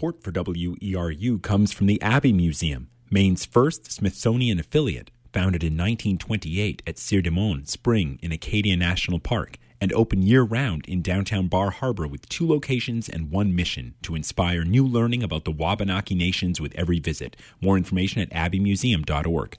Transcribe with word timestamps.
support 0.00 0.22
for 0.22 0.32
WERU 0.32 1.42
comes 1.42 1.72
from 1.72 1.86
the 1.86 2.00
Abbe 2.00 2.32
Museum, 2.32 2.88
Maine's 3.10 3.44
first 3.44 3.92
Smithsonian 3.92 4.58
affiliate, 4.58 5.10
founded 5.30 5.62
in 5.62 5.74
1928 5.74 6.82
at 6.86 6.98
Sieur 6.98 7.20
de 7.20 7.60
Spring 7.66 8.18
in 8.22 8.32
Acadia 8.32 8.78
National 8.78 9.20
Park, 9.20 9.58
and 9.78 9.92
open 9.92 10.22
year 10.22 10.42
round 10.42 10.86
in 10.86 11.02
downtown 11.02 11.48
Bar 11.48 11.68
Harbor 11.68 12.06
with 12.06 12.26
two 12.30 12.48
locations 12.48 13.10
and 13.10 13.30
one 13.30 13.54
mission 13.54 13.92
to 14.00 14.14
inspire 14.14 14.64
new 14.64 14.86
learning 14.86 15.22
about 15.22 15.44
the 15.44 15.52
Wabanaki 15.52 16.14
nations 16.14 16.62
with 16.62 16.74
every 16.76 16.98
visit. 16.98 17.36
More 17.60 17.76
information 17.76 18.22
at 18.22 18.30
abbemuseum.org. 18.30 19.58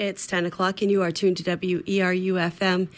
It's 0.00 0.26
10 0.26 0.46
o'clock, 0.46 0.80
and 0.80 0.90
you 0.90 1.02
are 1.02 1.12
tuned 1.12 1.36
to 1.36 1.42
WERU 1.42 2.32
FM 2.32 2.88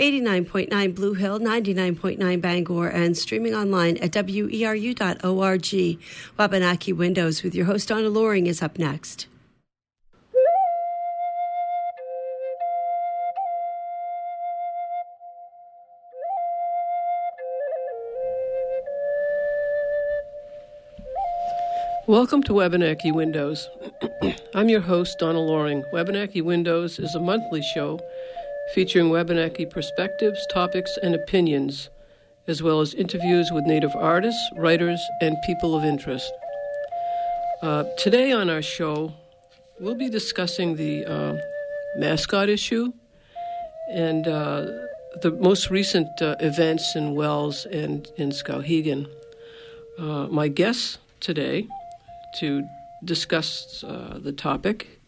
89.9 0.00 0.92
Blue 0.92 1.14
Hill, 1.14 1.38
99.9 1.38 2.40
Bangor, 2.40 2.88
and 2.88 3.16
streaming 3.16 3.54
online 3.54 3.96
at 3.98 4.10
weru.org. 4.10 5.98
Wabanaki 6.36 6.92
Windows 6.92 7.44
with 7.44 7.54
your 7.54 7.66
host, 7.66 7.88
Donna 7.88 8.08
Loring, 8.08 8.48
is 8.48 8.60
up 8.60 8.76
next. 8.76 9.28
Welcome 22.08 22.42
to 22.44 22.54
Wabanaki 22.54 23.12
Windows. 23.12 23.68
I'm 24.54 24.70
your 24.70 24.80
host, 24.80 25.18
Donna 25.18 25.40
Loring. 25.40 25.84
Wabanaki 25.92 26.40
Windows 26.40 26.98
is 26.98 27.14
a 27.14 27.20
monthly 27.20 27.60
show 27.60 28.00
featuring 28.74 29.10
Wabanaki 29.10 29.66
perspectives, 29.66 30.38
topics, 30.50 30.96
and 31.02 31.14
opinions, 31.14 31.90
as 32.46 32.62
well 32.62 32.80
as 32.80 32.94
interviews 32.94 33.50
with 33.52 33.66
Native 33.66 33.94
artists, 33.94 34.40
writers, 34.56 34.98
and 35.20 35.36
people 35.44 35.76
of 35.76 35.84
interest. 35.84 36.32
Uh, 37.60 37.84
today 37.98 38.32
on 38.32 38.48
our 38.48 38.62
show, 38.62 39.12
we'll 39.78 39.94
be 39.94 40.08
discussing 40.08 40.76
the 40.76 41.04
uh, 41.04 41.36
mascot 41.98 42.48
issue 42.48 42.90
and 43.92 44.26
uh, 44.26 44.64
the 45.20 45.36
most 45.38 45.68
recent 45.68 46.08
uh, 46.22 46.36
events 46.40 46.96
in 46.96 47.14
Wells 47.14 47.66
and 47.66 48.10
in 48.16 48.30
Skowhegan. 48.30 49.10
Uh, 49.98 50.26
my 50.28 50.48
guests 50.48 50.96
today 51.20 51.68
to 52.36 52.66
discuss 53.04 53.84
uh, 53.84 54.18
the 54.20 54.32
topic 54.32 55.00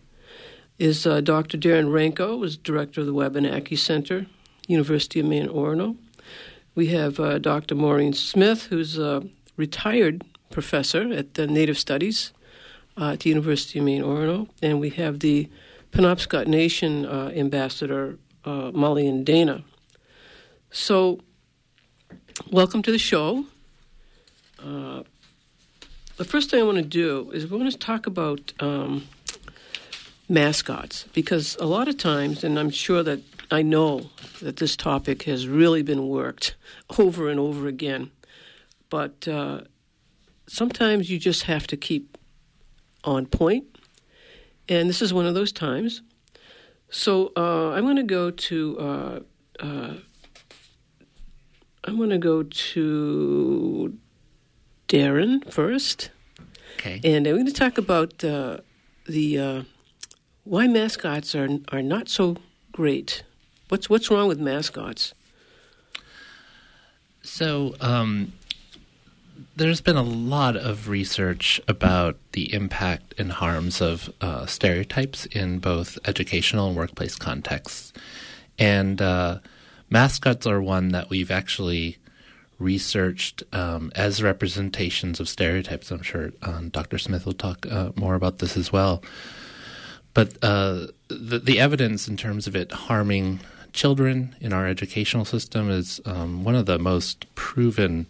is 0.78 1.06
uh, 1.06 1.20
Dr. 1.20 1.58
Darren 1.58 1.90
Ranco, 1.90 2.42
is 2.44 2.56
director 2.56 3.02
of 3.02 3.06
the 3.06 3.12
Wabanaki 3.12 3.76
Center, 3.76 4.26
University 4.66 5.20
of 5.20 5.26
Maine 5.26 5.48
Orono. 5.48 5.96
We 6.74 6.86
have 6.86 7.20
uh, 7.20 7.38
Dr. 7.38 7.74
Maureen 7.74 8.14
Smith, 8.14 8.66
who's 8.66 8.98
a 8.98 9.22
retired 9.56 10.24
professor 10.50 11.12
at 11.12 11.34
the 11.34 11.46
Native 11.46 11.76
Studies 11.76 12.32
uh, 12.96 13.10
at 13.12 13.20
the 13.20 13.28
University 13.28 13.78
of 13.78 13.84
Maine 13.84 14.02
Orono, 14.02 14.48
and 14.62 14.80
we 14.80 14.90
have 14.90 15.20
the 15.20 15.50
Penobscot 15.92 16.46
Nation 16.46 17.04
uh, 17.04 17.30
ambassador, 17.34 18.18
uh, 18.44 18.70
Maulian 18.70 19.24
Dana. 19.24 19.64
So, 20.70 21.20
welcome 22.50 22.80
to 22.82 22.90
the 22.90 22.98
show. 22.98 23.44
The 26.20 26.26
first 26.26 26.50
thing 26.50 26.60
I 26.60 26.64
want 26.64 26.76
to 26.76 26.84
do 26.84 27.30
is 27.32 27.50
we 27.50 27.56
want 27.56 27.72
to 27.72 27.78
talk 27.78 28.06
about 28.06 28.52
um, 28.60 29.08
mascots 30.28 31.06
because 31.14 31.56
a 31.58 31.64
lot 31.64 31.88
of 31.88 31.96
times, 31.96 32.44
and 32.44 32.58
I'm 32.58 32.68
sure 32.68 33.02
that 33.02 33.20
I 33.50 33.62
know 33.62 34.10
that 34.42 34.56
this 34.58 34.76
topic 34.76 35.22
has 35.22 35.48
really 35.48 35.80
been 35.80 36.08
worked 36.08 36.56
over 36.98 37.30
and 37.30 37.40
over 37.40 37.66
again, 37.68 38.10
but 38.90 39.26
uh, 39.26 39.62
sometimes 40.46 41.08
you 41.08 41.18
just 41.18 41.44
have 41.44 41.66
to 41.68 41.76
keep 41.78 42.18
on 43.02 43.24
point, 43.24 43.78
and 44.68 44.90
this 44.90 45.00
is 45.00 45.14
one 45.14 45.24
of 45.24 45.32
those 45.32 45.52
times. 45.52 46.02
So 46.90 47.32
uh, 47.34 47.70
I'm 47.70 47.84
going 47.84 47.96
to 47.96 48.02
go 48.02 48.30
to. 48.30 48.78
Uh, 48.78 49.20
uh 49.58 49.94
I'm 51.84 51.96
going 51.96 52.10
to 52.10 52.18
go 52.18 52.42
to 52.42 53.98
Darren 54.90 55.48
first. 55.52 56.10
Okay. 56.74 57.00
And 57.04 57.24
we're 57.24 57.34
going 57.34 57.46
to 57.46 57.52
talk 57.52 57.78
about 57.78 58.24
uh, 58.24 58.58
the 59.06 59.38
uh, 59.38 59.62
why 60.42 60.66
mascots 60.66 61.34
are 61.36 61.48
are 61.68 61.82
not 61.82 62.08
so 62.08 62.36
great. 62.72 63.22
What's 63.68 63.88
what's 63.88 64.10
wrong 64.10 64.26
with 64.26 64.40
mascots? 64.40 65.14
So 67.22 67.76
um, 67.80 68.32
there's 69.54 69.80
been 69.80 69.96
a 69.96 70.02
lot 70.02 70.56
of 70.56 70.88
research 70.88 71.60
about 71.68 72.16
the 72.32 72.52
impact 72.52 73.14
and 73.16 73.30
harms 73.30 73.80
of 73.80 74.12
uh, 74.20 74.46
stereotypes 74.46 75.26
in 75.26 75.60
both 75.60 75.98
educational 76.04 76.66
and 76.66 76.76
workplace 76.76 77.14
contexts, 77.14 77.92
and 78.58 79.00
uh, 79.00 79.38
mascots 79.88 80.48
are 80.48 80.60
one 80.60 80.88
that 80.88 81.10
we've 81.10 81.30
actually 81.30 81.98
researched 82.60 83.42
um, 83.52 83.90
as 83.96 84.22
representations 84.22 85.18
of 85.18 85.28
stereotypes. 85.28 85.90
I'm 85.90 86.02
sure 86.02 86.32
um, 86.42 86.68
Dr. 86.68 86.98
Smith 86.98 87.26
will 87.26 87.32
talk 87.32 87.66
uh, 87.66 87.90
more 87.96 88.14
about 88.14 88.38
this 88.38 88.56
as 88.56 88.70
well. 88.70 89.02
But 90.14 90.36
uh, 90.42 90.88
the, 91.08 91.38
the, 91.38 91.58
evidence 91.58 92.08
in 92.08 92.16
terms 92.16 92.46
of 92.46 92.54
it 92.54 92.70
harming 92.72 93.40
children 93.72 94.34
in 94.40 94.52
our 94.52 94.66
educational 94.66 95.24
system 95.24 95.70
is 95.70 96.00
um, 96.04 96.44
one 96.44 96.56
of 96.56 96.66
the 96.66 96.78
most 96.78 97.32
proven 97.36 98.06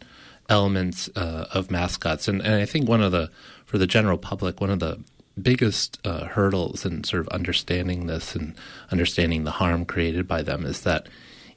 elements 0.49 1.09
uh, 1.15 1.47
of 1.53 1.71
mascots. 1.71 2.27
And, 2.27 2.41
and, 2.41 2.55
I 2.55 2.65
think 2.65 2.89
one 2.89 3.03
of 3.03 3.13
the, 3.13 3.31
for 3.67 3.79
the 3.79 3.87
general 3.87 4.19
public, 4.19 4.61
one 4.61 4.71
of 4.71 4.81
the 4.81 4.99
biggest 5.41 5.99
uh, 6.05 6.25
hurdles 6.25 6.85
in 6.85 7.05
sort 7.05 7.21
of 7.21 7.29
understanding 7.29 8.07
this 8.07 8.35
and 8.35 8.55
understanding 8.91 9.45
the 9.45 9.53
harm 9.53 9.85
created 9.85 10.27
by 10.27 10.43
them 10.43 10.65
is 10.65 10.83
that 10.83 11.07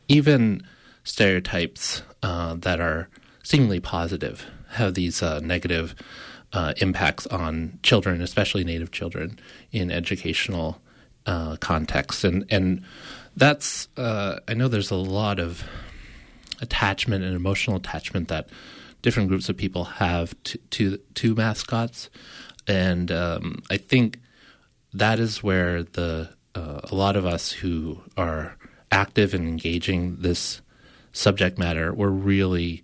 even 0.07 0.61
stereotypes 1.03 2.03
uh, 2.21 2.55
that 2.55 2.79
are 2.79 3.09
seemingly 3.43 3.79
positive 3.79 4.45
have 4.73 4.93
these 4.93 5.21
uh, 5.21 5.39
negative 5.39 5.95
uh, 6.51 6.73
impacts 6.77 7.25
on 7.27 7.79
children, 7.83 8.21
especially 8.21 8.63
Native 8.63 8.91
children, 8.91 9.39
in 9.71 9.91
educational 9.91 10.79
uh, 11.25 11.55
contexts, 11.57 12.23
and 12.23 12.45
and 12.49 12.83
that's 13.35 13.87
uh, 13.97 14.39
I 14.47 14.53
know 14.53 14.67
there's 14.67 14.91
a 14.91 14.95
lot 14.95 15.39
of 15.39 15.63
attachment 16.61 17.23
and 17.23 17.35
emotional 17.35 17.77
attachment 17.77 18.27
that 18.27 18.49
different 19.01 19.29
groups 19.29 19.49
of 19.49 19.57
people 19.57 19.85
have 19.85 20.35
to 20.43 20.57
to, 20.57 20.97
to 21.15 21.35
mascots, 21.35 22.09
and 22.67 23.11
um, 23.11 23.63
I 23.69 23.77
think 23.77 24.19
that 24.93 25.19
is 25.19 25.41
where 25.41 25.83
the 25.83 26.29
uh, 26.55 26.81
a 26.83 26.93
lot 26.93 27.15
of 27.15 27.25
us 27.25 27.51
who 27.51 28.01
are 28.15 28.57
active 28.91 29.33
in 29.33 29.47
engaging 29.47 30.17
this 30.17 30.61
subject 31.13 31.57
matter 31.57 31.93
were 31.93 32.11
really 32.11 32.83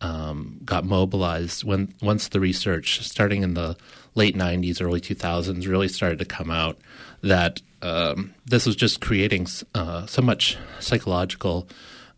um, 0.00 0.60
got 0.64 0.84
mobilized 0.84 1.64
when 1.64 1.92
once 2.00 2.28
the 2.28 2.40
research 2.40 3.04
starting 3.04 3.42
in 3.42 3.54
the 3.54 3.76
late 4.14 4.36
90s 4.36 4.80
early 4.80 5.00
2000s 5.00 5.68
really 5.68 5.88
started 5.88 6.18
to 6.18 6.24
come 6.24 6.50
out 6.50 6.78
that 7.22 7.60
um, 7.82 8.34
this 8.46 8.66
was 8.66 8.76
just 8.76 9.00
creating 9.00 9.46
uh, 9.74 10.06
so 10.06 10.22
much 10.22 10.56
psychological 10.78 11.68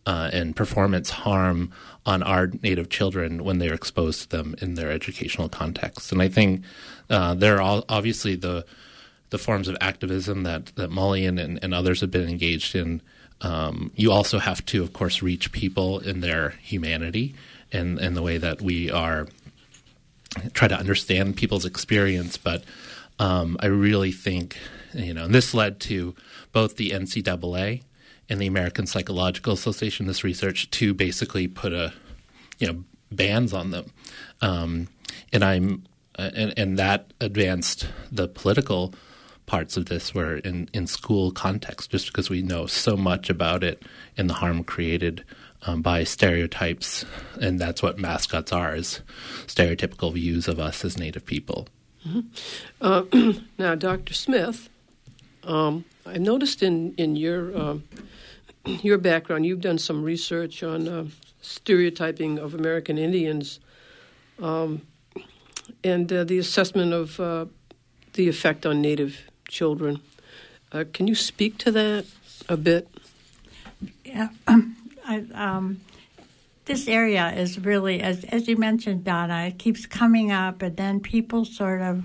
uh, 0.05 0.29
and 0.33 0.55
performance 0.55 1.09
harm 1.09 1.71
on 2.05 2.21
our 2.23 2.47
native 2.61 2.89
children 2.89 3.43
when 3.43 3.59
they're 3.59 3.73
exposed 3.73 4.23
to 4.23 4.29
them 4.29 4.55
in 4.61 4.75
their 4.75 4.91
educational 4.91 5.49
context. 5.49 6.11
And 6.11 6.21
i 6.21 6.27
think 6.27 6.63
uh, 7.09 7.33
there 7.33 7.61
are 7.61 7.83
obviously 7.89 8.35
the 8.35 8.65
the 9.29 9.39
forms 9.39 9.67
of 9.67 9.75
activism 9.81 10.43
that, 10.43 10.67
that 10.75 10.91
Maulian 10.91 11.41
and, 11.43 11.57
and 11.63 11.73
others 11.73 12.01
have 12.01 12.11
been 12.11 12.29
engaged 12.29 12.75
in 12.75 13.01
um, 13.43 13.91
you 13.95 14.11
also 14.11 14.39
have 14.39 14.65
to, 14.67 14.81
of 14.81 14.93
course, 14.93 15.21
reach 15.21 15.51
people 15.51 15.99
in 15.99 16.21
their 16.21 16.51
humanity 16.61 17.35
and, 17.71 17.99
and 17.99 18.15
the 18.15 18.21
way 18.21 18.37
that 18.37 18.61
we 18.61 18.89
are 18.89 19.27
try 20.53 20.67
to 20.67 20.75
understand 20.75 21.35
people's 21.35 21.65
experience. 21.65 22.37
But 22.37 22.63
um, 23.19 23.57
I 23.59 23.67
really 23.67 24.11
think, 24.11 24.57
you 24.93 25.13
know, 25.13 25.25
and 25.25 25.35
this 25.35 25.53
led 25.53 25.79
to 25.81 26.15
both 26.51 26.77
the 26.77 26.91
NCAA 26.91 27.83
and 28.29 28.39
the 28.39 28.47
American 28.47 28.87
Psychological 28.87 29.53
Association, 29.53 30.07
this 30.07 30.23
research, 30.23 30.69
to 30.71 30.93
basically 30.93 31.47
put 31.47 31.73
a, 31.73 31.93
you 32.57 32.67
know, 32.67 32.83
bans 33.11 33.53
on 33.53 33.71
them. 33.71 33.91
Um, 34.41 34.87
and 35.31 35.43
I'm, 35.43 35.83
uh, 36.17 36.31
and, 36.33 36.53
and 36.57 36.79
that 36.79 37.11
advanced 37.19 37.87
the 38.11 38.27
political 38.27 38.93
parts 39.45 39.77
of 39.77 39.85
this 39.85 40.13
were 40.13 40.37
in, 40.37 40.69
in 40.73 40.87
school 40.87 41.31
context, 41.31 41.91
just 41.91 42.07
because 42.07 42.29
we 42.29 42.41
know 42.41 42.65
so 42.65 42.95
much 42.95 43.29
about 43.29 43.63
it 43.63 43.83
and 44.17 44.29
the 44.29 44.35
harm 44.35 44.63
created 44.63 45.23
um, 45.65 45.81
by 45.81 46.03
stereotypes, 46.03 47.05
and 47.41 47.59
that's 47.59 47.81
what 47.81 47.97
mascots 47.97 48.51
are, 48.51 48.75
is 48.75 49.01
stereotypical 49.47 50.13
views 50.13 50.47
of 50.47 50.59
us 50.59 50.83
as 50.83 50.97
Native 50.97 51.25
people. 51.25 51.67
Mm-hmm. 52.07 52.21
Uh, 52.81 53.33
now, 53.57 53.75
Dr. 53.75 54.13
Smith, 54.13 54.69
um, 55.43 55.85
I 56.05 56.17
noticed 56.17 56.61
in 56.63 56.93
in 56.95 57.15
your 57.15 57.55
uh, 57.55 57.77
your 58.65 58.97
background, 58.97 59.45
you've 59.45 59.61
done 59.61 59.77
some 59.77 60.03
research 60.03 60.63
on 60.63 60.87
uh, 60.87 61.05
stereotyping 61.41 62.39
of 62.39 62.53
American 62.53 62.97
Indians. 62.97 63.59
Um, 64.41 64.81
and 65.83 66.11
uh, 66.11 66.23
the 66.23 66.37
assessment 66.37 66.93
of 66.93 67.19
uh, 67.19 67.45
the 68.13 68.27
effect 68.27 68.65
on 68.65 68.81
Native 68.81 69.29
children. 69.53 70.01
Uh, 70.71 70.83
can 70.91 71.07
you 71.07 71.15
speak 71.15 71.57
to 71.59 71.71
that 71.71 72.05
a 72.49 72.57
bit? 72.57 72.87
Yeah, 74.03 74.29
um, 74.47 74.75
I, 75.05 75.23
um, 75.33 75.81
this 76.65 76.87
area 76.87 77.31
is 77.31 77.59
really, 77.59 78.01
as 78.01 78.23
as 78.25 78.47
you 78.47 78.57
mentioned, 78.57 79.03
Donna, 79.03 79.47
it 79.47 79.59
keeps 79.59 79.85
coming 79.85 80.31
up, 80.31 80.61
and 80.61 80.75
then 80.75 80.99
people 80.99 81.45
sort 81.45 81.81
of 81.81 82.03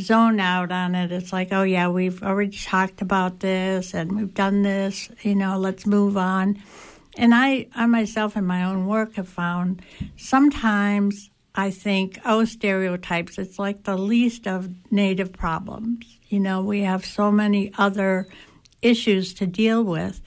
zone 0.00 0.40
out 0.40 0.70
on 0.70 0.94
it. 0.94 1.10
It's 1.10 1.32
like, 1.32 1.52
oh 1.52 1.62
yeah, 1.62 1.88
we've 1.88 2.22
already 2.22 2.56
talked 2.56 3.02
about 3.02 3.40
this, 3.40 3.94
and 3.94 4.14
we've 4.16 4.34
done 4.34 4.62
this. 4.62 5.10
You 5.22 5.34
know, 5.34 5.58
let's 5.58 5.86
move 5.86 6.16
on. 6.16 6.62
And 7.16 7.34
I, 7.34 7.68
I 7.74 7.86
myself, 7.86 8.36
in 8.36 8.44
my 8.44 8.64
own 8.64 8.86
work, 8.86 9.14
have 9.14 9.28
found 9.28 9.82
sometimes 10.16 11.30
I 11.54 11.70
think, 11.70 12.18
oh, 12.24 12.44
stereotypes. 12.44 13.38
It's 13.38 13.58
like 13.58 13.84
the 13.84 13.96
least 13.96 14.46
of 14.46 14.70
Native 14.90 15.32
problems. 15.32 16.18
You 16.28 16.40
know, 16.40 16.62
we 16.62 16.80
have 16.80 17.04
so 17.04 17.30
many 17.30 17.72
other 17.78 18.26
issues 18.82 19.34
to 19.34 19.46
deal 19.46 19.82
with. 19.84 20.20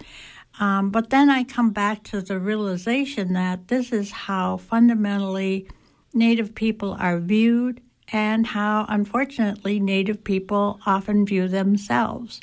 Um, 0.59 0.89
but 0.89 1.09
then 1.09 1.29
I 1.29 1.43
come 1.43 1.71
back 1.71 2.03
to 2.05 2.21
the 2.21 2.39
realization 2.39 3.33
that 3.33 3.67
this 3.67 3.91
is 3.91 4.11
how 4.11 4.57
fundamentally 4.57 5.69
Native 6.13 6.55
people 6.55 6.95
are 6.99 7.19
viewed 7.19 7.81
and 8.11 8.47
how, 8.47 8.85
unfortunately, 8.87 9.79
Native 9.79 10.23
people 10.23 10.79
often 10.85 11.25
view 11.25 11.47
themselves. 11.47 12.39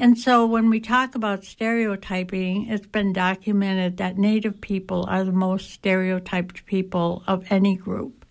And 0.00 0.16
so 0.16 0.46
when 0.46 0.70
we 0.70 0.78
talk 0.78 1.16
about 1.16 1.44
stereotyping, 1.44 2.68
it's 2.68 2.86
been 2.86 3.12
documented 3.12 3.96
that 3.96 4.16
Native 4.16 4.60
people 4.60 5.04
are 5.08 5.24
the 5.24 5.32
most 5.32 5.72
stereotyped 5.72 6.64
people 6.66 7.24
of 7.26 7.44
any 7.50 7.76
group. 7.76 8.24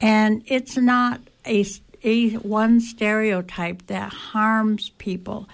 And 0.00 0.42
it's 0.46 0.78
not 0.78 1.20
a, 1.46 1.66
a 2.02 2.30
one 2.36 2.80
stereotype 2.80 3.86
that 3.88 4.14
harms 4.14 4.90
people. 4.96 5.46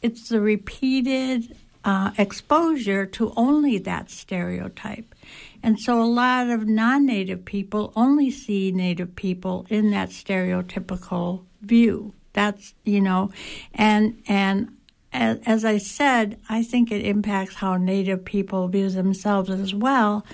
It's 0.00 0.30
the 0.30 0.40
repeated 0.40 1.54
uh, 1.84 2.12
exposure 2.16 3.04
to 3.04 3.34
only 3.36 3.76
that 3.78 4.10
stereotype. 4.10 5.14
And 5.62 5.78
so 5.78 6.02
a 6.02 6.04
lot 6.04 6.48
of 6.48 6.66
non 6.66 7.04
native 7.04 7.44
people 7.44 7.92
only 7.94 8.30
see 8.30 8.72
native 8.72 9.16
people 9.16 9.66
in 9.68 9.90
that 9.90 10.10
stereotypical 10.10 11.44
view. 11.60 12.14
That's, 12.32 12.74
you 12.84 13.02
know, 13.02 13.30
and, 13.74 14.20
and 14.26 14.74
as, 15.14 15.38
as 15.46 15.64
I 15.64 15.78
said, 15.78 16.38
I 16.48 16.62
think 16.62 16.90
it 16.90 17.06
impacts 17.06 17.54
how 17.54 17.76
native 17.76 18.24
people 18.24 18.68
view 18.68 18.90
themselves 18.90 19.48
as 19.48 19.72
well 19.72 20.26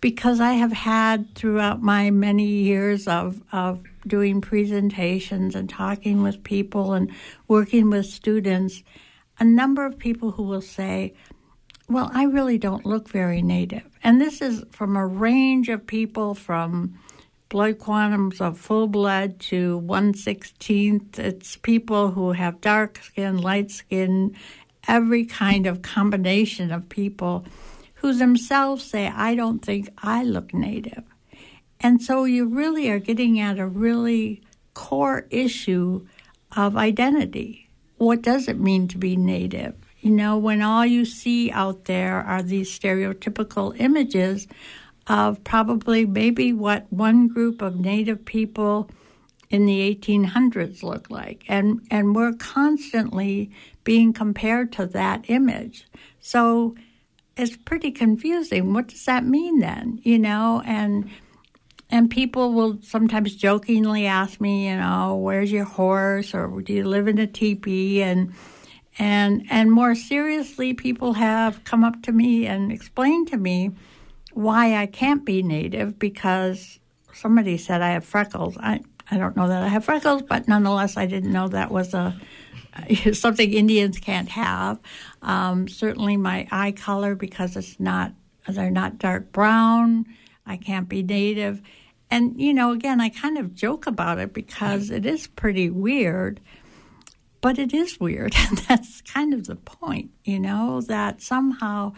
because 0.00 0.40
I 0.40 0.52
have 0.52 0.72
had 0.72 1.34
throughout 1.34 1.82
my 1.82 2.10
many 2.10 2.46
years 2.46 3.08
of, 3.08 3.42
of 3.52 3.82
doing 4.06 4.40
presentations 4.40 5.54
and 5.54 5.68
talking 5.68 6.22
with 6.22 6.44
people 6.44 6.92
and 6.92 7.10
working 7.48 7.90
with 7.90 8.06
students 8.06 8.82
a 9.38 9.44
number 9.44 9.84
of 9.84 9.98
people 9.98 10.30
who 10.30 10.44
will 10.44 10.60
say, 10.60 11.14
Well, 11.88 12.10
I 12.14 12.24
really 12.24 12.58
don't 12.58 12.86
look 12.86 13.08
very 13.08 13.42
native. 13.42 13.82
And 14.02 14.20
this 14.20 14.40
is 14.40 14.62
from 14.70 14.96
a 14.96 15.06
range 15.06 15.68
of 15.68 15.86
people 15.86 16.34
from 16.34 16.98
blood 17.54 17.78
quantums 17.78 18.40
of 18.40 18.58
full 18.58 18.88
blood 18.88 19.38
to 19.38 19.80
116th. 19.86 21.20
It's 21.20 21.54
people 21.54 22.10
who 22.10 22.32
have 22.32 22.60
dark 22.60 22.98
skin, 23.00 23.38
light 23.38 23.70
skin, 23.70 24.34
every 24.88 25.24
kind 25.24 25.64
of 25.64 25.80
combination 25.80 26.72
of 26.72 26.88
people 26.88 27.46
who 27.94 28.12
themselves 28.12 28.82
say, 28.82 29.06
I 29.06 29.36
don't 29.36 29.60
think 29.60 29.88
I 29.98 30.24
look 30.24 30.52
native. 30.52 31.04
And 31.78 32.02
so 32.02 32.24
you 32.24 32.46
really 32.46 32.90
are 32.90 32.98
getting 32.98 33.38
at 33.38 33.60
a 33.60 33.68
really 33.68 34.42
core 34.74 35.28
issue 35.30 36.04
of 36.56 36.76
identity 36.76 37.64
what 37.96 38.22
does 38.22 38.48
it 38.48 38.58
mean 38.58 38.88
to 38.88 38.98
be 38.98 39.16
native? 39.16 39.74
You 40.00 40.10
know, 40.10 40.36
when 40.36 40.60
all 40.60 40.84
you 40.84 41.04
see 41.04 41.50
out 41.50 41.86
there 41.86 42.20
are 42.20 42.42
these 42.42 42.76
stereotypical 42.76 43.74
images 43.78 44.46
of 45.06 45.42
probably 45.44 46.06
maybe 46.06 46.52
what 46.52 46.90
one 46.92 47.28
group 47.28 47.60
of 47.60 47.76
native 47.76 48.24
people 48.24 48.90
in 49.50 49.66
the 49.66 49.94
1800s 49.94 50.82
looked 50.82 51.10
like. 51.10 51.44
And, 51.48 51.86
and 51.90 52.14
we're 52.14 52.32
constantly 52.32 53.50
being 53.84 54.12
compared 54.12 54.72
to 54.72 54.86
that 54.86 55.24
image. 55.28 55.86
So 56.20 56.74
it's 57.36 57.56
pretty 57.56 57.90
confusing. 57.90 58.72
What 58.72 58.88
does 58.88 59.04
that 59.04 59.24
mean 59.24 59.60
then? 59.60 60.00
You 60.02 60.18
know, 60.18 60.62
and 60.64 61.10
and 61.90 62.10
people 62.10 62.54
will 62.54 62.78
sometimes 62.82 63.36
jokingly 63.36 64.06
ask 64.06 64.40
me, 64.40 64.68
you 64.68 64.76
know, 64.76 65.16
where's 65.16 65.52
your 65.52 65.64
horse 65.64 66.34
or 66.34 66.60
do 66.62 66.72
you 66.72 66.84
live 66.84 67.06
in 67.06 67.18
a 67.18 67.26
teepee? 67.26 68.02
And 68.02 68.32
and 68.98 69.46
and 69.50 69.70
more 69.70 69.94
seriously, 69.94 70.74
people 70.74 71.14
have 71.14 71.62
come 71.64 71.84
up 71.84 72.02
to 72.04 72.12
me 72.12 72.46
and 72.46 72.72
explained 72.72 73.28
to 73.28 73.36
me 73.36 73.72
why 74.36 74.76
I 74.76 74.86
can't 74.86 75.24
be 75.24 75.42
native 75.42 75.98
because 75.98 76.78
somebody 77.12 77.56
said 77.56 77.82
I 77.82 77.90
have 77.90 78.04
freckles. 78.04 78.56
I 78.58 78.80
I 79.10 79.18
don't 79.18 79.36
know 79.36 79.48
that 79.48 79.62
I 79.62 79.68
have 79.68 79.84
freckles, 79.84 80.22
but 80.22 80.48
nonetheless, 80.48 80.96
I 80.96 81.06
didn't 81.06 81.32
know 81.32 81.48
that 81.48 81.70
was 81.70 81.94
a 81.94 82.18
something 83.12 83.52
Indians 83.52 83.98
can't 83.98 84.28
have. 84.30 84.80
Um, 85.22 85.68
certainly, 85.68 86.16
my 86.16 86.48
eye 86.50 86.72
color 86.72 87.14
because 87.14 87.56
it's 87.56 87.78
not 87.78 88.12
they're 88.48 88.70
not 88.70 88.98
dark 88.98 89.32
brown 89.32 90.06
I 90.46 90.56
can't 90.56 90.88
be 90.88 91.02
native. 91.02 91.62
And, 92.10 92.38
you 92.40 92.54
know, 92.54 92.72
again, 92.72 93.00
I 93.00 93.08
kind 93.08 93.38
of 93.38 93.54
joke 93.54 93.86
about 93.86 94.18
it 94.18 94.32
because 94.32 94.90
it 94.90 95.06
is 95.06 95.26
pretty 95.26 95.70
weird, 95.70 96.40
but 97.40 97.58
it 97.58 97.72
is 97.72 97.98
weird. 97.98 98.34
And 98.36 98.58
that's 98.68 99.00
kind 99.02 99.34
of 99.34 99.46
the 99.46 99.56
point, 99.56 100.10
you 100.24 100.38
know, 100.38 100.80
that 100.82 101.22
somehow 101.22 101.92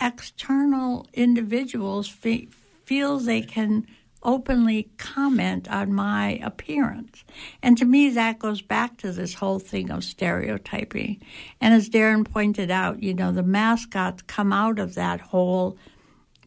external 0.00 1.06
individuals 1.12 2.08
fe- 2.08 2.48
feel 2.84 3.18
they 3.18 3.42
can 3.42 3.86
openly 4.22 4.90
comment 4.98 5.68
on 5.70 5.92
my 5.92 6.40
appearance. 6.42 7.24
And 7.62 7.78
to 7.78 7.84
me, 7.84 8.10
that 8.10 8.40
goes 8.40 8.60
back 8.60 8.96
to 8.98 9.12
this 9.12 9.34
whole 9.34 9.60
thing 9.60 9.90
of 9.90 10.02
stereotyping. 10.02 11.22
And 11.60 11.72
as 11.72 11.88
Darren 11.88 12.28
pointed 12.28 12.70
out, 12.70 13.02
you 13.02 13.14
know, 13.14 13.30
the 13.30 13.44
mascots 13.44 14.22
come 14.22 14.52
out 14.52 14.78
of 14.78 14.94
that 14.96 15.20
whole 15.20 15.78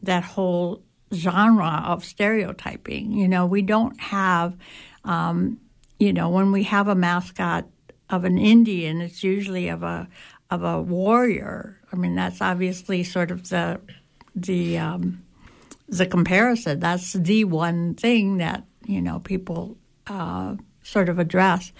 that 0.01 0.23
whole 0.23 0.81
genre 1.13 1.83
of 1.85 2.05
stereotyping. 2.05 3.11
You 3.11 3.27
know, 3.27 3.45
we 3.45 3.61
don't 3.61 3.99
have, 3.99 4.55
um, 5.03 5.59
you 5.99 6.13
know, 6.13 6.29
when 6.29 6.51
we 6.51 6.63
have 6.63 6.87
a 6.87 6.95
mascot 6.95 7.65
of 8.09 8.23
an 8.23 8.37
Indian, 8.37 9.01
it's 9.01 9.23
usually 9.23 9.69
of 9.69 9.83
a 9.83 10.07
of 10.49 10.63
a 10.63 10.81
warrior. 10.81 11.78
I 11.91 11.95
mean, 11.95 12.15
that's 12.15 12.41
obviously 12.41 13.03
sort 13.03 13.31
of 13.31 13.49
the 13.49 13.81
the 14.35 14.77
um, 14.77 15.23
the 15.87 16.05
comparison. 16.05 16.79
That's 16.79 17.13
the 17.13 17.45
one 17.45 17.95
thing 17.95 18.37
that 18.37 18.63
you 18.85 19.01
know 19.01 19.19
people 19.19 19.77
uh, 20.07 20.55
sort 20.83 21.09
of 21.09 21.19
address. 21.19 21.71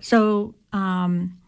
So. 0.00 0.54
Um, 0.72 1.38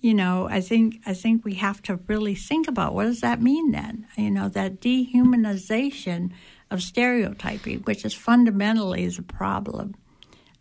you 0.00 0.12
know, 0.12 0.46
I 0.50 0.60
think 0.60 1.00
I 1.06 1.14
think 1.14 1.46
we 1.46 1.54
have 1.54 1.80
to 1.84 1.98
really 2.08 2.34
think 2.34 2.68
about 2.68 2.92
what 2.92 3.04
does 3.04 3.22
that 3.22 3.40
mean 3.40 3.72
then? 3.72 4.06
You 4.18 4.30
know, 4.30 4.50
that 4.50 4.78
dehumanization 4.78 6.30
of 6.70 6.82
stereotyping, 6.82 7.78
which 7.84 8.04
is 8.04 8.12
fundamentally 8.12 9.08
the 9.08 9.22
problem. 9.22 9.94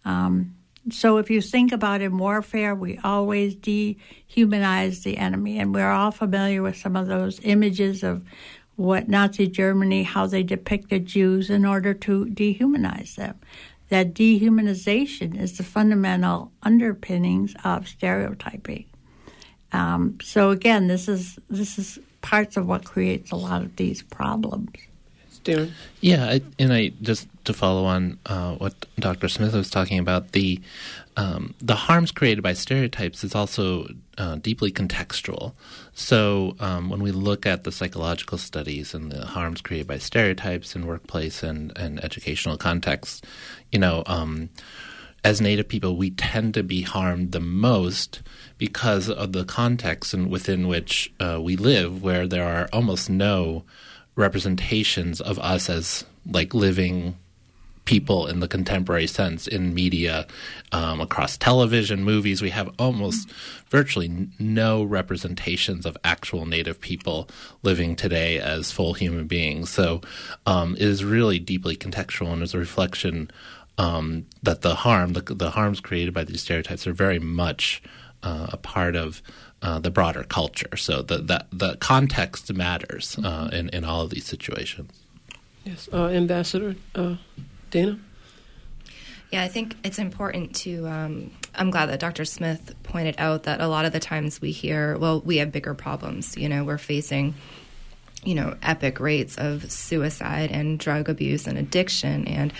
Um, 0.05 0.55
so 0.91 1.17
if 1.17 1.29
you 1.29 1.41
think 1.41 1.71
about 1.71 2.01
in 2.01 2.17
warfare, 2.17 2.75
we 2.75 2.97
always 3.03 3.55
dehumanize 3.55 5.03
the 5.03 5.17
enemy, 5.17 5.59
and 5.59 5.73
we're 5.73 5.91
all 5.91 6.11
familiar 6.11 6.61
with 6.61 6.77
some 6.77 6.95
of 6.95 7.07
those 7.07 7.39
images 7.43 8.03
of 8.03 8.23
what 8.75 9.07
Nazi 9.07 9.47
Germany, 9.47 10.03
how 10.03 10.27
they 10.27 10.43
depicted 10.43 11.05
Jews 11.05 11.49
in 11.49 11.65
order 11.65 11.93
to 11.93 12.25
dehumanize 12.25 13.15
them. 13.15 13.39
That 13.89 14.13
dehumanization 14.13 15.39
is 15.39 15.57
the 15.57 15.63
fundamental 15.63 16.51
underpinnings 16.63 17.53
of 17.63 17.87
stereotyping. 17.87 18.85
Um, 19.71 20.17
so 20.21 20.49
again, 20.49 20.87
this 20.87 21.07
is 21.07 21.37
this 21.49 21.77
is 21.77 21.99
parts 22.21 22.57
of 22.57 22.67
what 22.67 22.85
creates 22.85 23.31
a 23.31 23.35
lot 23.35 23.61
of 23.61 23.75
these 23.75 24.01
problems. 24.01 24.71
Darren? 25.43 25.71
Yeah, 26.01 26.25
I, 26.25 26.41
and 26.57 26.73
I 26.73 26.93
just 27.01 27.27
to 27.45 27.53
follow 27.53 27.85
on 27.85 28.19
uh, 28.25 28.55
what 28.55 28.85
Dr. 28.99 29.27
Smith 29.27 29.53
was 29.53 29.69
talking 29.69 29.99
about, 29.99 30.31
the 30.31 30.61
um, 31.15 31.53
the 31.61 31.75
harms 31.75 32.11
created 32.11 32.41
by 32.41 32.53
stereotypes 32.53 33.23
is 33.23 33.35
also 33.35 33.87
uh, 34.17 34.35
deeply 34.35 34.71
contextual. 34.71 35.53
So 35.93 36.55
um, 36.59 36.89
when 36.89 37.03
we 37.03 37.11
look 37.11 37.45
at 37.45 37.63
the 37.63 37.71
psychological 37.71 38.39
studies 38.39 38.95
and 38.95 39.11
the 39.11 39.25
harms 39.25 39.61
created 39.61 39.87
by 39.87 39.99
stereotypes 39.99 40.75
in 40.75 40.87
workplace 40.87 41.43
and, 41.43 41.71
and 41.77 42.03
educational 42.03 42.57
contexts, 42.57 43.21
you 43.71 43.77
know, 43.77 44.03
um, 44.07 44.49
as 45.23 45.39
Native 45.39 45.67
people, 45.67 45.95
we 45.95 46.09
tend 46.09 46.55
to 46.55 46.63
be 46.63 46.81
harmed 46.81 47.31
the 47.31 47.39
most 47.39 48.21
because 48.57 49.09
of 49.09 49.31
the 49.31 49.45
context 49.45 50.13
and 50.13 50.29
within 50.29 50.67
which 50.67 51.13
uh, 51.19 51.39
we 51.41 51.55
live, 51.55 52.01
where 52.03 52.27
there 52.27 52.45
are 52.45 52.67
almost 52.73 53.09
no 53.09 53.63
representations 54.15 55.21
of 55.21 55.39
us 55.39 55.69
as 55.69 56.05
like 56.25 56.53
living 56.53 57.15
people 57.85 58.27
in 58.27 58.39
the 58.39 58.47
contemporary 58.47 59.07
sense 59.07 59.47
in 59.47 59.73
media 59.73 60.25
um, 60.71 61.01
across 61.01 61.37
television, 61.37 62.03
movies. 62.03 62.41
We 62.41 62.51
have 62.51 62.73
almost 62.79 63.29
virtually 63.69 64.29
no 64.39 64.83
representations 64.83 65.85
of 65.85 65.97
actual 66.03 66.45
Native 66.45 66.79
people 66.79 67.29
living 67.61 67.95
today 67.95 68.39
as 68.39 68.71
full 68.71 68.93
human 68.93 69.27
beings. 69.27 69.69
So 69.69 70.01
um, 70.45 70.75
it 70.75 70.81
is 70.81 71.03
really 71.03 71.39
deeply 71.39 71.75
contextual 71.75 72.31
and 72.31 72.41
is 72.41 72.53
a 72.53 72.59
reflection 72.59 73.29
um, 73.77 74.25
that 74.43 74.61
the 74.61 74.75
harm, 74.75 75.13
the, 75.13 75.21
the, 75.21 75.49
harms 75.51 75.79
created 75.79 76.13
by 76.13 76.23
these 76.23 76.41
stereotypes, 76.41 76.85
are 76.85 76.93
very 76.93 77.19
much 77.19 77.81
uh, 78.23 78.47
a 78.51 78.57
part 78.57 78.95
of. 78.95 79.21
Uh, 79.65 79.79
the 79.79 79.89
broader 79.89 80.25
culture, 80.25 80.75
so 80.75 81.01
the, 81.01 81.19
the 81.19 81.45
the 81.53 81.77
context 81.77 82.51
matters 82.51 83.17
uh, 83.23 83.49
in 83.53 83.69
in 83.69 83.85
all 83.85 84.01
of 84.01 84.09
these 84.09 84.25
situations. 84.25 84.91
Yes, 85.63 85.87
uh, 85.93 86.07
Ambassador 86.07 86.75
uh, 86.95 87.15
Dana? 87.73 87.97
Yeah, 89.31 89.41
I 89.41 89.47
think 89.47 89.75
it's 89.83 89.97
important 89.97 90.55
to. 90.57 90.87
Um, 90.87 91.31
I'm 91.55 91.71
glad 91.71 91.87
that 91.87 91.99
Dr. 91.99 92.23
Smith 92.23 92.75
pointed 92.83 93.15
out 93.17 93.43
that 93.43 93.61
a 93.61 93.67
lot 93.67 93.85
of 93.85 93.93
the 93.93 93.99
times 93.99 94.39
we 94.39 94.51
hear, 94.51 94.95
well, 94.99 95.21
we 95.21 95.37
have 95.37 95.51
bigger 95.51 95.73
problems. 95.73 96.37
You 96.37 96.49
know, 96.49 96.63
we're 96.63 96.77
facing, 96.77 97.33
you 98.23 98.35
know, 98.35 98.55
epic 98.61 98.99
rates 98.99 99.39
of 99.39 99.71
suicide 99.71 100.51
and 100.51 100.77
drug 100.77 101.09
abuse 101.09 101.47
and 101.47 101.57
addiction 101.57 102.27
and 102.27 102.53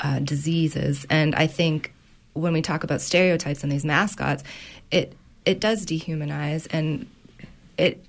uh, 0.00 0.20
diseases. 0.20 1.06
And 1.10 1.34
I 1.34 1.46
think 1.46 1.92
when 2.32 2.54
we 2.54 2.62
talk 2.62 2.84
about 2.84 3.02
stereotypes 3.02 3.62
and 3.62 3.70
these 3.70 3.84
mascots, 3.84 4.44
it 4.90 5.12
it 5.44 5.60
does 5.60 5.84
dehumanize 5.84 6.66
and 6.70 7.06
it 7.76 8.02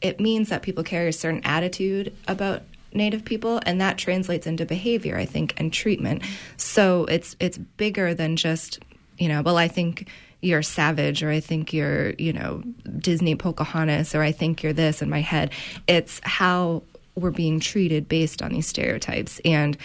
it 0.00 0.20
means 0.20 0.48
that 0.48 0.62
people 0.62 0.84
carry 0.84 1.08
a 1.08 1.12
certain 1.12 1.42
attitude 1.44 2.16
about 2.26 2.62
Native 2.92 3.24
people, 3.24 3.60
and 3.66 3.80
that 3.80 3.98
translates 3.98 4.46
into 4.46 4.64
behavior, 4.64 5.16
I 5.16 5.24
think, 5.24 5.54
and 5.56 5.72
treatment. 5.72 6.22
So 6.56 7.04
it's 7.04 7.36
it's 7.40 7.58
bigger 7.58 8.14
than 8.14 8.36
just 8.36 8.80
you 9.18 9.28
know. 9.28 9.42
Well, 9.42 9.58
I 9.58 9.68
think 9.68 10.08
you're 10.40 10.62
savage, 10.62 11.22
or 11.22 11.30
I 11.30 11.40
think 11.40 11.72
you're 11.72 12.10
you 12.12 12.32
know 12.32 12.62
Disney 12.98 13.34
Pocahontas, 13.34 14.14
or 14.14 14.22
I 14.22 14.32
think 14.32 14.62
you're 14.62 14.72
this 14.72 15.02
in 15.02 15.10
my 15.10 15.20
head. 15.20 15.52
It's 15.86 16.20
how 16.22 16.82
we're 17.14 17.30
being 17.30 17.60
treated 17.60 18.08
based 18.08 18.42
on 18.42 18.52
these 18.52 18.66
stereotypes 18.66 19.40
and 19.44 19.76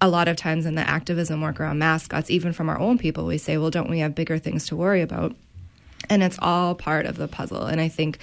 a 0.00 0.08
lot 0.08 0.28
of 0.28 0.36
times 0.36 0.66
in 0.66 0.74
the 0.74 0.88
activism 0.88 1.40
work 1.40 1.60
around 1.60 1.78
mascots, 1.78 2.30
even 2.30 2.52
from 2.52 2.68
our 2.68 2.78
own 2.78 2.96
people, 2.96 3.26
we 3.26 3.38
say, 3.38 3.58
well, 3.58 3.70
don't 3.70 3.90
we 3.90 3.98
have 3.98 4.14
bigger 4.14 4.38
things 4.38 4.66
to 4.68 4.76
worry 4.76 5.02
about? 5.02 5.36
And 6.08 6.22
it's 6.22 6.38
all 6.40 6.74
part 6.74 7.04
of 7.04 7.16
the 7.16 7.28
puzzle. 7.28 7.66
And 7.66 7.80
I 7.80 7.88
think 7.88 8.18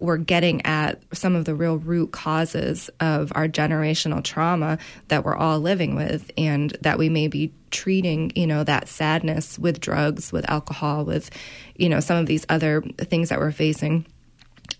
we're 0.00 0.16
getting 0.16 0.64
at 0.66 1.02
some 1.12 1.36
of 1.36 1.44
the 1.44 1.54
real 1.54 1.78
root 1.78 2.10
causes 2.10 2.90
of 3.00 3.32
our 3.34 3.46
generational 3.46 4.24
trauma 4.24 4.78
that 5.08 5.24
we're 5.24 5.36
all 5.36 5.60
living 5.60 5.94
with 5.94 6.30
and 6.36 6.70
that 6.80 6.98
we 6.98 7.08
may 7.08 7.28
be 7.28 7.52
treating 7.70 8.32
you 8.34 8.46
know 8.46 8.64
that 8.64 8.88
sadness 8.88 9.58
with 9.58 9.80
drugs 9.80 10.32
with 10.32 10.48
alcohol 10.50 11.04
with 11.04 11.30
you 11.76 11.88
know 11.88 12.00
some 12.00 12.16
of 12.16 12.26
these 12.26 12.44
other 12.48 12.82
things 12.98 13.28
that 13.28 13.38
we're 13.38 13.52
facing. 13.52 14.06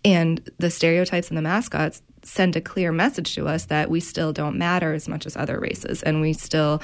And 0.04 0.48
the 0.58 0.70
stereotypes 0.70 1.28
and 1.28 1.36
the 1.36 1.42
mascots 1.42 2.00
send 2.22 2.56
a 2.56 2.60
clear 2.60 2.92
message 2.92 3.34
to 3.34 3.46
us 3.46 3.66
that 3.66 3.90
we 3.90 4.00
still 4.00 4.32
don't 4.32 4.56
matter 4.56 4.92
as 4.92 5.08
much 5.08 5.26
as 5.26 5.36
other 5.36 5.58
races 5.58 6.02
and 6.02 6.20
we 6.20 6.32
still 6.32 6.82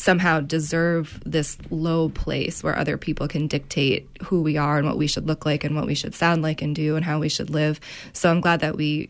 somehow 0.00 0.40
deserve 0.40 1.20
this 1.26 1.58
low 1.68 2.08
place 2.08 2.62
where 2.62 2.76
other 2.76 2.96
people 2.96 3.28
can 3.28 3.46
dictate 3.46 4.08
who 4.24 4.40
we 4.40 4.56
are 4.56 4.78
and 4.78 4.86
what 4.86 4.96
we 4.96 5.06
should 5.06 5.26
look 5.26 5.44
like 5.44 5.62
and 5.62 5.76
what 5.76 5.86
we 5.86 5.94
should 5.94 6.14
sound 6.14 6.42
like 6.42 6.62
and 6.62 6.74
do 6.74 6.96
and 6.96 7.04
how 7.04 7.18
we 7.18 7.28
should 7.28 7.50
live. 7.50 7.78
So 8.14 8.30
I'm 8.30 8.40
glad 8.40 8.60
that 8.60 8.76
we 8.76 9.08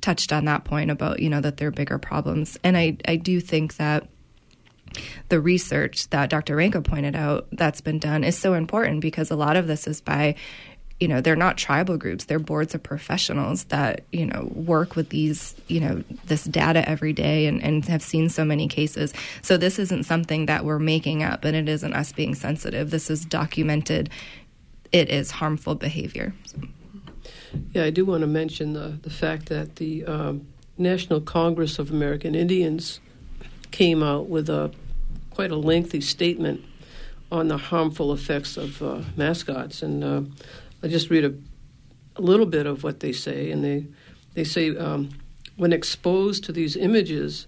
touched 0.00 0.32
on 0.32 0.44
that 0.46 0.64
point 0.64 0.90
about, 0.90 1.20
you 1.20 1.30
know, 1.30 1.40
that 1.40 1.56
there 1.56 1.68
are 1.68 1.70
bigger 1.72 1.98
problems. 1.98 2.58
And 2.64 2.76
I, 2.76 2.96
I 3.06 3.14
do 3.14 3.40
think 3.40 3.76
that 3.76 4.08
the 5.28 5.40
research 5.40 6.10
that 6.10 6.30
Dr. 6.30 6.56
Ranco 6.56 6.84
pointed 6.84 7.14
out 7.14 7.46
that's 7.52 7.80
been 7.80 8.00
done 8.00 8.24
is 8.24 8.36
so 8.36 8.54
important 8.54 9.00
because 9.00 9.30
a 9.30 9.36
lot 9.36 9.56
of 9.56 9.68
this 9.68 9.86
is 9.86 10.00
by 10.00 10.34
you 11.00 11.08
know 11.08 11.20
they're 11.20 11.36
not 11.36 11.56
tribal 11.56 11.96
groups. 11.96 12.24
They're 12.24 12.38
boards 12.38 12.74
of 12.74 12.82
professionals 12.82 13.64
that 13.64 14.04
you 14.12 14.26
know 14.26 14.50
work 14.54 14.96
with 14.96 15.08
these 15.08 15.54
you 15.66 15.80
know 15.80 16.04
this 16.26 16.44
data 16.44 16.88
every 16.88 17.12
day 17.12 17.46
and, 17.46 17.62
and 17.62 17.84
have 17.86 18.02
seen 18.02 18.28
so 18.28 18.44
many 18.44 18.68
cases. 18.68 19.12
So 19.42 19.56
this 19.56 19.78
isn't 19.78 20.04
something 20.04 20.46
that 20.46 20.64
we're 20.64 20.78
making 20.78 21.22
up 21.22 21.44
and 21.44 21.56
it 21.56 21.68
isn't 21.68 21.92
us 21.92 22.12
being 22.12 22.34
sensitive. 22.34 22.90
This 22.90 23.10
is 23.10 23.24
documented. 23.24 24.10
It 24.92 25.10
is 25.10 25.32
harmful 25.32 25.74
behavior. 25.74 26.32
So. 26.44 26.58
yeah 27.72 27.84
i 27.84 27.90
do 27.90 28.04
want 28.04 28.20
to 28.20 28.26
mention 28.26 28.74
the, 28.74 28.98
the 29.02 29.10
fact 29.10 29.46
that 29.46 29.76
the 29.76 30.04
um, 30.04 30.46
national 30.78 31.20
congress 31.20 31.78
of 31.78 31.90
american 31.90 32.34
indians 32.34 33.00
came 33.70 34.02
out 34.02 34.28
with 34.28 34.48
a 34.48 34.70
quite 35.30 35.50
a 35.50 35.56
lengthy 35.56 36.00
statement 36.00 36.64
on 37.34 37.48
the 37.48 37.56
harmful 37.56 38.12
effects 38.12 38.56
of 38.56 38.80
uh, 38.80 39.00
mascots. 39.16 39.82
And 39.82 40.04
uh, 40.04 40.22
I 40.84 40.88
just 40.88 41.08
read 41.08 41.24
a, 41.24 41.32
a 42.16 42.20
little 42.20 42.44
bit 42.44 42.66
of 42.66 42.84
what 42.84 43.00
they 43.00 43.12
say, 43.12 43.50
and 43.50 43.64
they 43.64 43.86
they 44.34 44.44
say 44.44 44.76
um, 44.76 45.08
when 45.56 45.72
exposed 45.72 46.44
to 46.44 46.52
these 46.52 46.76
images, 46.76 47.46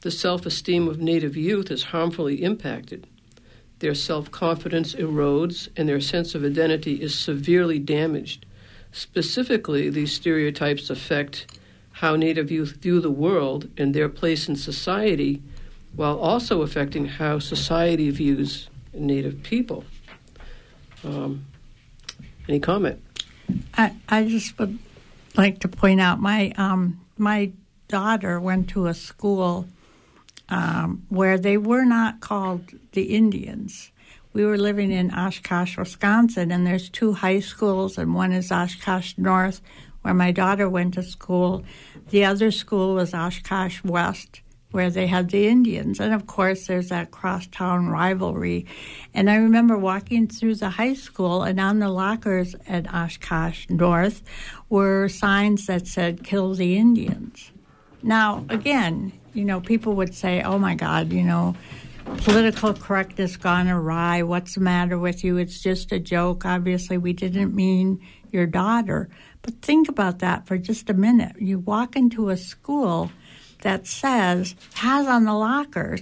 the 0.00 0.10
self-esteem 0.10 0.88
of 0.88 0.98
Native 0.98 1.36
youth 1.36 1.70
is 1.70 1.84
harmfully 1.84 2.42
impacted. 2.42 3.06
Their 3.78 3.94
self-confidence 3.94 4.96
erodes, 4.96 5.68
and 5.76 5.88
their 5.88 6.00
sense 6.00 6.34
of 6.34 6.44
identity 6.44 7.00
is 7.00 7.14
severely 7.16 7.78
damaged. 7.78 8.44
Specifically, 8.90 9.88
these 9.88 10.12
stereotypes 10.12 10.90
affect 10.90 11.58
how 11.92 12.16
Native 12.16 12.50
youth 12.50 12.76
view 12.82 13.00
the 13.00 13.10
world 13.10 13.68
and 13.76 13.94
their 13.94 14.08
place 14.08 14.48
in 14.48 14.56
society, 14.56 15.42
while 15.94 16.18
also 16.18 16.62
affecting 16.62 17.06
how 17.06 17.38
society 17.38 18.10
views 18.10 18.68
Native 18.92 19.44
people. 19.44 19.84
Um, 21.04 21.46
any 22.48 22.60
comment? 22.60 23.02
I, 23.76 23.94
I 24.08 24.24
just 24.24 24.58
would 24.58 24.78
like 25.36 25.60
to 25.60 25.68
point 25.68 26.00
out 26.00 26.20
my 26.20 26.52
um, 26.56 27.00
my 27.18 27.52
daughter 27.88 28.40
went 28.40 28.68
to 28.70 28.86
a 28.86 28.94
school 28.94 29.66
um, 30.48 31.04
where 31.08 31.38
they 31.38 31.56
were 31.56 31.84
not 31.84 32.20
called 32.20 32.72
the 32.92 33.14
Indians. 33.14 33.90
We 34.32 34.44
were 34.44 34.58
living 34.58 34.90
in 34.90 35.12
Oshkosh, 35.12 35.78
Wisconsin, 35.78 36.50
and 36.50 36.66
there's 36.66 36.88
two 36.88 37.12
high 37.12 37.40
schools, 37.40 37.98
and 37.98 38.14
one 38.14 38.32
is 38.32 38.50
Oshkosh 38.50 39.14
North, 39.16 39.60
where 40.02 40.14
my 40.14 40.32
daughter 40.32 40.68
went 40.68 40.94
to 40.94 41.02
school. 41.02 41.64
The 42.10 42.24
other 42.24 42.50
school 42.50 42.94
was 42.94 43.14
Oshkosh 43.14 43.84
West, 43.84 44.40
where 44.74 44.90
they 44.90 45.06
had 45.06 45.30
the 45.30 45.46
Indians. 45.46 46.00
And 46.00 46.12
of 46.12 46.26
course, 46.26 46.66
there's 46.66 46.88
that 46.88 47.12
crosstown 47.12 47.86
rivalry. 47.86 48.66
And 49.14 49.30
I 49.30 49.36
remember 49.36 49.78
walking 49.78 50.26
through 50.26 50.56
the 50.56 50.68
high 50.68 50.94
school, 50.94 51.44
and 51.44 51.60
on 51.60 51.78
the 51.78 51.88
lockers 51.88 52.56
at 52.66 52.92
Oshkosh 52.92 53.68
North 53.70 54.20
were 54.68 55.08
signs 55.08 55.66
that 55.66 55.86
said, 55.86 56.24
Kill 56.24 56.54
the 56.54 56.76
Indians. 56.76 57.52
Now, 58.02 58.44
again, 58.48 59.12
you 59.32 59.44
know, 59.44 59.60
people 59.60 59.94
would 59.94 60.12
say, 60.12 60.42
Oh 60.42 60.58
my 60.58 60.74
God, 60.74 61.12
you 61.12 61.22
know, 61.22 61.54
political 62.04 62.74
correctness 62.74 63.36
gone 63.36 63.68
awry. 63.68 64.24
What's 64.24 64.56
the 64.56 64.60
matter 64.60 64.98
with 64.98 65.22
you? 65.22 65.36
It's 65.36 65.62
just 65.62 65.92
a 65.92 66.00
joke. 66.00 66.44
Obviously, 66.44 66.98
we 66.98 67.12
didn't 67.12 67.54
mean 67.54 68.00
your 68.32 68.46
daughter. 68.46 69.08
But 69.42 69.62
think 69.62 69.88
about 69.88 70.18
that 70.18 70.48
for 70.48 70.58
just 70.58 70.90
a 70.90 70.94
minute. 70.94 71.36
You 71.38 71.60
walk 71.60 71.94
into 71.94 72.30
a 72.30 72.36
school 72.36 73.12
that 73.64 73.86
says, 73.86 74.54
has 74.74 75.06
on 75.06 75.24
the 75.24 75.34
lockers, 75.34 76.00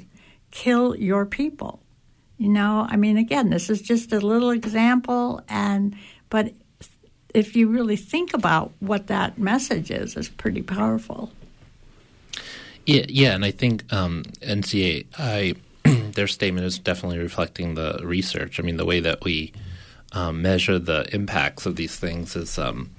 kill 0.50 0.96
your 0.96 1.24
people. 1.24 1.80
You 2.36 2.48
know, 2.48 2.86
I 2.88 2.96
mean, 2.96 3.16
again, 3.16 3.50
this 3.50 3.70
is 3.70 3.80
just 3.80 4.12
a 4.12 4.20
little 4.20 4.50
example, 4.50 5.40
and 5.48 5.96
but 6.28 6.52
if 7.32 7.54
you 7.54 7.68
really 7.68 7.96
think 7.96 8.34
about 8.34 8.72
what 8.80 9.06
that 9.06 9.38
message 9.38 9.90
is, 9.90 10.16
it's 10.16 10.28
pretty 10.28 10.60
powerful. 10.60 11.30
Yeah, 12.84 13.06
yeah, 13.08 13.34
and 13.34 13.44
I 13.44 13.52
think 13.52 13.90
um, 13.92 14.24
NCAI, 14.42 15.56
their 16.14 16.26
statement 16.26 16.66
is 16.66 16.80
definitely 16.80 17.18
reflecting 17.18 17.74
the 17.74 18.00
research. 18.02 18.58
I 18.58 18.64
mean, 18.64 18.76
the 18.76 18.84
way 18.84 18.98
that 18.98 19.22
we 19.22 19.52
um, 20.10 20.42
measure 20.42 20.78
the 20.80 21.06
impacts 21.14 21.64
of 21.64 21.76
these 21.76 21.94
things 21.94 22.34
is 22.34 22.58
um, 22.58 22.90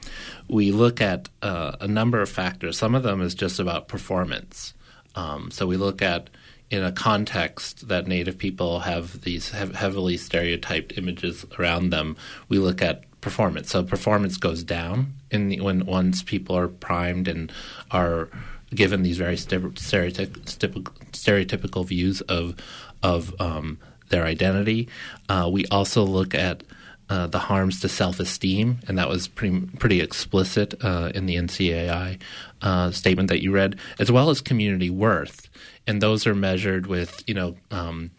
we 0.53 0.72
look 0.72 1.01
at 1.01 1.29
uh, 1.41 1.75
a 1.81 1.88
number 1.88 2.22
of 2.22 2.29
factors. 2.29 2.77
Some 2.77 2.93
of 2.93 3.01
them 3.01 3.22
is 3.22 3.33
just 3.33 3.60
about 3.60 3.88
performance. 3.88 4.75
Um, 5.15 5.50
so 5.50 5.65
we 5.65 5.77
look 5.77 6.03
at 6.03 6.29
in 6.69 6.83
a 6.83 6.91
context 6.91 7.88
that 7.88 8.07
Native 8.07 8.38
people 8.38 8.81
have 8.81 9.22
these 9.22 9.50
heavily 9.50 10.15
stereotyped 10.15 10.95
images 10.95 11.43
around 11.57 11.89
them. 11.89 12.15
We 12.50 12.60
look 12.60 12.83
at 12.83 13.03
performance. 13.19 13.72
So 13.72 13.83
performance 13.83 14.38
goes 14.38 14.63
down 14.63 15.15
in 15.31 15.50
the, 15.50 15.60
when 15.60 15.88
once 15.88 16.22
people 16.22 16.55
are 16.55 16.67
primed 16.67 17.27
and 17.27 17.51
are 17.89 18.29
given 18.75 19.01
these 19.01 19.17
very 19.17 19.36
stereotypical, 19.36 20.93
stereotypical 21.12 21.86
views 21.86 22.22
of 22.22 22.55
of 23.01 23.33
um, 23.41 23.79
their 24.10 24.25
identity. 24.25 24.88
Uh, 25.29 25.50
we 25.51 25.65
also 25.67 26.03
look 26.03 26.36
at 26.36 26.63
uh, 27.10 27.27
the 27.27 27.39
harms 27.39 27.79
to 27.81 27.89
self-esteem, 27.89 28.79
and 28.88 28.98
that 28.98 29.10
was 29.10 29.27
pretty 29.27 29.60
pretty 29.79 30.01
explicit 30.01 30.74
uh, 30.83 31.12
in 31.13 31.25
the 31.25 31.36
NCAI 31.36 32.19
uh, 32.62 32.91
statement 32.91 33.29
that 33.29 33.41
you 33.43 33.51
read, 33.51 33.77
as 34.00 34.12
well 34.12 34.29
as 34.29 34.41
community 34.41 34.89
worth, 34.89 35.50
and 35.86 36.01
those 36.01 36.25
are 36.25 36.36
measured 36.36 36.88
with 36.88 37.24
you 37.27 37.33
know. 37.33 37.55
Um, 37.72 38.12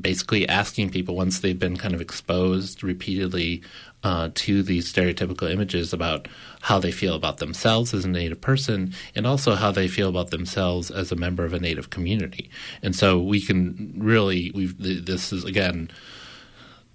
basically 0.00 0.48
asking 0.48 0.90
people 0.90 1.16
once 1.16 1.40
they've 1.40 1.58
been 1.58 1.76
kind 1.76 1.92
of 1.92 2.00
exposed 2.00 2.84
repeatedly 2.84 3.62
uh, 4.04 4.30
to 4.34 4.62
these 4.62 4.92
stereotypical 4.92 5.50
images 5.50 5.92
about 5.92 6.28
how 6.62 6.78
they 6.78 6.92
feel 6.92 7.14
about 7.14 7.38
themselves 7.38 7.92
as 7.92 8.04
a 8.04 8.08
Native 8.08 8.40
person 8.40 8.94
and 9.14 9.26
also 9.26 9.54
how 9.54 9.72
they 9.72 9.88
feel 9.88 10.08
about 10.08 10.30
themselves 10.30 10.90
as 10.90 11.10
a 11.10 11.16
member 11.16 11.44
of 11.44 11.52
a 11.52 11.58
Native 11.58 11.90
community. 11.90 12.50
And 12.82 12.94
so 12.94 13.18
we 13.18 13.40
can 13.40 13.94
really, 13.96 14.52
we've, 14.54 14.76
this 14.78 15.32
is 15.32 15.44
again, 15.44 15.90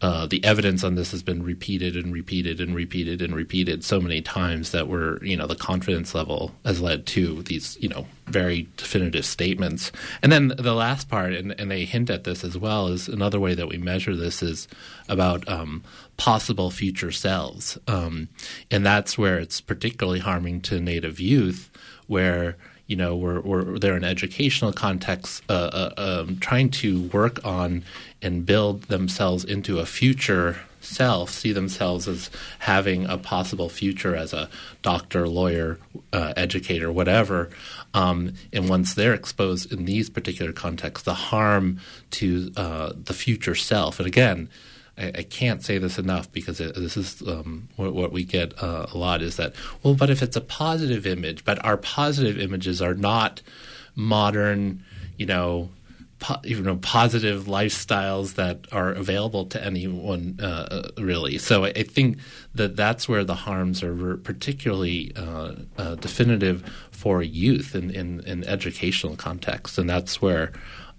uh, 0.04 0.26
the 0.26 0.44
evidence 0.44 0.84
on 0.84 0.96
this 0.96 1.12
has 1.12 1.24
been 1.24 1.42
repeated 1.42 1.96
and 1.96 2.12
repeated 2.12 2.60
and 2.60 2.76
repeated 2.76 3.22
and 3.22 3.34
repeated 3.34 3.86
so 3.86 4.02
many 4.02 4.22
times 4.22 4.72
that 4.72 4.90
we're, 4.90 5.18
you 5.24 5.38
know, 5.38 5.48
the 5.48 5.56
confidence 5.56 6.14
level 6.14 6.52
has 6.66 6.82
led 6.82 7.06
to 7.06 7.42
these, 7.44 7.78
you 7.80 7.88
know, 7.88 8.06
very 8.26 8.68
definitive 8.76 9.26
statements. 9.26 9.94
And 10.22 10.30
then 10.30 10.50
the 10.60 10.74
last 10.74 11.08
part, 11.08 11.32
and, 11.32 11.58
and 11.58 11.72
they 11.72 11.86
hint 11.86 12.10
at 12.10 12.26
this 12.26 12.44
as 12.44 12.58
well, 12.58 12.90
is 12.90 13.08
another 13.08 13.40
way 13.40 13.56
that 13.56 13.70
we 13.70 13.78
measure 13.78 14.14
this 14.14 14.44
is 14.44 14.68
about 15.08 15.48
um, 15.48 15.86
possible 16.18 16.70
future 16.70 17.12
selves. 17.12 17.78
Um, 17.88 18.28
and 18.70 18.86
that's 18.86 19.18
where 19.18 19.40
it's 19.40 19.62
particularly 19.62 20.20
harming 20.20 20.60
to 20.64 20.82
Native 20.82 21.22
youth, 21.22 21.72
where 22.08 22.58
you 22.94 22.98
know, 22.98 23.16
we're, 23.16 23.40
we're 23.40 23.80
they're 23.80 23.98
in 23.98 24.04
educational 24.04 24.72
contexts, 24.72 25.42
uh, 25.50 25.54
uh, 25.98 26.22
um, 26.22 26.38
trying 26.38 26.70
to 26.70 27.06
work 27.06 27.44
on 27.44 27.84
and 28.22 28.46
build 28.46 28.84
themselves 28.84 29.44
into 29.44 29.80
a 29.80 29.86
future 29.88 30.60
self, 30.80 31.32
see 31.32 31.52
themselves 31.52 32.08
as 32.08 32.30
having 32.60 33.08
a 33.08 33.18
possible 33.18 33.68
future 33.68 34.16
as 34.16 34.32
a 34.32 34.48
doctor, 34.84 35.28
lawyer, 35.28 35.80
uh, 36.12 36.34
educator, 36.38 36.92
whatever. 36.92 37.50
Um, 37.96 38.36
and 38.54 38.70
once 38.70 38.94
they're 38.94 39.16
exposed 39.16 39.74
in 39.74 39.86
these 39.86 40.08
particular 40.08 40.52
contexts, 40.52 41.04
the 41.04 41.16
harm 41.16 41.80
to 42.12 42.52
uh, 42.56 42.94
the 42.96 43.16
future 43.16 43.56
self, 43.56 44.00
and 44.00 44.06
again, 44.06 44.50
I, 44.98 45.08
I, 45.08 45.24
can't 45.24 45.64
say 45.64 45.78
this 45.78 45.98
enough 45.98 46.32
because 46.32 46.60
it, 46.60 46.76
this 46.76 46.98
is 46.98 47.22
um, 47.24 47.68
what, 47.78 47.94
what, 47.94 48.12
we 48.12 48.24
get 48.24 48.62
uh, 48.62 48.86
a 48.92 48.98
lot 48.98 49.22
is 49.22 49.38
that 49.38 49.54
well, 49.82 49.96
but 49.96 50.10
if 50.10 50.22
it's 50.22 50.36
a 50.36 50.42
positive 50.42 51.08
image, 51.08 51.44
but 51.44 51.64
our 51.66 51.78
positive 51.78 52.40
images 52.40 52.82
are 52.82 52.94
not 52.94 53.42
modern, 53.96 54.84
you 55.18 55.26
know, 55.26 55.70
po- 56.20 56.40
you 56.44 56.62
know, 56.62 56.78
positive 56.78 57.46
lifestyles 57.46 58.36
that 58.36 58.68
are 58.72 58.92
available 58.92 59.46
to 59.46 59.64
anyone 59.64 60.40
uh, 60.42 60.68
uh 60.70 60.90
really. 61.02 61.38
So 61.38 61.66
I, 61.66 61.70
I, 61.70 61.84
think 61.84 62.20
that 62.54 62.76
that's 62.76 63.10
where 63.10 63.24
the 63.24 63.36
harms 63.36 63.84
are 63.84 64.18
particularly 64.18 65.12
uh, 65.16 65.54
uh, 65.78 65.96
definitive 65.96 66.64
for 66.92 67.24
youth 67.24 67.76
in, 67.76 67.90
in, 67.90 68.22
in 68.22 68.44
educational 68.46 69.16
context, 69.16 69.78
and 69.78 69.90
that's 69.90 70.22
where 70.22 70.52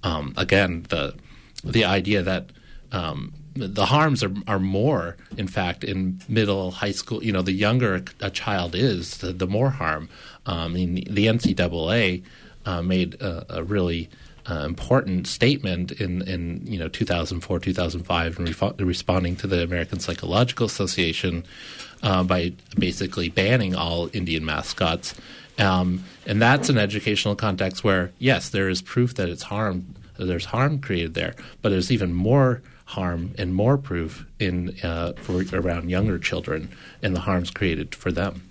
um, 0.03 0.35
again 0.37 0.87
the 0.89 1.15
the 1.65 1.85
idea 1.85 2.23
that 2.23 2.51
um, 2.93 3.33
the 3.55 3.87
harms 3.87 4.23
are, 4.23 4.33
are 4.47 4.59
more, 4.59 5.17
in 5.37 5.47
fact, 5.47 5.85
in 5.85 6.21
middle, 6.29 6.73
high 6.73 6.91
school. 6.91 7.23
You 7.23 7.33
know, 7.33 7.43
the 7.43 7.53
younger 7.53 8.05
a 8.21 8.31
child 8.31 8.75
is, 8.75 9.19
the, 9.19 9.33
the 9.33 9.47
more 9.47 9.71
harm. 9.71 10.09
Um, 10.47 10.59
I 10.59 10.69
mean, 10.69 10.95
the 11.09 11.27
NCAA 11.27 12.23
uh, 12.67 12.83
made 12.83 13.15
a, 13.21 13.59
a 13.59 13.63
really 13.63 14.09
uh, 14.49 14.65
important 14.67 15.27
statement 15.27 15.93
in, 15.93 16.23
in 16.23 16.67
you 16.67 16.79
know 16.79 16.89
2004, 16.89 17.59
2005, 17.61 18.39
and 18.39 18.63
re- 18.63 18.85
responding 18.85 19.37
to 19.37 19.47
the 19.47 19.63
American 19.63 20.01
Psychological 20.01 20.67
Association 20.67 21.45
uh, 22.03 22.23
by 22.23 22.53
basically 22.79 23.29
banning 23.29 23.75
all 23.75 24.11
Indian 24.13 24.45
mascots. 24.45 25.15
Um, 25.59 26.05
and 26.27 26.43
that's 26.43 26.69
an 26.69 26.79
educational 26.79 27.37
context 27.37 27.85
where, 27.85 28.13
yes, 28.19 28.49
there 28.49 28.69
is 28.69 28.83
proof 28.83 29.15
that 29.15 29.29
it's 29.29 29.45
harm. 29.45 29.95
There's 30.19 30.47
harm 30.47 30.81
created 30.81 31.15
there, 31.15 31.35
but 31.63 31.71
there's 31.71 31.91
even 31.91 32.13
more 32.13 32.61
harm 32.85 33.35
and 33.39 33.55
more 33.55 33.79
proof 33.79 34.27
in 34.39 34.77
uh, 34.83 35.13
for 35.15 35.45
around 35.53 35.91
younger 35.91 36.19
children 36.19 36.69
and 37.03 37.17
the 37.17 37.21
harms 37.21 37.51
created 37.51 37.95
for 37.95 38.13
them. 38.13 38.49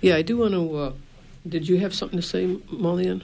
Yeah, 0.00 0.16
I 0.16 0.22
do 0.22 0.38
want 0.38 0.52
to. 0.52 0.76
Uh, 0.76 0.92
did 1.46 1.68
you 1.68 1.78
have 1.78 1.94
something 1.94 2.18
to 2.18 2.26
say, 2.26 2.46
Maulian? 2.70 3.22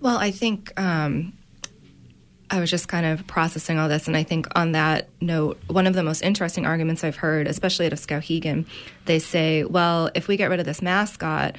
Well, 0.00 0.16
I 0.16 0.30
think 0.30 0.78
um, 0.80 1.32
I 2.50 2.60
was 2.60 2.70
just 2.70 2.88
kind 2.88 3.06
of 3.06 3.26
processing 3.26 3.78
all 3.78 3.88
this, 3.88 4.06
and 4.06 4.16
I 4.16 4.22
think 4.22 4.46
on 4.56 4.72
that 4.72 5.08
note, 5.20 5.58
one 5.66 5.86
of 5.86 5.94
the 5.94 6.02
most 6.02 6.22
interesting 6.22 6.66
arguments 6.66 7.04
I've 7.04 7.16
heard, 7.16 7.46
especially 7.46 7.86
at 7.86 7.92
a 7.92 7.96
Skowhegan, 7.96 8.66
they 9.06 9.18
say, 9.18 9.64
"Well, 9.64 10.10
if 10.14 10.28
we 10.28 10.36
get 10.36 10.50
rid 10.50 10.60
of 10.60 10.66
this 10.66 10.82
mascot, 10.82 11.56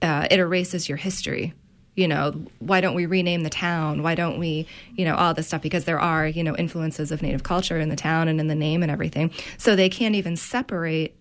uh, 0.00 0.26
it 0.30 0.38
erases 0.38 0.88
your 0.88 0.98
history." 0.98 1.54
You 1.94 2.08
know, 2.08 2.32
why 2.58 2.80
don't 2.80 2.94
we 2.94 3.06
rename 3.06 3.42
the 3.42 3.50
town? 3.50 4.02
Why 4.02 4.14
don't 4.14 4.38
we, 4.38 4.66
you 4.94 5.04
know, 5.04 5.14
all 5.14 5.34
this 5.34 5.48
stuff? 5.48 5.60
Because 5.60 5.84
there 5.84 6.00
are, 6.00 6.26
you 6.26 6.42
know, 6.42 6.56
influences 6.56 7.12
of 7.12 7.20
Native 7.20 7.42
culture 7.42 7.78
in 7.78 7.90
the 7.90 7.96
town 7.96 8.28
and 8.28 8.40
in 8.40 8.48
the 8.48 8.54
name 8.54 8.82
and 8.82 8.90
everything. 8.90 9.30
So 9.58 9.76
they 9.76 9.90
can't 9.90 10.14
even 10.14 10.36
separate, 10.36 11.14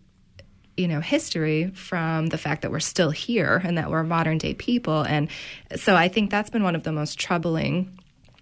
you 0.78 0.88
know, 0.88 1.02
history 1.02 1.72
from 1.72 2.28
the 2.28 2.38
fact 2.38 2.62
that 2.62 2.72
we're 2.72 2.80
still 2.80 3.12
here 3.12 3.62
and 3.64 3.78
that 3.78 3.92
we're 3.92 4.04
modern 4.04 4.38
day 4.38 4.54
people. 4.54 5.02
And 5.02 5.30
so 5.76 5.96
I 5.96 6.08
think 6.08 6.32
that's 6.32 6.50
been 6.50 6.64
one 6.64 6.76
of 6.76 6.84
the 6.84 6.94
most 6.94 7.20
troubling, 7.20 8.00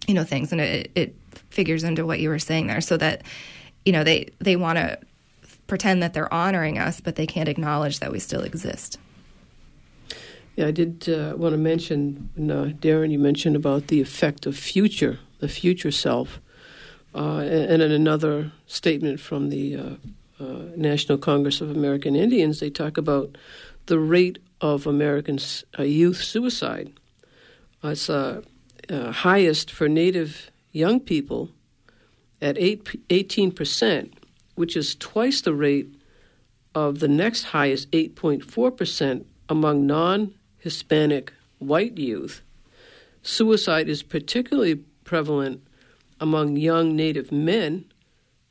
you 0.08 0.14
know, 0.14 0.24
things. 0.24 0.52
And 0.52 0.62
it, 0.62 0.92
it 0.94 1.16
figures 1.50 1.84
into 1.84 2.06
what 2.06 2.20
you 2.20 2.30
were 2.30 2.40
saying 2.40 2.68
there. 2.68 2.82
So 2.82 2.96
that, 2.98 3.24
you 3.86 3.92
know, 3.92 4.04
they, 4.04 4.30
they 4.38 4.56
want 4.56 4.78
to 4.78 5.00
pretend 5.66 6.04
that 6.04 6.14
they're 6.14 6.32
honoring 6.32 6.78
us, 6.78 7.02
but 7.02 7.16
they 7.16 7.26
can't 7.26 7.50
acknowledge 7.50 8.00
that 8.00 8.12
we 8.12 8.20
still 8.20 8.42
exist. 8.42 9.00
Yeah, 10.60 10.68
I 10.68 10.72
did 10.72 11.08
uh, 11.08 11.36
want 11.38 11.54
to 11.54 11.58
mention, 11.58 12.32
uh, 12.36 12.76
Darren, 12.82 13.12
you 13.12 13.18
mentioned 13.18 13.56
about 13.56 13.88
the 13.88 14.02
effect 14.02 14.46
of 14.46 14.58
future, 14.58 15.18
the 15.40 15.48
future 15.48 15.90
self. 15.90 16.42
Uh, 17.16 17.38
and 17.38 17.82
in 17.82 17.94
another 17.94 18.52
statement 18.68 19.22
from 19.22 19.52
the 19.52 19.78
uh, 19.78 19.84
uh, 20.38 20.64
National 20.76 21.18
Congress 21.18 21.62
of 21.62 21.72
American 21.72 22.14
Indians, 22.14 22.60
they 22.60 22.70
talk 22.70 22.98
about 22.98 23.38
the 23.86 23.98
rate 23.98 24.40
of 24.60 24.86
American 24.86 25.40
uh, 25.80 25.84
youth 25.84 26.22
suicide. 26.22 26.92
it's 27.82 28.10
highest 28.92 29.72
for 29.72 29.88
Native 29.88 30.52
young 30.74 31.00
people 31.00 31.52
at 32.42 32.58
8, 32.58 33.08
18%, 33.08 34.12
which 34.56 34.76
is 34.76 34.96
twice 34.96 35.40
the 35.40 35.54
rate 35.54 35.88
of 36.76 37.00
the 37.00 37.08
next 37.08 37.44
highest, 37.44 37.90
8.4%, 37.92 39.24
among 39.48 39.88
non 39.88 40.34
Hispanic 40.60 41.34
white 41.58 41.98
youth, 41.98 42.42
suicide 43.22 43.90
is 43.90 44.04
particularly 44.04 44.76
prevalent 45.04 45.62
among 46.20 46.58
young 46.58 46.96
Native 46.96 47.32
men 47.32 47.86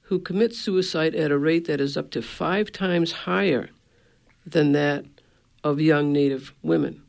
who 0.03 0.18
commit 0.18 0.55
suicide 0.55 1.14
at 1.14 1.31
a 1.31 1.38
rate 1.38 1.66
that 1.66 1.81
is 1.81 1.97
up 1.97 2.11
to 2.11 2.23
five 2.23 2.73
times 2.73 3.12
higher 3.12 3.68
than 4.47 4.73
that 4.73 5.05
of 5.62 5.81
young 5.81 6.12
Native 6.12 6.55
women. 6.62 7.03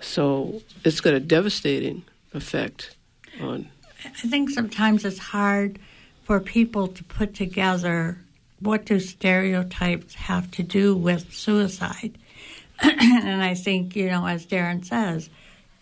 So 0.00 0.62
it's 0.84 1.00
got 1.00 1.14
a 1.14 1.20
devastating 1.20 2.04
effect 2.32 2.96
on. 3.40 3.68
I 4.04 4.08
think 4.08 4.50
sometimes 4.50 5.04
it's 5.04 5.18
hard 5.18 5.78
for 6.24 6.40
people 6.40 6.88
to 6.88 7.04
put 7.04 7.34
together 7.34 8.18
what 8.58 8.84
do 8.84 8.98
stereotypes 8.98 10.14
have 10.14 10.50
to 10.52 10.62
do 10.62 10.96
with 10.96 11.32
suicide. 11.32 12.16
and 13.00 13.42
I 13.42 13.54
think, 13.54 13.94
you 13.96 14.08
know, 14.08 14.26
as 14.26 14.46
Darren 14.46 14.84
says, 14.84 15.30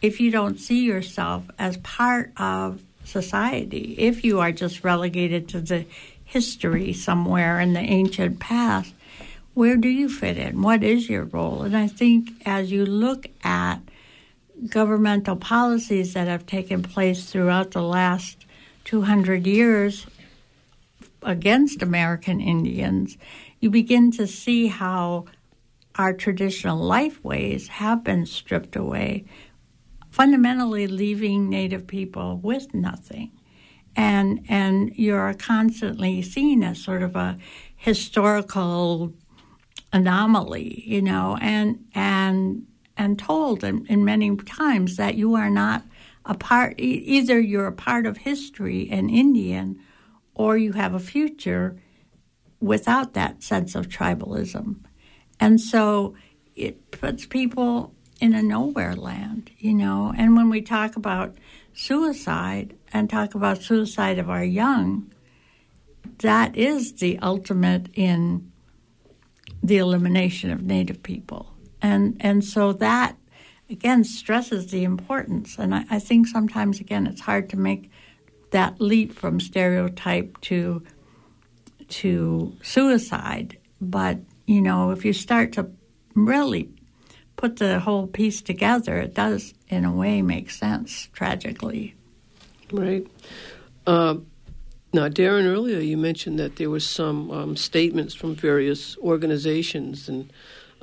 if 0.03 0.21
you 0.21 0.31
don't 0.31 0.59
see 0.59 0.85
yourself 0.85 1.45
as 1.59 1.77
part 1.79 2.33
of 2.37 2.83
society, 3.05 3.95
if 3.99 4.25
you 4.25 4.41
are 4.41 4.53
just 4.53 4.85
relegated 4.85 5.49
to 5.49 5.61
the 5.61 5.87
history 6.25 6.93
somewhere 6.93 7.59
in 7.61 7.73
the 7.73 7.81
ancient 7.81 8.39
past, 8.39 8.95
where 9.55 9.77
do 9.77 9.89
you 9.89 10.09
fit 10.09 10.39
in? 10.39 10.63
What 10.63 10.83
is 10.83 11.09
your 11.09 11.25
role? 11.25 11.63
And 11.63 11.77
I 11.77 11.89
think 11.89 12.31
as 12.47 12.71
you 12.71 12.87
look 12.87 13.27
at 13.43 13.81
governmental 14.69 15.37
policies 15.37 16.15
that 16.15 16.29
have 16.29 16.47
taken 16.47 16.83
place 16.83 17.31
throughout 17.31 17.73
the 17.73 17.83
last 17.83 18.45
200 18.85 19.47
years 19.47 20.07
against 21.23 21.83
American 21.83 22.41
Indians, 22.41 23.17
you 23.59 23.71
begin 23.71 24.11
to 24.13 24.27
see 24.27 24.69
how 24.69 25.27
our 25.97 26.13
traditional 26.13 26.79
life 26.79 27.23
ways 27.25 27.69
have 27.69 28.05
been 28.05 28.27
stripped 28.27 28.77
away, 28.77 29.25
fundamentally 30.09 30.87
leaving 30.87 31.49
Native 31.49 31.87
people 31.87 32.39
with 32.39 32.73
nothing. 32.75 33.33
And, 33.97 34.45
and 34.49 34.93
you're 34.95 35.35
constantly 35.35 36.23
seen 36.23 36.63
as 36.63 36.83
sort 36.83 37.03
of 37.03 37.17
a 37.17 37.39
historical 37.77 39.13
anomaly, 39.93 40.85
you 40.87 41.03
know, 41.03 41.37
and, 41.41 41.85
and, 41.95 42.67
and 42.97 43.19
told 43.19 43.65
in, 43.65 43.87
in 43.87 44.05
many 44.05 44.37
times 44.37 44.97
that 44.97 45.17
you 45.17 45.35
are 45.35 45.51
not 45.51 45.83
a 46.25 46.35
part, 46.35 46.75
either 46.79 47.41
you're 47.41 47.67
a 47.67 47.73
part 47.73 48.07
of 48.07 48.19
history, 48.19 48.89
an 48.91 49.11
Indian, 49.11 49.81
or 50.35 50.57
you 50.57 50.73
have 50.73 50.95
a 50.95 51.01
future 51.01 51.77
without 52.61 53.15
that 53.15 53.43
sense 53.43 53.75
of 53.75 53.89
tribalism. 53.89 54.77
And 55.41 55.61
so 55.61 56.15
it 56.55 56.91
puts 56.91 57.27
people 57.27 57.95
in 58.21 58.35
a 58.35 58.43
nowhere 58.43 58.95
land, 58.95 59.51
you 59.59 59.75
know. 59.75 60.13
And 60.17 60.37
when 60.37 60.51
we 60.51 60.61
talk 60.61 60.97
about 60.97 61.35
suicide 61.73 62.77
and 62.93 63.09
talk 63.09 63.35
about 63.35 63.63
suicide 63.63 64.19
of 64.19 64.29
our 64.29 64.45
young, 64.45 65.11
that 66.19 66.57
is 66.57 66.93
the 66.95 67.19
ultimate 67.21 67.89
in 67.95 68.53
the 69.63 69.79
elimination 69.79 70.51
of 70.51 70.63
Native 70.63 71.03
people. 71.03 71.55
And 71.81 72.17
and 72.21 72.45
so 72.45 72.75
that 72.75 73.17
again 73.71 74.05
stresses 74.05 74.71
the 74.71 74.85
importance. 74.85 75.59
And 75.59 75.75
I, 75.75 75.85
I 75.91 75.99
think 75.99 76.27
sometimes 76.27 76.81
again 76.81 77.07
it's 77.07 77.23
hard 77.23 77.49
to 77.51 77.57
make 77.57 77.91
that 78.51 78.81
leap 78.81 79.15
from 79.15 79.41
stereotype 79.41 80.39
to 80.43 80.83
to 81.89 82.55
suicide. 82.63 83.57
But 83.81 84.19
you 84.51 84.61
know, 84.61 84.91
if 84.91 85.05
you 85.05 85.13
start 85.13 85.53
to 85.53 85.71
really 86.17 86.69
put 87.37 87.59
the 87.59 87.79
whole 87.79 88.09
piece 88.09 88.43
together, 88.43 88.99
it 88.99 89.15
does, 89.15 89.55
in 89.69 89.85
a 89.85 89.93
way, 89.93 90.23
make 90.23 90.51
sense, 90.51 91.09
tragically. 91.13 91.95
Right. 92.73 93.07
Uh, 93.87 94.17
now, 94.93 95.09
Darren, 95.09 95.47
earlier 95.47 95.79
you 95.79 95.97
mentioned 95.97 96.41
that 96.41 96.57
there 96.57 96.69
were 96.69 96.81
some 96.81 97.31
um, 97.31 97.57
statements 97.57 98.13
from 98.13 98.35
various 98.35 98.99
organizations, 98.99 100.09
and 100.09 100.33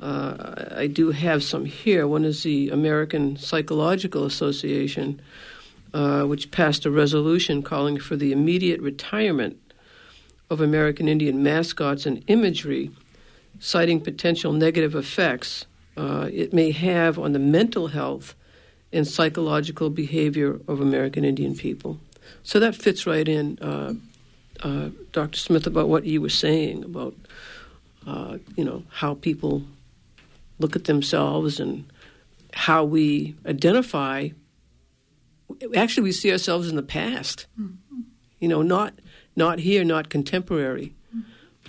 uh, 0.00 0.74
I 0.74 0.86
do 0.86 1.10
have 1.10 1.42
some 1.42 1.66
here. 1.66 2.06
One 2.06 2.24
is 2.24 2.44
the 2.44 2.70
American 2.70 3.36
Psychological 3.36 4.24
Association, 4.24 5.20
uh, 5.92 6.22
which 6.22 6.50
passed 6.50 6.86
a 6.86 6.90
resolution 6.90 7.62
calling 7.62 7.98
for 8.00 8.16
the 8.16 8.32
immediate 8.32 8.80
retirement 8.80 9.58
of 10.48 10.62
American 10.62 11.06
Indian 11.06 11.42
mascots 11.42 12.06
and 12.06 12.24
imagery, 12.28 12.90
citing 13.58 14.00
potential 14.00 14.52
negative 14.52 14.94
effects 14.94 15.66
uh, 15.98 16.30
it 16.32 16.52
may 16.52 16.70
have 16.70 17.18
on 17.18 17.32
the 17.32 17.40
mental 17.40 17.88
health 17.88 18.36
and 18.92 19.06
psychological 19.06 19.90
behavior 19.90 20.60
of 20.68 20.80
American 20.80 21.24
Indian 21.24 21.56
people. 21.56 21.98
So 22.44 22.60
that 22.60 22.76
fits 22.76 23.06
right 23.06 23.26
in, 23.26 23.58
uh, 23.58 23.94
uh, 24.62 24.90
Dr. 25.12 25.38
Smith, 25.38 25.66
about 25.66 25.88
what 25.88 26.04
you 26.04 26.20
were 26.20 26.28
saying 26.28 26.84
about, 26.84 27.14
uh, 28.06 28.38
you 28.56 28.64
know, 28.64 28.84
how 28.90 29.14
people 29.14 29.64
look 30.60 30.76
at 30.76 30.84
themselves 30.84 31.58
and 31.58 31.84
how 32.52 32.84
we 32.84 33.34
identify. 33.44 34.28
Actually, 35.74 36.04
we 36.04 36.12
see 36.12 36.30
ourselves 36.30 36.68
in 36.68 36.76
the 36.76 36.82
past. 36.82 37.46
Mm-hmm. 37.60 38.00
You 38.38 38.48
know, 38.48 38.62
not 38.62 38.94
not 39.34 39.58
here, 39.58 39.84
not 39.84 40.08
contemporary. 40.08 40.94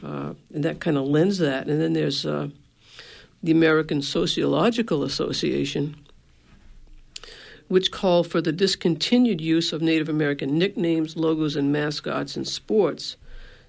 And 0.04 0.64
that 0.64 0.80
kind 0.80 0.98
of 0.98 1.08
lends 1.08 1.38
that. 1.40 1.68
And 1.68 1.82
then 1.82 1.94
there's 1.94 2.26
uh, 2.26 2.50
the 3.44 3.52
American 3.52 4.02
Sociological 4.02 5.04
Association, 5.04 5.96
which 7.68 7.92
call 7.92 8.24
for 8.24 8.42
the 8.42 8.52
discontinued 8.52 9.42
use 9.42 9.74
of 9.74 9.82
Native 9.82 10.10
American 10.10 10.58
nicknames, 10.58 11.16
logos, 11.16 11.56
and 11.56 11.72
mascots 11.72 12.36
in 12.36 12.46
sports, 12.46 13.16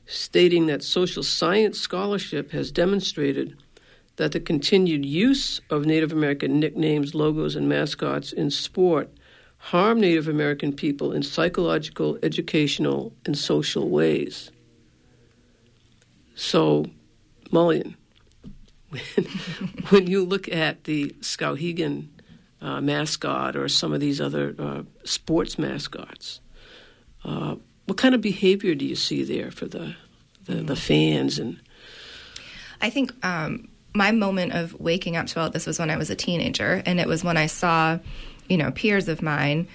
stating 0.07 0.66
that 0.66 0.83
social 0.83 1.23
science 1.23 1.79
scholarship 1.79 2.51
has 2.53 2.73
demonstrated 2.73 3.57
that 4.16 4.33
the 4.33 4.40
continued 4.40 5.05
use 5.05 5.61
of 5.71 5.87
Native 5.87 6.12
American 6.12 6.61
nicknames, 6.61 7.14
logos, 7.14 7.57
and 7.57 7.69
mascots 7.69 8.33
in 8.33 8.51
sport 8.51 9.11
harm 9.61 10.01
Native 10.01 10.27
American 10.27 10.73
people 10.73 11.12
in 11.12 11.23
psychological, 11.23 12.19
educational, 12.23 13.12
and 13.27 13.37
social 13.37 13.88
ways. 13.88 14.51
So, 16.40 16.87
Maulian, 17.50 17.96
when, 18.88 19.03
when 19.90 20.07
you 20.07 20.24
look 20.24 20.48
at 20.48 20.85
the 20.85 21.11
Skowhegan 21.20 22.09
uh, 22.62 22.81
mascot 22.81 23.57
or 23.57 23.68
some 23.68 23.92
of 23.92 24.00
these 24.00 24.22
other 24.22 24.55
uh, 24.59 24.83
sports 25.05 25.59
mascots, 25.59 26.40
uh, 27.26 27.57
what 27.85 27.98
kind 27.98 28.14
of 28.14 28.22
behavior 28.22 28.74
do 28.74 28.87
you 28.87 28.96
see 28.96 29.22
there 29.22 29.50
for 29.50 29.66
the 29.66 29.94
the, 30.46 30.55
the 30.55 30.76
fans 30.76 31.38
and? 31.38 31.61
I 32.81 32.88
think 32.88 33.12
um, 33.22 33.68
my 33.92 34.11
moment 34.11 34.55
of 34.55 34.81
waking 34.81 35.18
up 35.18 35.26
to 35.26 35.40
all 35.40 35.50
this 35.50 35.66
was 35.66 35.79
when 35.79 35.90
I 35.90 35.98
was 35.98 36.09
a 36.09 36.16
teenager, 36.16 36.83
and 36.87 36.98
it 36.98 37.07
was 37.07 37.22
when 37.22 37.37
I 37.37 37.46
saw, 37.46 37.98
you 38.48 38.57
know, 38.57 38.70
peers 38.70 39.09
of 39.09 39.20
mine 39.20 39.68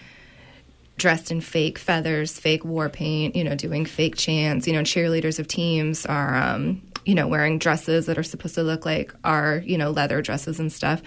dressed 0.97 1.31
in 1.31 1.41
fake 1.41 1.77
feathers, 1.77 2.39
fake 2.39 2.63
war 2.63 2.89
paint, 2.89 3.35
you 3.35 3.43
know, 3.43 3.55
doing 3.55 3.85
fake 3.85 4.15
chants. 4.15 4.67
You 4.67 4.73
know, 4.73 4.81
cheerleaders 4.81 5.39
of 5.39 5.47
teams 5.47 6.05
are 6.05 6.35
um, 6.35 6.81
you 7.05 7.13
know, 7.13 7.27
wearing 7.27 7.59
dresses 7.59 8.07
that 8.07 8.17
are 8.17 8.23
supposed 8.23 8.55
to 8.55 8.63
look 8.63 8.85
like 8.85 9.13
our, 9.23 9.61
you 9.65 9.77
know, 9.77 9.91
leather 9.91 10.21
dresses 10.21 10.59
and 10.59 10.71
stuff. 10.71 11.01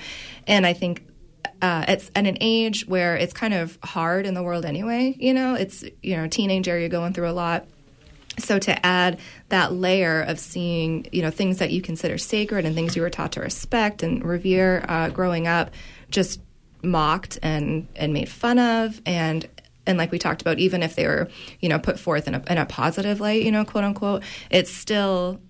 And 0.46 0.64
I 0.64 0.72
think 0.72 1.04
uh, 1.60 1.84
it's 1.88 2.10
at 2.14 2.26
an 2.26 2.38
age 2.40 2.86
where 2.86 3.16
it's 3.16 3.32
kind 3.32 3.52
of 3.52 3.78
hard 3.82 4.24
in 4.24 4.34
the 4.34 4.42
world 4.42 4.64
anyway. 4.64 5.16
You 5.18 5.34
know, 5.34 5.54
it's 5.54 5.84
you 6.02 6.16
know, 6.16 6.28
teenager, 6.28 6.78
you're 6.78 6.88
going 6.88 7.12
through 7.12 7.28
a 7.28 7.32
lot. 7.32 7.66
So 8.38 8.60
to 8.60 8.86
add 8.86 9.18
that 9.48 9.72
layer 9.72 10.22
of 10.22 10.38
seeing, 10.38 11.08
you 11.10 11.22
know, 11.22 11.30
things 11.30 11.58
that 11.58 11.72
you 11.72 11.82
consider 11.82 12.18
sacred 12.18 12.64
and 12.64 12.76
things 12.76 12.94
you 12.94 13.02
were 13.02 13.10
taught 13.10 13.32
to 13.32 13.40
respect 13.40 14.04
and 14.04 14.24
revere 14.24 14.84
uh, 14.88 15.08
growing 15.08 15.48
up, 15.48 15.72
just 16.10 16.40
mocked 16.80 17.40
and 17.42 17.88
and 17.96 18.12
made 18.12 18.28
fun 18.28 18.56
of 18.56 19.02
and 19.04 19.48
and 19.88 19.98
like 19.98 20.12
we 20.12 20.18
talked 20.18 20.40
about 20.42 20.58
even 20.58 20.82
if 20.82 20.94
they 20.94 21.06
were 21.06 21.28
you 21.60 21.68
know 21.68 21.78
put 21.78 21.98
forth 21.98 22.28
in 22.28 22.34
a, 22.34 22.42
in 22.48 22.58
a 22.58 22.66
positive 22.66 23.20
light 23.20 23.42
you 23.42 23.50
know 23.50 23.64
quote 23.64 23.84
unquote 23.84 24.22
it's 24.50 24.70
still 24.70 25.40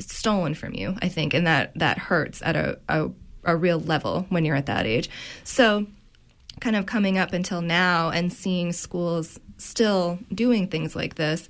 stolen 0.00 0.54
from 0.54 0.74
you, 0.74 0.96
I 1.02 1.08
think, 1.08 1.34
and 1.34 1.46
that 1.46 1.72
that 1.78 1.98
hurts 1.98 2.42
at 2.42 2.56
a, 2.56 2.78
a, 2.88 3.10
a 3.44 3.56
real 3.56 3.80
level 3.80 4.26
when 4.28 4.44
you're 4.44 4.56
at 4.56 4.66
that 4.66 4.86
age. 4.86 5.10
So, 5.44 5.86
kind 6.60 6.76
of 6.76 6.86
coming 6.86 7.18
up 7.18 7.32
until 7.32 7.60
now 7.60 8.10
and 8.10 8.32
seeing 8.32 8.72
schools 8.72 9.38
still 9.58 10.18
doing 10.32 10.68
things 10.68 10.94
like 10.94 11.16
this 11.16 11.48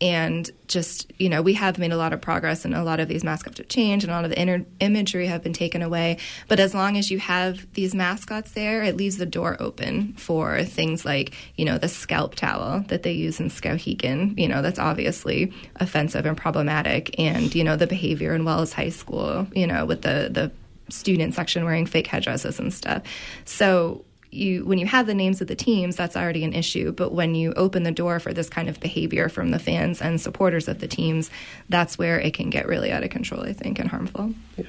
and 0.00 0.50
just 0.68 1.10
you 1.18 1.28
know 1.28 1.40
we 1.40 1.54
have 1.54 1.78
made 1.78 1.92
a 1.92 1.96
lot 1.96 2.12
of 2.12 2.20
progress 2.20 2.64
and 2.64 2.74
a 2.74 2.82
lot 2.82 3.00
of 3.00 3.08
these 3.08 3.24
mascots 3.24 3.58
have 3.58 3.68
changed 3.68 4.04
and 4.04 4.12
a 4.12 4.14
lot 4.14 4.24
of 4.24 4.30
the 4.30 4.38
inner 4.38 4.64
imagery 4.80 5.26
have 5.26 5.42
been 5.42 5.52
taken 5.52 5.82
away. 5.82 6.18
But 6.48 6.60
as 6.60 6.74
long 6.74 6.96
as 6.96 7.10
you 7.10 7.18
have 7.18 7.72
these 7.74 7.94
mascots 7.94 8.52
there 8.52 8.82
it 8.82 8.96
leaves 8.96 9.16
the 9.16 9.26
door 9.26 9.56
open 9.60 10.12
for 10.14 10.64
things 10.64 11.04
like 11.04 11.34
you 11.56 11.64
know 11.64 11.78
the 11.78 11.88
scalp 11.88 12.34
towel 12.34 12.80
that 12.88 13.02
they 13.02 13.12
use 13.12 13.40
in 13.40 13.48
skowhegan. 13.48 14.38
You 14.38 14.48
know 14.48 14.62
that's 14.62 14.78
obviously 14.78 15.52
offensive 15.76 16.26
and 16.26 16.36
problematic. 16.36 17.18
And 17.18 17.54
you 17.54 17.64
know 17.64 17.76
the 17.76 17.86
behavior 17.86 18.34
in 18.34 18.44
wells 18.44 18.72
high 18.72 18.90
school 18.90 19.46
you 19.54 19.66
know 19.66 19.86
with 19.86 20.02
the 20.02 20.28
the 20.30 20.50
student 20.88 21.34
section 21.34 21.64
wearing 21.64 21.86
fake 21.86 22.06
headdresses 22.06 22.58
and 22.58 22.72
stuff. 22.72 23.02
So 23.44 24.04
you 24.36 24.64
when 24.64 24.78
you 24.78 24.86
have 24.86 25.06
the 25.06 25.14
names 25.14 25.40
of 25.40 25.48
the 25.48 25.56
teams 25.56 25.96
that's 25.96 26.16
already 26.16 26.44
an 26.44 26.52
issue. 26.52 26.92
But 26.92 27.12
when 27.12 27.34
you 27.34 27.52
open 27.54 27.82
the 27.82 27.90
door 27.90 28.20
for 28.20 28.32
this 28.32 28.48
kind 28.48 28.68
of 28.68 28.78
behavior 28.80 29.28
from 29.28 29.50
the 29.50 29.58
fans 29.58 30.00
and 30.00 30.20
supporters 30.20 30.68
of 30.68 30.78
the 30.78 30.88
teams 30.88 31.30
that's 31.68 31.98
where 31.98 32.20
it 32.20 32.34
can 32.34 32.50
get 32.50 32.66
really 32.66 32.92
out 32.92 33.02
of 33.02 33.10
control 33.10 33.42
i 33.42 33.52
think 33.52 33.78
and 33.78 33.88
harmful. 33.88 34.34
Yeah. 34.56 34.66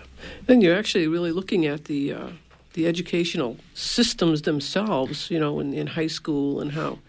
And 0.47 0.63
you're 0.63 0.77
actually 0.77 1.07
really 1.07 1.31
looking 1.31 1.65
at 1.65 1.85
the 1.85 2.13
uh, 2.13 2.29
the 2.73 2.87
educational 2.87 3.57
systems 3.73 4.43
themselves 4.43 5.29
you 5.31 5.39
know 5.39 5.59
in, 5.59 5.73
in 5.73 5.87
high 5.87 6.07
school 6.07 6.59
and 6.61 6.71
how 6.73 6.99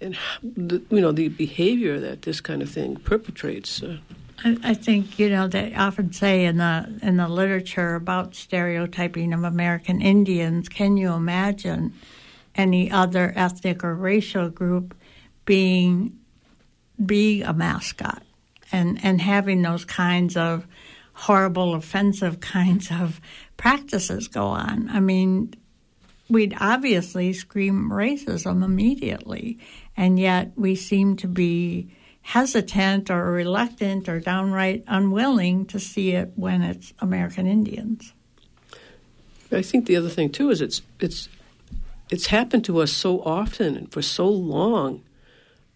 and 0.00 0.16
the, 0.42 0.82
you 0.90 1.00
know 1.00 1.12
the 1.12 1.28
behavior 1.28 1.98
that 2.00 2.22
this 2.22 2.40
kind 2.40 2.62
of 2.62 2.70
thing 2.70 2.96
perpetrates 2.96 3.82
uh, 3.82 3.98
I, 4.44 4.74
think 4.74 5.18
you 5.18 5.30
know 5.30 5.48
they 5.48 5.74
often 5.74 6.12
say 6.12 6.44
in 6.44 6.58
the 6.58 6.98
in 7.02 7.16
the 7.16 7.28
literature 7.28 7.94
about 7.94 8.34
stereotyping 8.34 9.32
of 9.32 9.42
American 9.42 10.02
Indians. 10.02 10.68
Can 10.68 10.98
you 10.98 11.12
imagine 11.12 11.94
any 12.54 12.90
other 12.90 13.32
ethnic 13.34 13.82
or 13.82 13.94
racial 13.94 14.50
group 14.50 14.94
being 15.46 16.18
being 17.04 17.42
a 17.42 17.54
mascot 17.54 18.22
and 18.70 19.02
and 19.02 19.22
having 19.22 19.62
those 19.62 19.86
kinds 19.86 20.36
of 20.36 20.66
horrible, 21.14 21.74
offensive 21.74 22.40
kinds 22.40 22.90
of 22.90 23.22
practices 23.56 24.28
go 24.28 24.44
on? 24.48 24.90
I 24.90 25.00
mean, 25.00 25.54
we'd 26.28 26.54
obviously 26.60 27.32
scream 27.32 27.88
racism 27.90 28.62
immediately, 28.62 29.58
and 29.96 30.18
yet 30.18 30.52
we 30.54 30.74
seem 30.74 31.16
to 31.16 31.28
be 31.28 31.88
hesitant 32.24 33.10
or 33.10 33.30
reluctant 33.30 34.08
or 34.08 34.18
downright 34.18 34.82
unwilling 34.86 35.66
to 35.66 35.78
see 35.78 36.12
it 36.12 36.32
when 36.36 36.62
it's 36.62 36.94
American 37.00 37.46
Indians. 37.46 38.14
I 39.52 39.60
think 39.60 39.86
the 39.86 39.96
other 39.96 40.08
thing 40.08 40.30
too 40.30 40.48
is 40.50 40.62
it's 40.62 40.80
it's 40.98 41.28
it's 42.10 42.26
happened 42.26 42.64
to 42.64 42.80
us 42.80 42.90
so 42.90 43.20
often 43.20 43.76
and 43.76 43.92
for 43.92 44.02
so 44.02 44.28
long. 44.28 45.02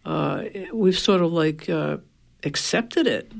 Uh, 0.06 0.44
we've 0.72 0.98
sort 0.98 1.20
of 1.20 1.32
like 1.32 1.68
uh, 1.68 1.98
accepted 2.42 3.06
it, 3.06 3.30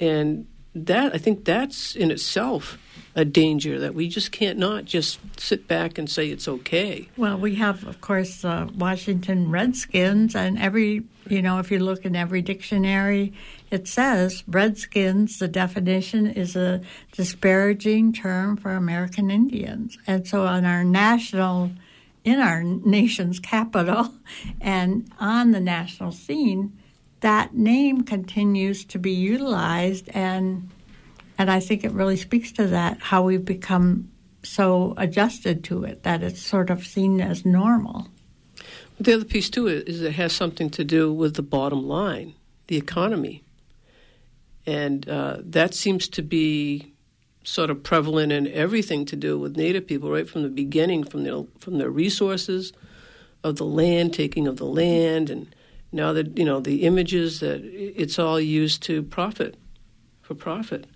and 0.00 0.46
that 0.74 1.14
I 1.14 1.18
think 1.18 1.44
that's 1.44 1.94
in 1.94 2.10
itself 2.10 2.78
a 3.14 3.24
danger 3.24 3.78
that 3.80 3.94
we 3.94 4.08
just 4.08 4.32
can't 4.32 4.58
not 4.58 4.84
just 4.84 5.18
sit 5.38 5.66
back 5.66 5.98
and 5.98 6.08
say 6.08 6.28
it's 6.28 6.46
okay. 6.46 7.08
Well, 7.16 7.38
we 7.38 7.56
have, 7.56 7.86
of 7.86 8.00
course, 8.00 8.44
uh, 8.44 8.68
Washington 8.76 9.50
Redskins, 9.50 10.36
and 10.36 10.58
every, 10.58 11.04
you 11.28 11.42
know, 11.42 11.58
if 11.58 11.70
you 11.70 11.78
look 11.78 12.04
in 12.04 12.14
every 12.14 12.42
dictionary, 12.42 13.32
it 13.70 13.88
says 13.88 14.44
Redskins, 14.46 15.38
the 15.38 15.48
definition 15.48 16.26
is 16.26 16.56
a 16.56 16.80
disparaging 17.12 18.12
term 18.12 18.56
for 18.56 18.72
American 18.72 19.30
Indians. 19.30 19.98
And 20.06 20.26
so 20.26 20.46
on 20.46 20.64
our 20.64 20.84
national, 20.84 21.72
in 22.24 22.40
our 22.40 22.62
nation's 22.62 23.40
capital, 23.40 24.14
and 24.60 25.10
on 25.18 25.50
the 25.50 25.60
national 25.60 26.12
scene, 26.12 26.78
that 27.20 27.54
name 27.54 28.02
continues 28.02 28.84
to 28.84 28.98
be 28.98 29.12
utilized 29.12 30.08
and 30.10 30.70
and 31.38 31.50
I 31.50 31.60
think 31.60 31.84
it 31.84 31.92
really 31.92 32.16
speaks 32.16 32.52
to 32.52 32.66
that 32.66 32.98
how 33.00 33.22
we've 33.22 33.44
become 33.44 34.10
so 34.42 34.94
adjusted 34.96 35.64
to 35.64 35.84
it 35.84 36.02
that 36.02 36.22
it's 36.22 36.42
sort 36.42 36.70
of 36.70 36.86
seen 36.86 37.20
as 37.20 37.46
normal. 37.46 38.08
The 39.00 39.14
other 39.14 39.24
piece 39.24 39.48
too 39.48 39.68
is 39.68 40.02
it 40.02 40.12
has 40.14 40.32
something 40.32 40.70
to 40.70 40.84
do 40.84 41.12
with 41.12 41.34
the 41.34 41.42
bottom 41.42 41.86
line, 41.86 42.34
the 42.66 42.76
economy, 42.76 43.44
and 44.66 45.08
uh, 45.08 45.38
that 45.40 45.74
seems 45.74 46.08
to 46.08 46.22
be 46.22 46.92
sort 47.44 47.70
of 47.70 47.82
prevalent 47.82 48.32
in 48.32 48.46
everything 48.48 49.06
to 49.06 49.16
do 49.16 49.38
with 49.38 49.56
Native 49.56 49.86
people, 49.86 50.10
right 50.10 50.28
from 50.28 50.42
the 50.42 50.48
beginning, 50.48 51.04
from 51.04 51.22
their 51.22 51.44
from 51.58 51.78
their 51.78 51.90
resources 51.90 52.72
of 53.44 53.56
the 53.56 53.64
land, 53.64 54.12
taking 54.12 54.48
of 54.48 54.56
the 54.56 54.66
land, 54.66 55.30
and 55.30 55.54
now 55.92 56.12
that 56.12 56.36
you 56.36 56.44
know 56.44 56.58
the 56.58 56.82
images 56.82 57.38
that 57.40 57.62
it's 57.64 58.18
all 58.18 58.40
used 58.40 58.82
to 58.82 59.02
profit, 59.04 59.56
for 60.22 60.34
profit. 60.34 60.86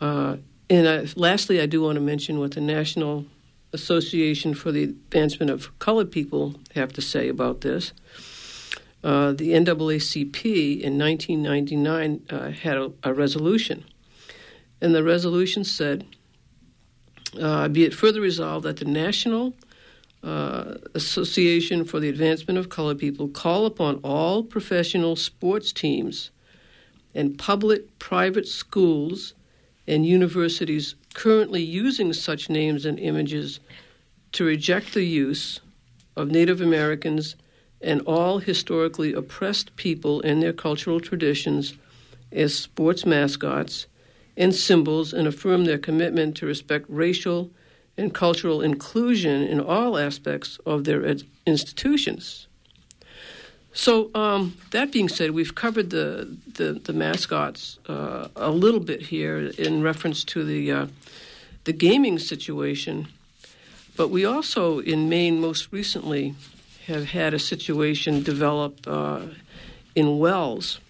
Uh, 0.00 0.36
and 0.68 0.88
I, 0.88 1.06
lastly, 1.16 1.60
I 1.60 1.66
do 1.66 1.82
want 1.82 1.96
to 1.96 2.00
mention 2.00 2.38
what 2.38 2.52
the 2.52 2.60
National 2.60 3.26
Association 3.72 4.54
for 4.54 4.72
the 4.72 4.84
Advancement 4.84 5.50
of 5.50 5.78
Colored 5.78 6.10
People 6.10 6.54
have 6.74 6.92
to 6.94 7.02
say 7.02 7.28
about 7.28 7.60
this. 7.60 7.92
Uh, 9.02 9.32
the 9.32 9.50
NAACP 9.50 10.80
in 10.80 10.98
1999 10.98 12.22
uh, 12.30 12.50
had 12.50 12.76
a, 12.76 12.92
a, 13.02 13.14
resolution, 13.14 13.84
and 14.80 14.94
the 14.94 15.02
resolution 15.02 15.64
said, 15.64 16.04
uh, 17.40 17.68
"Be 17.68 17.84
it 17.84 17.94
further 17.94 18.20
resolved 18.20 18.66
that 18.66 18.76
the 18.76 18.84
National 18.84 19.54
uh, 20.22 20.74
Association 20.94 21.84
for 21.84 21.98
the 21.98 22.10
Advancement 22.10 22.58
of 22.58 22.68
Colored 22.68 22.98
People 22.98 23.28
call 23.28 23.64
upon 23.64 24.00
all 24.02 24.42
professional 24.42 25.16
sports 25.16 25.72
teams 25.72 26.30
and 27.14 27.38
public 27.38 27.98
private 27.98 28.46
schools 28.46 29.32
and 29.90 30.06
universities 30.06 30.94
currently 31.14 31.60
using 31.60 32.12
such 32.12 32.48
names 32.48 32.86
and 32.86 32.98
images 33.00 33.58
to 34.30 34.44
reject 34.44 34.94
the 34.94 35.02
use 35.02 35.60
of 36.16 36.30
Native 36.30 36.60
Americans 36.60 37.34
and 37.80 38.00
all 38.02 38.38
historically 38.38 39.12
oppressed 39.12 39.74
people 39.74 40.20
and 40.22 40.40
their 40.40 40.52
cultural 40.52 41.00
traditions 41.00 41.74
as 42.30 42.54
sports 42.54 43.04
mascots 43.04 43.88
and 44.36 44.54
symbols 44.54 45.12
and 45.12 45.26
affirm 45.26 45.64
their 45.64 45.78
commitment 45.78 46.36
to 46.36 46.46
respect 46.46 46.86
racial 46.88 47.50
and 47.96 48.14
cultural 48.14 48.62
inclusion 48.62 49.42
in 49.42 49.60
all 49.60 49.98
aspects 49.98 50.60
of 50.64 50.84
their 50.84 51.04
ed- 51.04 51.24
institutions. 51.46 52.46
So 53.72 54.10
um, 54.14 54.56
that 54.72 54.90
being 54.92 55.08
said, 55.08 55.30
we've 55.30 55.54
covered 55.54 55.90
the 55.90 56.36
the, 56.54 56.72
the 56.72 56.92
mascots 56.92 57.78
uh, 57.88 58.28
a 58.36 58.50
little 58.50 58.80
bit 58.80 59.02
here 59.02 59.38
in 59.58 59.82
reference 59.82 60.24
to 60.24 60.44
the 60.44 60.72
uh, 60.72 60.86
the 61.64 61.72
gaming 61.72 62.18
situation, 62.18 63.08
but 63.96 64.08
we 64.08 64.24
also 64.24 64.80
in 64.80 65.08
Maine 65.08 65.40
most 65.40 65.72
recently 65.72 66.34
have 66.86 67.10
had 67.10 67.32
a 67.32 67.38
situation 67.38 68.22
develop 68.22 68.86
uh, 68.86 69.20
in 69.94 70.18
Wells 70.18 70.80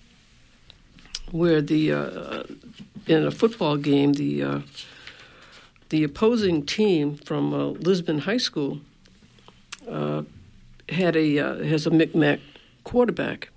where 1.30 1.60
the 1.60 1.92
uh, 1.92 2.42
in 3.06 3.26
a 3.26 3.30
football 3.30 3.76
game 3.76 4.14
the 4.14 4.42
uh, 4.42 4.60
the 5.90 6.02
opposing 6.02 6.64
team 6.64 7.16
from 7.16 7.52
uh, 7.52 7.64
Lisbon 7.66 8.20
High 8.20 8.38
School 8.38 8.80
had 10.88 11.14
a 11.14 11.36
has 11.66 11.86
a 11.86 11.90
Micmac 11.90 12.40
quarterback. 12.90 13.50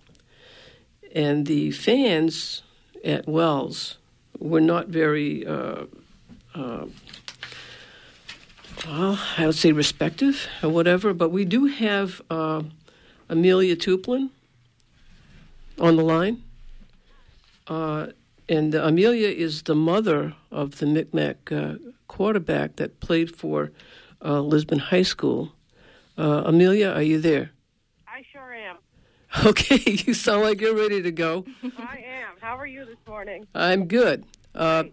And 1.15 1.48
the 1.48 1.72
fans 1.72 2.62
at 3.04 3.28
Wells 3.28 3.98
were 4.38 4.62
not 4.62 4.89
very, 4.89 5.43
uh, 5.46 5.86
uh, 6.54 6.86
well, 8.86 9.19
I 9.39 9.48
would 9.48 9.56
say 9.56 9.72
respective 9.72 10.48
or 10.62 10.69
whatever, 10.69 11.15
but 11.15 11.30
we 11.30 11.46
do 11.46 11.65
have 11.65 12.22
uh, 12.30 12.62
Amelia 13.28 13.76
Tuplin 13.76 14.30
on 15.80 15.96
the 15.96 16.04
line. 16.04 16.43
Uh, 17.65 18.08
and 18.48 18.76
Amelia 18.76 19.30
is 19.30 19.63
the 19.63 19.74
mother 19.74 20.36
of 20.52 20.78
the 20.78 20.86
Micmac 20.86 21.52
uh, 21.52 21.76
quarterback 22.08 22.76
that 22.76 23.00
played 23.00 23.36
for 23.36 23.72
uh, 24.24 24.41
Lisbon 24.41 24.78
High 24.78 25.02
School. 25.02 25.54
Amelia, 26.17 26.89
are 26.89 27.02
you 27.02 27.19
there? 27.19 27.53
Okay, 29.46 29.82
you 30.06 30.13
sound 30.13 30.43
like 30.43 30.62
you're 30.62 30.76
ready 30.76 31.02
to 31.02 31.12
go. 31.12 31.43
I 31.78 32.04
am. 32.06 32.36
How 32.39 32.56
are 32.56 32.67
you 32.67 32.86
this 32.86 32.98
morning? 33.08 33.48
I'm 33.56 33.88
good. 33.88 34.26
Uh, 34.54 34.86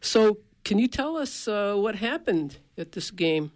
so, 0.00 0.38
can 0.64 0.78
you 0.78 0.86
tell 0.86 1.16
us 1.16 1.48
uh, 1.48 1.74
what 1.74 1.96
happened 1.96 2.58
at 2.78 2.92
this 2.92 3.10
game? 3.10 3.50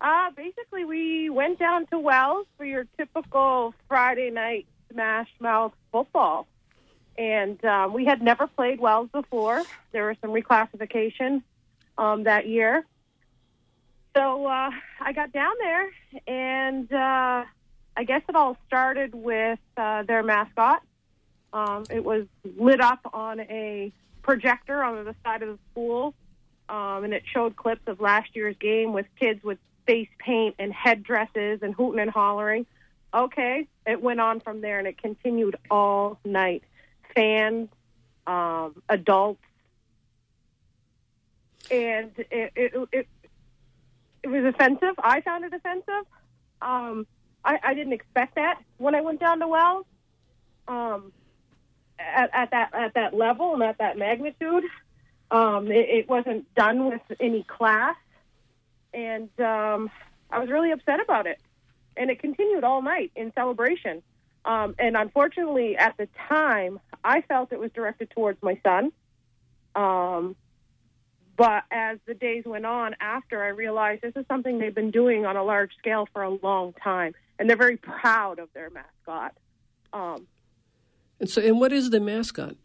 Uh, 0.00 0.30
basically, 0.36 0.84
we 0.84 1.30
went 1.30 1.58
down 1.58 1.86
to 1.86 1.98
Wells 1.98 2.46
for 2.58 2.66
your 2.66 2.86
typical 2.98 3.74
Friday 3.88 4.30
night 4.30 4.66
smash 4.92 5.28
mouth 5.40 5.72
football. 5.90 6.46
And 7.16 7.64
um, 7.64 7.94
we 7.94 8.04
had 8.04 8.20
never 8.20 8.46
played 8.46 8.78
Wells 8.78 9.08
before. 9.10 9.62
There 9.92 10.08
was 10.08 10.16
some 10.20 10.30
reclassification 10.30 11.42
um, 11.96 12.24
that 12.24 12.46
year. 12.46 12.84
So 14.14 14.46
uh, 14.46 14.70
I 15.00 15.12
got 15.12 15.32
down 15.32 15.54
there 15.60 15.90
and 16.26 16.92
uh, 16.92 17.44
I 17.96 18.04
guess 18.04 18.22
it 18.28 18.34
all 18.34 18.56
started 18.66 19.14
with 19.14 19.58
uh, 19.76 20.02
their 20.02 20.22
mascot. 20.22 20.82
Um, 21.52 21.84
it 21.90 22.04
was 22.04 22.26
lit 22.56 22.80
up 22.80 23.00
on 23.12 23.40
a 23.40 23.92
projector 24.22 24.82
on 24.82 25.04
the 25.04 25.14
side 25.22 25.42
of 25.42 25.50
the 25.50 25.58
school, 25.70 26.14
um, 26.68 27.04
and 27.04 27.14
it 27.14 27.22
showed 27.32 27.54
clips 27.54 27.86
of 27.86 28.00
last 28.00 28.34
year's 28.34 28.56
game 28.58 28.92
with 28.92 29.06
kids 29.20 29.42
with 29.44 29.58
face 29.86 30.08
paint 30.18 30.56
and 30.58 30.72
headdresses 30.72 31.60
and 31.62 31.74
hooting 31.74 32.00
and 32.00 32.10
hollering. 32.10 32.66
Okay, 33.12 33.68
it 33.86 34.02
went 34.02 34.20
on 34.20 34.40
from 34.40 34.60
there, 34.60 34.80
and 34.80 34.88
it 34.88 34.98
continued 34.98 35.56
all 35.70 36.18
night. 36.24 36.64
Fans, 37.14 37.68
um, 38.26 38.82
adults, 38.88 39.40
and 41.70 42.10
it, 42.18 42.52
it, 42.56 42.88
it, 42.90 43.08
it 44.24 44.28
was 44.28 44.44
offensive. 44.44 44.94
I 44.98 45.20
found 45.20 45.44
it 45.44 45.54
offensive. 45.54 46.06
Um, 46.60 47.06
I, 47.44 47.58
I 47.62 47.74
didn't 47.74 47.92
expect 47.92 48.36
that 48.36 48.60
when 48.78 48.94
I 48.94 49.00
went 49.00 49.20
down 49.20 49.40
to 49.40 49.48
Wells. 49.48 49.86
Um, 50.66 51.12
at, 51.98 52.30
at 52.32 52.50
that 52.50 52.74
at 52.74 52.94
that 52.94 53.14
level 53.14 53.54
and 53.54 53.62
at 53.62 53.78
that 53.78 53.98
magnitude, 53.98 54.64
um, 55.30 55.70
it, 55.70 55.88
it 55.88 56.08
wasn't 56.08 56.52
done 56.54 56.88
with 56.88 57.02
any 57.20 57.42
class, 57.44 57.96
and 58.92 59.28
um, 59.40 59.90
I 60.30 60.38
was 60.38 60.48
really 60.48 60.72
upset 60.72 61.00
about 61.00 61.26
it. 61.26 61.38
And 61.96 62.10
it 62.10 62.18
continued 62.18 62.64
all 62.64 62.82
night 62.82 63.12
in 63.14 63.32
celebration. 63.34 64.02
Um, 64.44 64.74
and 64.78 64.96
unfortunately, 64.96 65.76
at 65.76 65.96
the 65.96 66.08
time, 66.28 66.80
I 67.04 67.20
felt 67.22 67.52
it 67.52 67.60
was 67.60 67.70
directed 67.72 68.10
towards 68.10 68.42
my 68.42 68.58
son. 68.64 68.90
Um, 69.76 70.36
but 71.36 71.64
as 71.70 71.98
the 72.06 72.14
days 72.14 72.44
went 72.44 72.66
on 72.66 72.96
after, 73.00 73.42
I 73.42 73.48
realized 73.48 74.02
this 74.02 74.12
is 74.16 74.26
something 74.26 74.58
they've 74.58 74.74
been 74.74 74.90
doing 74.90 75.24
on 75.24 75.36
a 75.36 75.44
large 75.44 75.70
scale 75.78 76.08
for 76.12 76.22
a 76.22 76.30
long 76.30 76.74
time, 76.74 77.14
and 77.38 77.48
they're 77.48 77.56
very 77.56 77.76
proud 77.76 78.38
of 78.38 78.52
their 78.52 78.70
mascot. 78.70 79.36
Um, 79.92 80.26
and 81.20 81.28
so, 81.28 81.40
and 81.40 81.60
what 81.60 81.72
is 81.72 81.90
the 81.90 82.00
mascot? 82.00 82.56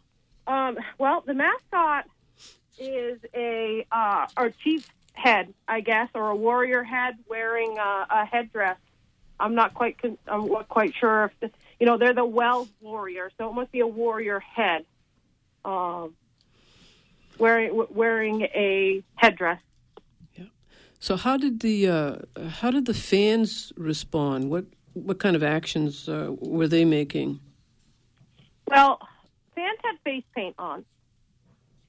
Um, 0.47 0.77
well, 0.97 1.23
the 1.25 1.33
mascot 1.33 2.05
is 2.79 3.19
a 3.33 3.85
uh, 3.91 4.27
our 4.35 4.49
chief 4.49 4.89
head, 5.13 5.53
I 5.67 5.81
guess, 5.81 6.09
or 6.13 6.29
a 6.29 6.35
warrior 6.35 6.83
head 6.83 7.17
wearing 7.27 7.77
a, 7.77 8.07
a 8.09 8.25
headdress. 8.25 8.77
I'm 9.39 9.55
not 9.55 9.73
quite 9.73 10.01
con- 10.01 10.17
I'm 10.27 10.47
not 10.47 10.69
quite 10.69 10.93
sure 10.95 11.25
if 11.25 11.39
the, 11.39 11.51
you 11.79 11.85
know 11.85 11.97
they're 11.97 12.13
the 12.13 12.25
Wells 12.25 12.69
warrior, 12.81 13.31
so 13.37 13.49
it 13.49 13.53
must 13.53 13.71
be 13.71 13.79
a 13.79 13.87
warrior 13.87 14.39
head. 14.39 14.85
Um, 15.63 16.15
wearing 17.37 17.85
wearing 17.89 18.41
a 18.41 19.03
headdress. 19.15 19.61
So 20.99 21.15
how 21.15 21.37
did 21.37 21.61
the 21.61 21.87
uh, 21.87 22.15
how 22.59 22.71
did 22.71 22.85
the 22.85 22.93
fans 22.93 23.71
respond? 23.77 24.49
What 24.49 24.65
what 24.93 25.19
kind 25.19 25.35
of 25.35 25.43
actions 25.43 26.09
uh, 26.09 26.35
were 26.39 26.67
they 26.67 26.83
making? 26.83 27.39
Well, 28.67 28.99
fans 29.55 29.79
had 29.83 29.95
face 30.03 30.25
paint 30.35 30.55
on, 30.59 30.85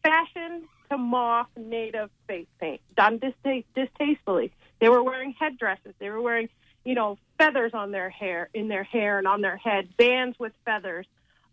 fashioned 0.03 0.65
to 0.91 0.97
mock 0.97 1.51
native 1.57 2.11
face 2.29 2.47
paint, 2.61 2.81
done 2.97 3.19
distaste, 3.19 3.67
distastefully. 3.75 4.53
They 4.81 4.89
were 4.89 5.03
wearing 5.03 5.35
headdresses. 5.39 5.95
They 5.99 6.09
were 6.09 6.23
wearing, 6.23 6.49
you 6.85 6.95
know, 6.95 7.19
feathers 7.37 7.73
on 7.75 7.91
their 7.91 8.11
hair, 8.11 8.49
in 8.55 8.69
their 8.69 8.85
hair 8.85 9.19
and 9.19 9.27
on 9.27 9.41
their 9.41 9.57
head, 9.57 9.97
bands 9.97 10.39
with 10.39 10.53
feathers. 10.65 11.07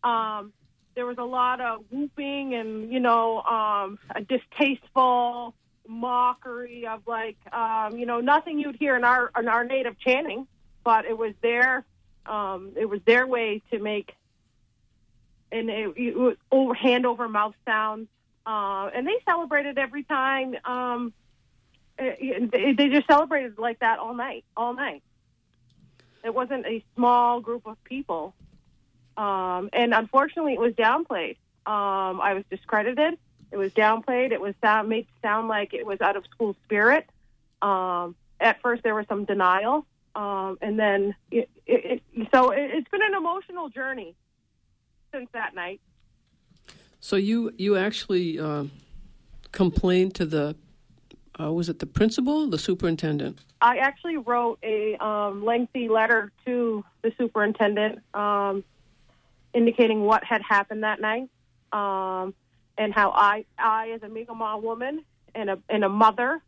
Um, 0.04 0.54
there 0.96 1.06
was 1.06 1.18
a 1.18 1.24
lot 1.24 1.60
of 1.60 1.84
whooping 1.92 2.54
and, 2.54 2.92
you 2.92 3.00
know, 3.00 3.42
um, 3.42 4.00
a 4.16 4.22
distasteful 4.22 5.54
mockery 5.88 6.88
of 6.88 7.02
like, 7.08 7.38
um, 7.54 7.98
you 7.98 8.06
know, 8.06 8.20
nothing 8.20 8.60
you'd 8.60 8.76
hear 8.76 8.96
in 8.96 9.04
our 9.04 9.32
in 9.38 9.48
our 9.48 9.64
native 9.64 10.00
chanting, 10.00 10.48
but 10.84 11.06
it 11.06 11.18
was 11.18 11.34
their 11.42 11.86
um, 12.26 12.72
it 12.76 12.86
was 12.86 13.00
their 13.06 13.26
way 13.26 13.62
to 13.72 13.80
make 13.80 14.16
and 15.52 15.70
it, 15.70 15.94
it 15.96 16.18
was 16.18 16.36
over 16.52 16.74
hand 16.74 17.06
over 17.06 17.28
mouth 17.28 17.56
sounds. 17.66 18.08
Uh, 18.46 18.90
and 18.94 19.06
they 19.06 19.18
celebrated 19.26 19.78
every 19.78 20.04
time. 20.04 20.56
Um, 20.64 21.14
they, 21.98 22.74
they 22.78 22.90
just 22.90 23.08
celebrated 23.08 23.58
like 23.58 23.80
that 23.80 24.00
all 24.00 24.14
night, 24.14 24.46
all 24.56 24.74
night. 24.74 25.04
It 26.24 26.34
wasn't 26.34 26.66
a 26.66 26.84
small 26.96 27.42
group 27.42 27.66
of 27.66 27.82
people, 27.84 28.34
um, 29.16 29.70
and 29.74 29.94
unfortunately, 29.94 30.54
it 30.54 30.60
was 30.60 30.74
downplayed. 30.74 31.38
Um, 31.66 32.22
I 32.22 32.34
was 32.34 32.44
discredited. 32.50 33.18
It 33.52 33.58
was 33.58 33.72
downplayed. 33.74 34.32
It 34.32 34.42
was 34.42 34.54
sound, 34.62 34.90
made 34.90 35.08
sound 35.22 35.48
like 35.48 35.74
it 35.74 35.86
was 35.86 36.02
out 36.02 36.16
of 36.16 36.26
school 36.26 36.56
spirit. 36.66 37.10
Um, 37.62 38.16
at 38.40 38.62
first, 38.62 38.84
there 38.84 38.94
was 38.94 39.06
some 39.08 39.26
denial, 39.26 39.86
um, 40.16 40.58
and 40.62 40.80
then 40.80 41.16
it, 41.32 41.50
it, 41.66 42.02
it, 42.14 42.28
so 42.34 42.52
it, 42.52 42.72
it's 42.74 42.90
been 42.90 43.02
an 43.02 43.16
emotional 43.16 43.70
journey 43.70 44.16
since 45.12 45.30
that 45.34 45.56
night. 45.56 45.82
So 47.00 47.16
you 47.16 47.54
you 47.58 47.78
actually 47.78 48.40
uh, 48.40 48.66
complained 49.52 50.14
to 50.16 50.26
the 50.26 50.56
uh, 51.40 51.52
was 51.52 51.70
it 51.70 51.80
the 51.80 51.86
principal, 51.86 52.50
the 52.50 52.58
superintendent? 52.58 53.40
I 53.62 53.78
actually 53.78 54.18
wrote 54.18 54.60
a 54.64 54.96
um, 54.98 55.44
lengthy 55.44 55.88
letter 55.88 56.32
to 56.46 56.84
the 57.02 57.12
superintendent, 57.18 58.00
um, 58.14 58.64
indicating 59.54 60.02
what 60.02 60.24
had 60.24 60.42
happened 60.42 60.84
that 60.84 61.00
night, 61.00 61.30
um, 61.72 62.34
and 62.78 62.94
how 62.94 63.12
I 63.12 63.46
I 63.58 63.92
as 63.92 64.04
a 64.04 64.10
Mi'kmaq 64.10 64.62
woman 64.62 65.04
and 65.34 65.50
a 65.50 65.60
and 65.70 65.84
a 65.84 65.90
mother, 65.90 66.42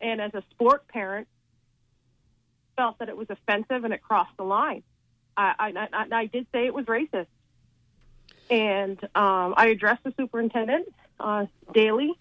and 0.00 0.20
as 0.20 0.34
a 0.34 0.42
sport 0.50 0.88
parent, 0.88 1.28
felt 2.76 2.98
that 2.98 3.08
it 3.08 3.16
was 3.16 3.28
offensive 3.30 3.84
and 3.84 3.92
it 3.92 4.02
crossed 4.02 4.36
the 4.36 4.44
line. 4.44 4.82
I 5.36 5.54
I, 5.58 5.88
I, 5.92 6.06
I 6.12 6.26
did 6.26 6.46
say 6.52 6.66
it 6.66 6.74
was 6.74 6.86
racist 6.86 7.26
and 8.50 9.02
um, 9.14 9.54
I 9.56 9.68
addressed 9.68 10.02
the 10.02 10.12
superintendent 10.16 10.92
uh, 11.20 11.46
daily, 11.72 12.12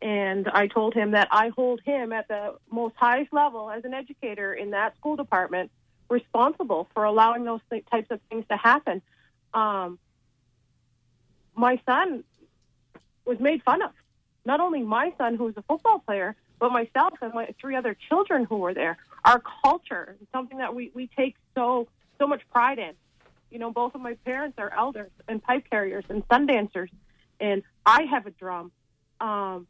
and 0.00 0.48
I 0.48 0.66
told 0.66 0.94
him 0.94 1.12
that 1.12 1.28
I 1.30 1.50
hold 1.50 1.80
him 1.84 2.12
at 2.12 2.26
the 2.26 2.56
most 2.70 2.94
highest 2.96 3.32
level 3.32 3.70
as 3.70 3.84
an 3.84 3.92
educator 3.92 4.54
in 4.54 4.70
that 4.70 4.96
school 4.96 5.14
department 5.14 5.70
responsible 6.08 6.88
for 6.94 7.04
allowing 7.04 7.44
those 7.44 7.60
th- 7.70 7.84
types 7.90 8.10
of 8.10 8.20
things 8.30 8.44
to 8.50 8.56
happen. 8.56 9.02
Um, 9.52 9.98
my 11.54 11.80
son 11.86 12.24
was 13.24 13.38
made 13.40 13.62
fun 13.62 13.82
of. 13.82 13.90
Not 14.44 14.60
only 14.60 14.82
my 14.82 15.12
son, 15.16 15.36
who 15.36 15.44
was 15.44 15.56
a 15.56 15.62
football 15.62 16.00
player, 16.00 16.36
but 16.58 16.70
myself 16.70 17.14
and 17.20 17.32
my 17.32 17.54
three 17.60 17.76
other 17.76 17.96
children 18.08 18.44
who 18.44 18.56
were 18.56 18.74
there. 18.74 18.98
Our 19.24 19.42
culture, 19.62 20.16
something 20.32 20.58
that 20.58 20.74
we, 20.74 20.90
we 20.94 21.08
take 21.16 21.36
so 21.54 21.88
so 22.18 22.26
much 22.26 22.42
pride 22.52 22.78
in. 22.78 22.92
You 23.50 23.58
know, 23.58 23.70
both 23.70 23.94
of 23.94 24.00
my 24.00 24.14
parents 24.24 24.58
are 24.58 24.72
elders 24.72 25.10
and 25.28 25.42
pipe 25.42 25.64
carriers 25.70 26.04
and 26.08 26.22
sun 26.30 26.46
dancers, 26.46 26.90
and 27.40 27.62
I 27.84 28.02
have 28.04 28.26
a 28.26 28.30
drum, 28.30 28.72
um, 29.20 29.66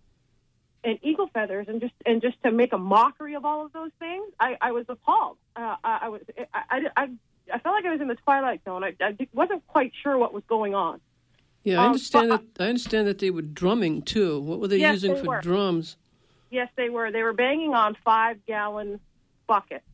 and 0.82 0.98
eagle 1.02 1.28
feathers, 1.32 1.66
and 1.68 1.80
just 1.80 1.94
and 2.04 2.20
just 2.20 2.42
to 2.42 2.50
make 2.50 2.72
a 2.72 2.78
mockery 2.78 3.34
of 3.34 3.44
all 3.44 3.64
of 3.64 3.72
those 3.72 3.90
things, 3.98 4.26
I, 4.40 4.56
I 4.60 4.72
was 4.72 4.86
appalled. 4.88 5.36
Uh, 5.56 5.76
I, 5.84 5.98
I 6.02 6.08
was 6.08 6.22
I, 6.38 6.46
I, 6.70 6.80
I, 6.96 7.08
I 7.52 7.58
felt 7.58 7.74
like 7.74 7.84
I 7.84 7.90
was 7.90 8.00
in 8.00 8.08
the 8.08 8.16
twilight 8.16 8.62
zone. 8.64 8.84
I, 8.84 8.94
I 9.00 9.16
wasn't 9.32 9.66
quite 9.66 9.92
sure 10.02 10.16
what 10.18 10.32
was 10.32 10.42
going 10.48 10.74
on. 10.74 11.00
Yeah, 11.64 11.82
I 11.82 11.86
understand 11.86 12.30
um, 12.30 12.46
that. 12.54 12.64
I 12.64 12.68
understand 12.68 13.08
that 13.08 13.18
they 13.18 13.30
were 13.30 13.42
drumming 13.42 14.02
too. 14.02 14.38
What 14.40 14.60
were 14.60 14.68
they 14.68 14.78
yes, 14.78 14.94
using 14.94 15.14
they 15.14 15.20
for 15.20 15.26
were. 15.26 15.40
drums? 15.40 15.96
Yes, 16.50 16.68
they 16.76 16.90
were. 16.90 17.10
They 17.10 17.22
were 17.22 17.32
banging 17.32 17.74
on 17.74 17.96
five 18.04 18.44
gallon 18.46 19.00
buckets. 19.46 19.84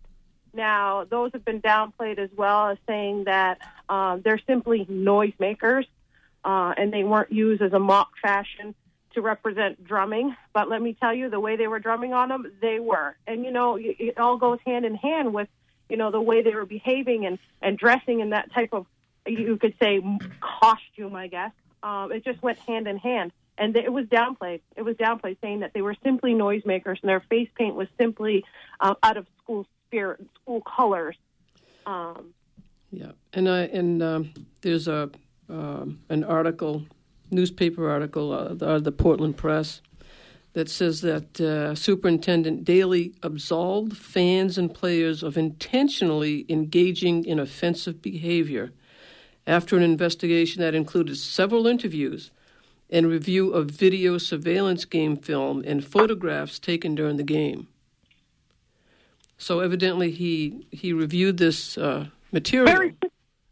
Now, 0.53 1.05
those 1.05 1.31
have 1.33 1.45
been 1.45 1.63
downplayed 1.63 2.19
as 2.19 2.31
well 2.37 2.69
as 2.69 2.79
saying 2.87 3.25
that 3.25 3.59
um, 3.89 4.21
they're 4.23 4.41
simply 4.47 4.85
noisemakers 4.87 5.87
uh, 6.45 6.75
and 6.77 6.93
they 6.93 7.05
weren't 7.05 7.33
used 7.33 7.63
as 7.63 7.73
a 7.73 7.79
mock 7.79 8.11
fashion 8.21 8.75
to 9.15 9.23
represent 9.23 9.85
drumming. 9.85 10.35
But 10.53 10.69
let 10.69 10.83
me 10.83 10.97
tell 11.01 11.15
you, 11.15 11.31
the 11.31 11.41
way 11.41 11.57
they 11.57 11.69
were 11.69 11.79
drumming 11.79 12.13
on 12.13 12.29
them, 12.29 12.53
they 12.61 12.81
were. 12.81 13.17
And, 13.27 13.45
you 13.45 13.51
know, 13.53 13.79
it 13.81 14.19
all 14.19 14.39
goes 14.39 14.59
hand 14.67 14.85
in 14.85 14.95
hand 14.97 15.33
with, 15.33 15.49
you 15.89 15.97
know, 15.97 16.11
the 16.11 16.21
way 16.21 16.43
they 16.43 16.55
were 16.55 16.67
behaving 16.67 17.27
and, 17.27 17.39
and 17.63 17.79
dressing 17.79 18.21
in 18.21 18.31
that 18.31 18.53
type 18.53 18.71
of, 18.73 18.87
you 19.27 19.57
could 19.57 19.75
say, 19.81 20.01
costume, 20.41 21.15
I 21.15 21.29
guess. 21.29 21.53
Um, 21.83 22.13
it 22.13 22.25
just 22.25 22.43
went 22.43 22.59
hand 22.59 22.87
in 22.87 22.99
hand. 22.99 23.33
And 23.59 23.77
it 23.77 23.93
was 23.93 24.07
downplayed. 24.07 24.61
It 24.77 24.83
was 24.83 24.97
downplayed, 24.97 25.37
saying 25.43 25.61
that 25.61 25.75
they 25.75 25.83
were 25.83 25.95
simply 26.03 26.33
noisemakers 26.33 26.99
and 27.03 27.09
their 27.09 27.21
face 27.21 27.49
paint 27.57 27.75
was 27.75 27.89
simply 27.99 28.45
uh, 28.81 28.95
out 29.03 29.19
of 29.19 29.27
school 29.43 29.67
spirit, 29.87 30.21
school 30.43 30.63
colors. 30.63 31.17
Um, 31.85 32.33
yeah, 32.91 33.13
and 33.35 33.49
I 33.49 33.61
and 33.65 34.03
um, 34.03 34.33
there's 34.63 34.89
a 34.89 35.11
um, 35.51 36.01
an 36.09 36.25
article, 36.25 36.85
newspaper 37.31 37.91
article, 37.91 38.33
uh, 38.33 38.55
the, 38.55 38.79
the, 38.79 38.93
Portland 38.93 39.37
Press, 39.37 39.83
that 40.53 40.69
says 40.69 41.01
that 41.01 41.41
uh, 41.41 41.75
Superintendent 41.75 42.65
Daly 42.65 43.15
absolved 43.23 43.97
fans 43.97 44.57
and 44.57 44.73
players 44.73 45.23
of 45.23 45.37
intentionally 45.37 46.47
engaging 46.49 47.25
in 47.25 47.39
offensive 47.39 48.01
behavior 48.01 48.73
after 49.47 49.77
an 49.77 49.83
investigation 49.83 50.61
that 50.63 50.75
included 50.75 51.17
several 51.17 51.67
interviews 51.67 52.31
and 52.91 53.07
review 53.07 53.53
of 53.53 53.71
video 53.71 54.19
surveillance 54.19 54.85
game 54.85 55.17
film 55.17 55.63
and 55.67 55.85
photographs 55.85 56.59
taken 56.59 56.95
during 56.95 57.17
the 57.17 57.23
game. 57.23 57.69
So 59.39 59.61
evidently, 59.61 60.11
he 60.11 60.67
he 60.71 60.93
reviewed 60.93 61.39
this 61.39 61.79
uh, 61.79 62.09
material 62.31 62.67
very, 62.67 62.95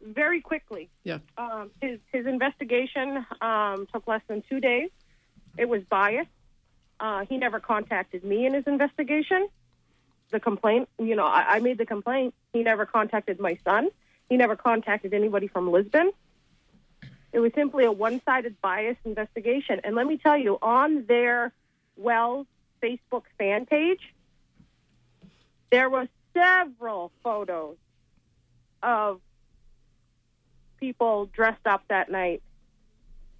very 0.01 0.41
quickly. 0.41 0.89
Yeah. 1.03 1.17
Um, 1.37 1.71
his 1.81 1.99
his 2.11 2.27
investigation 2.27 3.25
um, 3.41 3.87
took 3.91 4.07
less 4.07 4.21
than 4.27 4.43
two 4.47 4.59
days. 4.59 4.89
It 5.57 5.67
was 5.67 5.83
biased. 5.89 6.29
Uh, 6.99 7.25
he 7.25 7.37
never 7.37 7.59
contacted 7.59 8.23
me 8.23 8.45
in 8.45 8.53
his 8.53 8.67
investigation. 8.67 9.47
The 10.31 10.39
complaint, 10.39 10.89
you 10.99 11.15
know, 11.15 11.25
I, 11.25 11.55
I 11.55 11.59
made 11.59 11.79
the 11.79 11.87
complaint. 11.87 12.35
He 12.53 12.61
never 12.61 12.85
contacted 12.85 13.39
my 13.39 13.57
son. 13.63 13.89
He 14.29 14.37
never 14.37 14.55
contacted 14.55 15.13
anybody 15.13 15.47
from 15.47 15.71
Lisbon. 15.71 16.11
It 17.33 17.39
was 17.39 17.51
simply 17.53 17.85
a 17.85 17.91
one-sided 17.91 18.61
bias 18.61 18.97
investigation. 19.03 19.81
And 19.83 19.95
let 19.95 20.07
me 20.07 20.17
tell 20.17 20.37
you, 20.37 20.57
on 20.61 21.05
their 21.07 21.51
Wells 21.97 22.47
Facebook 22.81 23.23
fan 23.37 23.65
page, 23.65 24.13
there 25.71 25.89
were 25.89 26.07
several 26.33 27.11
photos 27.23 27.77
of 28.81 29.19
people 30.79 31.25
dressed 31.27 31.65
up 31.65 31.83
that 31.89 32.09
night, 32.09 32.41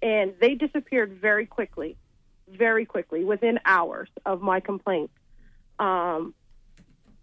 and 0.02 0.34
they 0.40 0.54
disappeared 0.54 1.18
very 1.20 1.46
quickly, 1.46 1.96
very 2.48 2.84
quickly, 2.84 3.24
within 3.24 3.58
hours 3.64 4.08
of 4.26 4.42
my 4.42 4.60
complaint. 4.60 5.10
Um, 5.78 6.34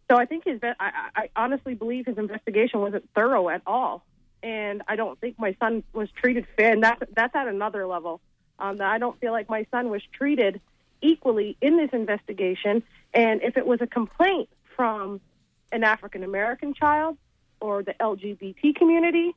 so 0.09 0.17
I 0.17 0.25
think 0.25 0.45
his, 0.45 0.59
I, 0.63 0.91
I 1.15 1.29
honestly 1.35 1.73
believe 1.75 2.05
his 2.05 2.17
investigation 2.17 2.79
wasn't 2.79 3.09
thorough 3.13 3.49
at 3.49 3.61
all, 3.65 4.05
and 4.41 4.81
I 4.87 4.95
don't 4.95 5.19
think 5.19 5.37
my 5.39 5.55
son 5.59 5.83
was 5.93 6.09
treated 6.11 6.45
fair. 6.55 6.73
And 6.73 6.83
that's 6.83 7.01
that's 7.13 7.35
at 7.35 7.47
another 7.47 7.87
level. 7.87 8.21
Um, 8.59 8.81
I 8.81 8.97
don't 8.97 9.19
feel 9.19 9.31
like 9.31 9.49
my 9.49 9.65
son 9.71 9.89
was 9.89 10.01
treated 10.13 10.61
equally 11.01 11.57
in 11.61 11.77
this 11.77 11.91
investigation. 11.93 12.83
And 13.13 13.43
if 13.43 13.55
it 13.55 13.67
was 13.67 13.81
a 13.81 13.87
complaint 13.87 14.49
from 14.75 15.21
an 15.71 15.83
African 15.83 16.23
American 16.23 16.73
child 16.73 17.17
or 17.59 17.83
the 17.83 17.93
LGBT 17.93 18.75
community. 18.75 19.35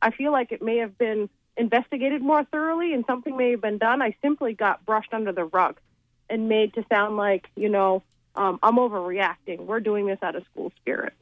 I 0.00 0.10
feel 0.10 0.32
like 0.32 0.52
it 0.52 0.62
may 0.62 0.78
have 0.78 0.98
been 0.98 1.28
investigated 1.56 2.22
more 2.22 2.44
thoroughly 2.44 2.92
and 2.92 3.04
something 3.06 3.36
may 3.36 3.52
have 3.52 3.60
been 3.60 3.78
done. 3.78 4.02
I 4.02 4.16
simply 4.22 4.54
got 4.54 4.84
brushed 4.84 5.12
under 5.12 5.32
the 5.32 5.44
rug 5.44 5.78
and 6.28 6.48
made 6.48 6.74
to 6.74 6.84
sound 6.90 7.16
like, 7.16 7.48
you 7.56 7.68
know, 7.68 8.02
um, 8.34 8.58
I'm 8.62 8.76
overreacting. 8.76 9.60
We're 9.66 9.80
doing 9.80 10.06
this 10.06 10.18
out 10.22 10.36
of 10.36 10.44
school 10.44 10.72
spirit. 10.80 11.12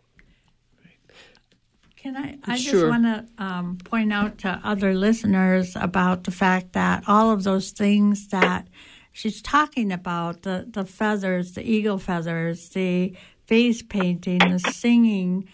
Can 1.97 2.17
I? 2.17 2.39
I 2.45 2.57
Sure. 2.57 2.73
just 2.73 2.87
want 2.87 3.05
to 3.05 3.45
um, 3.45 3.79
point 3.85 4.13
out 4.13 4.39
to 4.39 4.61
other 4.65 4.95
listeners 4.95 5.77
about 5.77 6.25
the 6.25 6.31
fact 6.31 6.73
that 6.73 7.05
all 7.07 7.31
of 7.31 7.43
those 7.45 7.73
things 7.73 8.29
that 8.29 8.69
she's 9.13 9.43
talking 9.43 9.93
about 9.93 10.43
the, 10.43 10.67
the 10.69 10.85
feathers, 10.85 11.53
the 11.53 11.63
eagle 11.63 11.99
feathers, 11.99 12.71
the 12.71 13.15
face 13.47 13.83
painting, 13.83 14.39
the 14.39 14.59
singing 14.59 15.47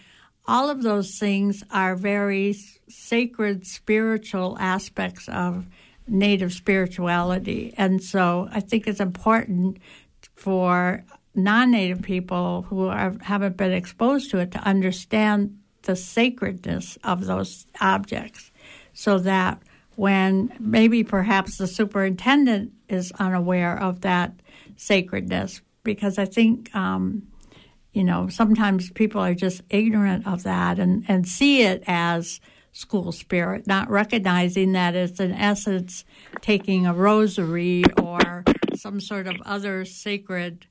all 0.47 0.69
of 0.69 0.81
those 0.81 1.17
things 1.17 1.63
are 1.71 1.95
very 1.95 2.55
sacred 2.87 3.67
spiritual 3.67 4.57
aspects 4.59 5.27
of 5.27 5.67
Native 6.07 6.53
spirituality. 6.53 7.73
And 7.77 8.01
so 8.01 8.47
I 8.51 8.61
think 8.61 8.87
it's 8.87 9.01
important 9.01 9.79
for 10.35 11.03
non 11.37 11.71
Native 11.71 12.01
people 12.01 12.63
who 12.63 12.87
are, 12.87 13.15
haven't 13.21 13.55
been 13.55 13.71
exposed 13.71 14.31
to 14.31 14.39
it 14.39 14.51
to 14.51 14.59
understand 14.59 15.57
the 15.83 15.95
sacredness 15.95 16.97
of 17.03 17.25
those 17.25 17.65
objects 17.79 18.51
so 18.93 19.19
that 19.19 19.61
when 19.95 20.51
maybe 20.59 21.03
perhaps 21.03 21.57
the 21.57 21.67
superintendent 21.67 22.73
is 22.89 23.11
unaware 23.13 23.79
of 23.79 24.01
that 24.01 24.33
sacredness, 24.75 25.61
because 25.83 26.17
I 26.17 26.25
think. 26.25 26.75
Um, 26.75 27.27
you 27.93 28.03
know, 28.03 28.27
sometimes 28.29 28.91
people 28.91 29.21
are 29.21 29.33
just 29.33 29.63
ignorant 29.71 30.27
of 30.27 30.43
that 30.43 30.77
and, 30.77 31.03
and 31.07 31.27
see 31.27 31.63
it 31.63 31.83
as 31.87 32.39
school 32.71 33.11
spirit, 33.11 33.65
not 33.65 33.89
recognizing 33.89 34.73
that 34.73 34.93
it's 34.93 35.19
in 35.19 35.31
essence 35.31 36.05
taking 36.41 36.85
a 36.85 36.93
rosary 36.93 37.83
or 38.03 38.43
some 38.75 39.01
sort 39.01 39.25
of 39.25 39.35
other 39.43 39.83
sacred 39.83 40.67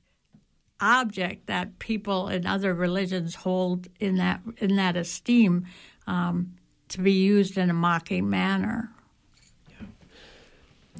object 0.79 1.47
that 1.47 1.79
people 1.79 2.27
in 2.27 2.45
other 2.45 2.73
religions 2.73 3.35
hold 3.35 3.87
in 3.99 4.15
that 4.17 4.41
in 4.57 4.75
that 4.75 4.95
esteem 4.95 5.65
um, 6.05 6.53
to 6.89 7.01
be 7.01 7.11
used 7.11 7.57
in 7.57 7.69
a 7.69 7.73
mocking 7.73 8.29
manner. 8.29 8.91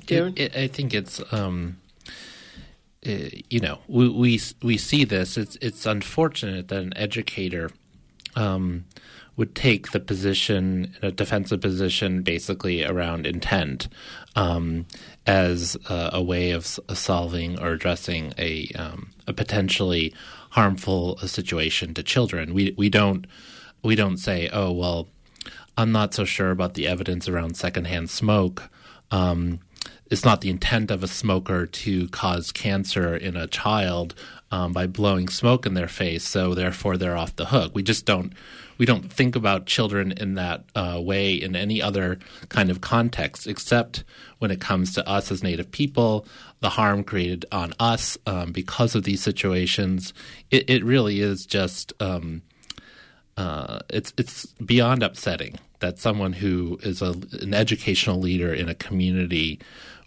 Darren, 0.06 0.38
It, 0.38 0.56
it, 0.56 0.56
I 0.56 0.68
think 0.68 0.94
it's 0.94 1.22
um, 1.32 1.78
uh, 3.06 3.30
you 3.50 3.60
know 3.60 3.80
we, 3.88 4.10
we 4.10 4.42
we 4.62 4.78
see 4.78 5.04
this. 5.04 5.38
It's 5.38 5.58
it's 5.62 5.86
unfortunate 5.86 6.68
that 6.70 6.82
an 6.82 6.98
educator 6.98 7.70
um, 8.36 8.86
would 9.36 9.54
take 9.54 9.92
the 9.92 10.00
position, 10.00 10.96
a 11.02 11.12
defensive 11.12 11.62
position, 11.62 12.24
basically 12.24 12.84
around 12.84 13.28
intent, 13.28 13.88
um, 14.38 14.86
as 15.26 15.76
a, 15.90 16.12
a 16.14 16.22
way 16.22 16.52
of 16.52 16.66
solving 16.66 17.60
or 17.60 17.72
addressing 17.72 18.34
a 18.38 18.70
um, 18.76 19.10
a 19.26 19.34
potentially 19.34 20.14
harmful 20.52 21.18
situation 21.18 21.94
to 21.96 22.04
children. 22.04 22.54
We 22.54 22.74
we 22.78 22.88
don't 22.88 23.26
we 23.84 23.96
don't 23.96 24.18
say, 24.18 24.50
oh 24.54 24.72
well, 24.72 25.10
I'm 25.76 25.92
not 25.92 26.14
so 26.14 26.24
sure 26.24 26.52
about 26.52 26.76
the 26.76 26.88
evidence 26.88 27.28
around 27.28 27.58
secondhand 27.58 28.10
smoke. 28.12 28.70
Um, 29.10 29.60
it's 30.10 30.24
not 30.24 30.42
the 30.42 30.50
intent 30.50 30.92
of 30.92 31.04
a 31.04 31.08
smoker 31.08 31.66
to 31.66 32.08
cause 32.10 32.52
cancer 32.52 33.16
in 33.16 33.36
a 33.36 33.48
child 33.48 34.14
um, 34.52 34.72
by 34.72 34.88
blowing 34.88 35.28
smoke 35.28 35.66
in 35.66 35.74
their 35.74 35.90
face, 35.90 36.24
so 36.24 36.54
therefore 36.54 36.96
they're 36.96 37.18
off 37.18 37.36
the 37.36 37.48
hook. 37.48 37.72
We 37.74 37.84
just 37.84 38.06
don't 38.06 38.34
we 38.78 38.86
don't 38.86 39.12
think 39.12 39.36
about 39.36 39.66
children 39.66 40.12
in 40.12 40.36
that 40.36 40.64
uh, 40.76 41.00
way 41.02 41.34
in 41.34 41.56
any 41.56 41.82
other 41.82 42.20
kind 42.50 42.70
of 42.70 42.82
context, 42.82 43.48
except 43.48 44.04
when 44.40 44.52
it 44.52 44.62
comes 44.62 44.94
to 44.94 45.08
us 45.08 45.32
as 45.32 45.44
Native 45.44 45.72
people, 45.72 46.26
the 46.60 46.70
harm 46.70 47.04
created 47.04 47.46
on 47.52 47.74
us 47.80 48.18
um, 48.26 48.52
because 48.52 48.96
of 48.96 49.04
these 49.04 49.22
situations. 49.22 50.14
It, 50.52 50.70
it 50.70 50.84
really 50.84 51.22
is 51.22 51.46
just. 51.46 51.94
Um, 52.00 52.42
uh, 53.38 53.80
it's 53.90 54.14
it's 54.18 54.48
beyond 54.54 55.04
upsetting 55.04 55.60
that 55.80 56.00
someone 56.00 56.34
who 56.34 56.80
is 56.82 57.02
a, 57.02 57.14
an 57.42 57.54
educational 57.54 58.20
leader 58.20 58.54
in 58.54 58.68
a 58.68 58.76
community 58.76 59.60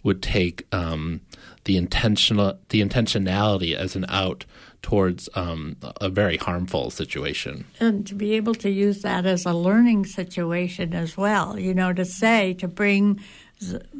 would 0.03 0.21
take 0.21 0.65
um, 0.73 1.21
the 1.63 1.77
intentional 1.77 2.59
the 2.69 2.81
intentionality 2.81 3.73
as 3.73 3.95
an 3.95 4.05
out 4.09 4.45
towards 4.81 5.29
um, 5.35 5.77
a 6.01 6.09
very 6.09 6.37
harmful 6.37 6.89
situation. 6.89 7.65
and 7.79 8.05
to 8.07 8.15
be 8.15 8.33
able 8.33 8.55
to 8.55 8.69
use 8.69 9.03
that 9.03 9.25
as 9.25 9.45
a 9.45 9.53
learning 9.53 10.05
situation 10.05 10.93
as 10.93 11.15
well. 11.15 11.57
You 11.57 11.73
know, 11.73 11.93
to 11.93 12.03
say 12.03 12.53
to 12.55 12.67
bring 12.67 13.21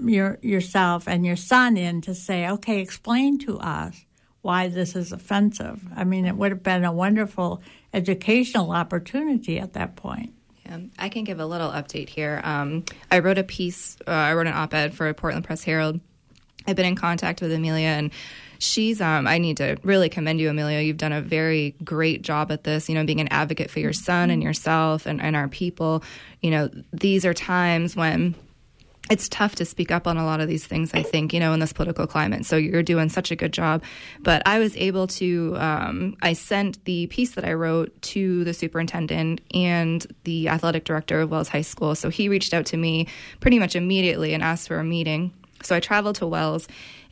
your 0.03 0.39
yourself 0.41 1.07
and 1.07 1.25
your 1.25 1.35
son 1.35 1.77
in 1.77 2.01
to 2.01 2.15
say, 2.15 2.49
okay, 2.49 2.79
explain 2.79 3.37
to 3.39 3.59
us 3.59 4.05
why 4.41 4.67
this 4.67 4.95
is 4.95 5.11
offensive. 5.11 5.81
I 5.95 6.03
mean, 6.03 6.25
it 6.25 6.35
would 6.35 6.51
have 6.51 6.63
been 6.63 6.83
a 6.83 6.91
wonderful 6.91 7.61
educational 7.93 8.71
opportunity 8.71 9.59
at 9.59 9.73
that 9.73 9.95
point. 9.95 10.33
Yeah, 10.65 10.79
I 10.97 11.09
can 11.09 11.23
give 11.23 11.39
a 11.39 11.45
little 11.45 11.69
update 11.69 12.09
here. 12.09 12.41
Um, 12.43 12.85
I 13.09 13.19
wrote 13.19 13.37
a 13.37 13.43
piece, 13.43 13.97
uh, 14.07 14.11
I 14.11 14.33
wrote 14.33 14.47
an 14.47 14.53
op 14.53 14.73
ed 14.73 14.93
for 14.93 15.13
Portland 15.13 15.45
Press 15.45 15.63
Herald. 15.63 15.99
I've 16.67 16.75
been 16.75 16.85
in 16.85 16.95
contact 16.95 17.41
with 17.41 17.51
Amelia, 17.51 17.87
and 17.87 18.11
she's, 18.59 19.01
um, 19.01 19.25
I 19.25 19.39
need 19.39 19.57
to 19.57 19.77
really 19.83 20.09
commend 20.09 20.39
you, 20.39 20.49
Amelia. 20.49 20.81
You've 20.81 20.97
done 20.97 21.11
a 21.11 21.21
very 21.21 21.75
great 21.83 22.21
job 22.21 22.51
at 22.51 22.63
this, 22.63 22.87
you 22.87 22.95
know, 22.95 23.03
being 23.03 23.19
an 23.19 23.29
advocate 23.29 23.71
for 23.71 23.79
your 23.79 23.93
son 23.93 24.29
and 24.29 24.43
yourself 24.43 25.07
and, 25.07 25.19
and 25.21 25.35
our 25.35 25.47
people. 25.47 26.03
You 26.41 26.51
know, 26.51 26.69
these 26.93 27.25
are 27.25 27.33
times 27.33 27.95
when 27.95 28.35
it's 29.09 29.27
tough 29.27 29.55
to 29.55 29.65
speak 29.65 29.91
up 29.91 30.07
on 30.07 30.17
a 30.17 30.23
lot 30.23 30.39
of 30.39 30.47
these 30.47 30.65
things, 30.65 30.93
I 30.93 31.03
think, 31.03 31.33
you 31.33 31.39
know, 31.39 31.53
in 31.53 31.59
this 31.59 31.73
political 31.73 32.07
climate. 32.07 32.45
So 32.45 32.55
you're 32.55 32.83
doing 32.83 33.09
such 33.09 33.31
a 33.31 33.35
good 33.35 33.51
job. 33.51 33.83
But 34.19 34.43
I 34.45 34.59
was 34.59 34.77
able 34.77 35.07
to, 35.07 35.55
um, 35.57 36.15
I 36.21 36.33
sent 36.33 36.83
the 36.85 37.07
piece 37.07 37.31
that 37.31 37.43
I 37.43 37.53
wrote 37.53 37.99
to 38.03 38.43
the 38.43 38.53
superintendent 38.53 39.41
and 39.53 40.05
the 40.23 40.47
athletic 40.49 40.85
director 40.85 41.19
of 41.19 41.31
Wells 41.31 41.49
High 41.49 41.61
School. 41.61 41.95
So 41.95 42.09
he 42.09 42.29
reached 42.29 42.53
out 42.53 42.67
to 42.67 42.77
me 42.77 43.07
pretty 43.39 43.59
much 43.59 43.75
immediately 43.75 44.33
and 44.33 44.43
asked 44.43 44.67
for 44.67 44.79
a 44.79 44.83
meeting. 44.83 45.33
So 45.63 45.75
I 45.75 45.79
traveled 45.79 46.15
to 46.17 46.27
Wells 46.27 46.67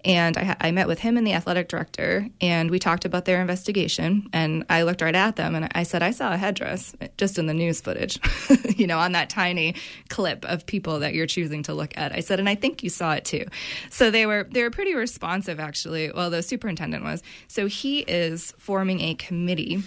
and 0.06 0.38
I, 0.38 0.56
I 0.60 0.72
met 0.72 0.88
with 0.88 1.00
him 1.00 1.18
and 1.18 1.26
the 1.26 1.34
athletic 1.34 1.68
director, 1.68 2.28
and 2.42 2.72
we 2.72 2.80
talked 2.80 3.06
about 3.06 3.26
their 3.26 3.42
investigation. 3.42 4.30
And 4.34 4.66
I 4.70 4.84
looked 4.84 5.02
right 5.02 5.16
at 5.16 5.36
them 5.36 5.56
and 5.56 5.70
I 5.74 5.84
said, 5.84 6.04
I 6.04 6.12
saw 6.12 6.34
a 6.34 6.38
headdress 6.38 6.96
just 7.18 7.38
in 7.38 7.48
the 7.48 7.54
news 7.54 7.82
footage, 7.82 8.20
you 8.78 8.88
know, 8.88 8.98
on 8.98 9.12
that 9.14 9.30
tiny 9.30 9.76
clip 10.10 10.46
of 10.46 10.66
people 10.66 11.00
that 11.00 11.14
you're 11.14 11.28
choosing 11.28 11.64
to 11.64 11.74
look 11.74 11.98
at. 11.98 12.14
I 12.14 12.20
said, 12.20 12.40
and 12.40 12.50
I 12.50 12.56
think 12.56 12.84
you 12.84 12.90
saw 12.90 13.14
it 13.14 13.26
too. 13.26 13.46
So 13.90 14.12
they 14.12 14.26
were 14.26 14.48
they 14.50 14.64
were 14.64 14.72
pretty 14.72 14.96
responsive, 14.96 15.60
actually. 15.60 16.12
Well, 16.12 16.30
the 16.30 16.42
superintendent 16.44 17.04
was. 17.04 17.24
So 17.48 17.68
he 17.68 18.00
is 18.00 18.54
forming 18.58 19.02
a 19.02 19.16
committee 19.16 19.84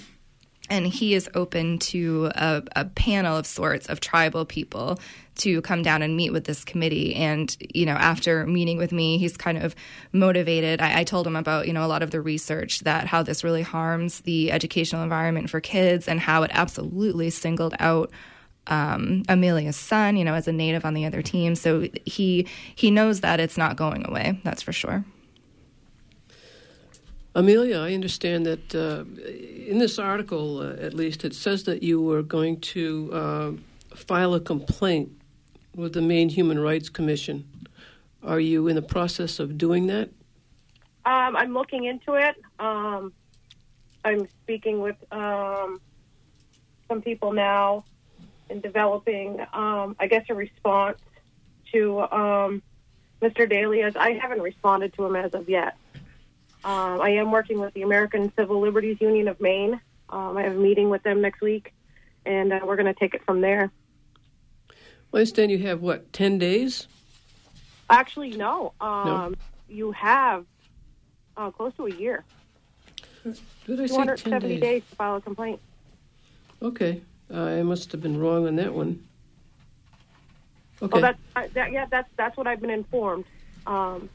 and 0.73 0.87
he 0.87 1.13
is 1.13 1.29
open 1.35 1.79
to 1.79 2.31
a, 2.35 2.63
a, 2.75 2.87
panel 2.87 3.37
of 3.37 3.47
sorts 3.47 3.87
of 3.89 4.01
tribal 4.01 4.47
people 4.47 4.99
to 5.37 5.61
come 5.61 5.83
down 5.83 6.01
and 6.01 6.17
meet 6.17 6.33
with 6.33 6.45
this 6.45 6.65
committee. 6.65 7.15
And 7.15 7.55
you 7.75 7.85
know 7.85 7.93
after 7.93 8.47
meeting 8.47 8.79
with 8.79 8.91
me 8.91 9.19
he's 9.19 9.37
kind 9.37 9.59
of 9.59 9.75
motivated. 10.13 10.81
I, 10.81 11.01
I, 11.01 11.05
told 11.05 11.27
him 11.27 11.37
about 11.37 11.67
you 11.67 11.75
know 11.75 11.85
a 11.85 11.89
lot 11.89 12.03
of 12.03 12.11
the 12.11 12.23
research 12.23 12.81
that 12.81 13.07
how 13.07 13.23
this 13.23 13.45
really 13.45 13.63
harms 13.63 14.21
the 14.23 14.51
educational 14.51 15.03
environment 15.03 15.51
for 15.51 15.61
kids 15.61 16.09
and 16.09 16.19
how 16.19 16.43
it 16.43 16.51
absolutely 16.55 17.29
singled 17.29 17.75
out 17.79 18.11
um, 18.67 19.25
Amelia's 19.29 19.77
son 19.77 20.17
you 20.17 20.25
know 20.25 20.35
as 20.35 20.49
a 20.49 20.53
native 20.53 20.87
on 20.87 20.95
the 20.95 21.05
other 21.05 21.21
team. 21.21 21.55
So 21.55 21.87
he 22.07 22.47
he 22.75 22.91
knows 22.91 23.21
that 23.21 23.41
it's 23.41 23.59
not 23.59 23.77
going 23.77 24.07
away 24.09 24.41
that's 24.43 24.63
for 24.63 24.73
sure 24.73 25.05
Amelia, 27.35 27.79
I 27.79 27.95
understand 27.95 28.45
that 28.45 28.75
uh, 28.75 29.05
in 29.67 29.79
this 29.79 29.99
article, 29.99 30.61
uh, 30.61 30.75
at 30.75 30.93
least, 30.93 31.25
it 31.25 31.35
says 31.35 31.65
that 31.65 31.83
you 31.83 32.01
were 32.01 32.23
going 32.23 32.61
to 32.61 33.11
uh, 33.13 33.53
file 33.95 34.35
a 34.35 34.41
complaint 34.41 35.11
with 35.75 35.95
the 35.95 36.03
Maine 36.03 36.29
Human 36.29 36.59
Rights 36.59 36.91
Commission. 36.91 37.49
Are 38.23 38.41
you 38.41 38.69
in 38.69 38.77
the 38.77 38.83
process 38.83 39.39
of 39.39 39.57
doing 39.57 39.87
that? 39.87 40.11
Um, 41.07 41.35
I'm 41.35 41.55
looking 41.55 41.85
into 41.85 42.15
it. 42.15 42.37
Um, 42.59 43.15
I'm 44.05 44.29
speaking 44.43 44.81
with 44.81 44.97
um, 45.11 45.81
some 46.89 47.01
people 47.01 47.33
now 47.33 47.85
and 48.51 48.63
developing, 48.63 49.41
um, 49.55 49.97
I 49.99 50.07
guess, 50.07 50.27
a 50.29 50.35
response 50.35 50.99
to 51.73 52.01
um, 52.03 52.63
Mr. 53.23 53.49
Daly. 53.49 53.83
As 53.83 53.97
I 53.97 54.13
haven't 54.13 54.43
responded 54.43 54.93
to 54.95 55.07
him 55.07 55.17
as 55.17 55.33
of 55.33 55.49
yet. 55.49 55.77
Um, 56.65 57.01
I 57.01 57.11
am 57.11 57.33
working 57.33 57.59
with 57.59 57.75
the 57.75 57.83
American 57.83 58.33
Civil 58.37 58.61
Liberties 58.61 58.99
Union 59.01 59.29
of 59.29 59.41
Maine. 59.41 59.81
Um, 60.09 60.37
I 60.37 60.43
have 60.43 60.53
a 60.53 60.61
meeting 60.61 60.91
with 60.91 61.03
them 61.03 61.21
next 61.21 61.41
week, 61.41 61.73
and 62.25 62.53
uh, 62.53 62.61
we're 62.65 62.77
going 62.77 62.93
to 62.93 62.99
take 62.99 63.15
it 63.15 63.25
from 63.25 63.41
there. 63.41 63.71
Well, 65.11 65.19
I 65.19 65.23
understand 65.23 65.51
you 65.51 65.59
have, 65.59 65.81
what, 65.81 66.13
10 66.13 66.39
days? 66.39 66.87
Actually, 67.91 68.31
no. 68.37 68.73
Um, 68.81 69.07
No. 69.07 69.35
You 69.69 69.93
have 69.93 70.45
uh, 71.37 71.51
close 71.51 71.73
to 71.77 71.87
a 71.87 71.91
year. 71.91 72.25
Did 73.25 73.81
I 73.81 73.87
say 73.87 73.97
10 73.97 74.17
270 74.17 74.49
days? 74.49 74.61
days 74.61 74.83
to 74.91 74.97
file 74.97 75.17
a 75.17 75.21
complaint. 75.21 75.61
Okay. 76.61 77.01
Uh, 77.33 77.41
I 77.41 77.63
must 77.63 77.91
have 77.93 78.03
been 78.03 78.21
wrong 78.21 78.47
on 78.47 78.57
that 78.57 78.73
one. 78.75 79.03
Okay. 80.83 80.93
Well, 80.93 81.01
that's 81.01 81.19
uh, 81.37 81.49
that, 81.55 81.73
yeah, 81.73 81.87
that's 81.91 82.09
that's 82.17 82.37
what 82.37 82.47
I've 82.47 82.61
been 82.61 82.71
informed. 82.71 83.25
Um, 83.67 84.11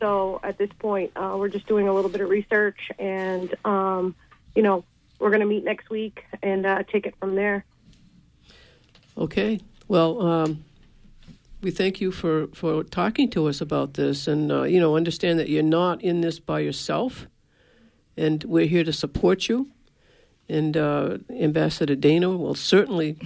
so 0.00 0.40
at 0.42 0.58
this 0.58 0.70
point, 0.78 1.12
uh, 1.16 1.36
we're 1.38 1.48
just 1.48 1.66
doing 1.66 1.88
a 1.88 1.92
little 1.92 2.10
bit 2.10 2.20
of 2.20 2.28
research, 2.28 2.78
and 2.98 3.54
um, 3.64 4.14
you 4.54 4.62
know, 4.62 4.84
we're 5.18 5.30
going 5.30 5.40
to 5.40 5.46
meet 5.46 5.64
next 5.64 5.88
week 5.90 6.24
and 6.42 6.66
uh, 6.66 6.82
take 6.84 7.06
it 7.06 7.14
from 7.18 7.34
there. 7.34 7.64
Okay. 9.16 9.60
Well, 9.88 10.20
um, 10.20 10.64
we 11.62 11.70
thank 11.70 12.00
you 12.00 12.12
for, 12.12 12.48
for 12.48 12.84
talking 12.84 13.30
to 13.30 13.48
us 13.48 13.60
about 13.60 13.94
this, 13.94 14.28
and 14.28 14.52
uh, 14.52 14.64
you 14.64 14.80
know, 14.80 14.96
understand 14.96 15.38
that 15.38 15.48
you're 15.48 15.62
not 15.62 16.02
in 16.02 16.20
this 16.20 16.38
by 16.38 16.60
yourself, 16.60 17.26
and 18.16 18.44
we're 18.44 18.66
here 18.66 18.84
to 18.84 18.92
support 18.92 19.48
you. 19.48 19.70
And 20.48 20.76
uh, 20.76 21.18
Ambassador 21.28 21.96
Dana 21.96 22.30
will 22.30 22.54
certainly 22.54 23.16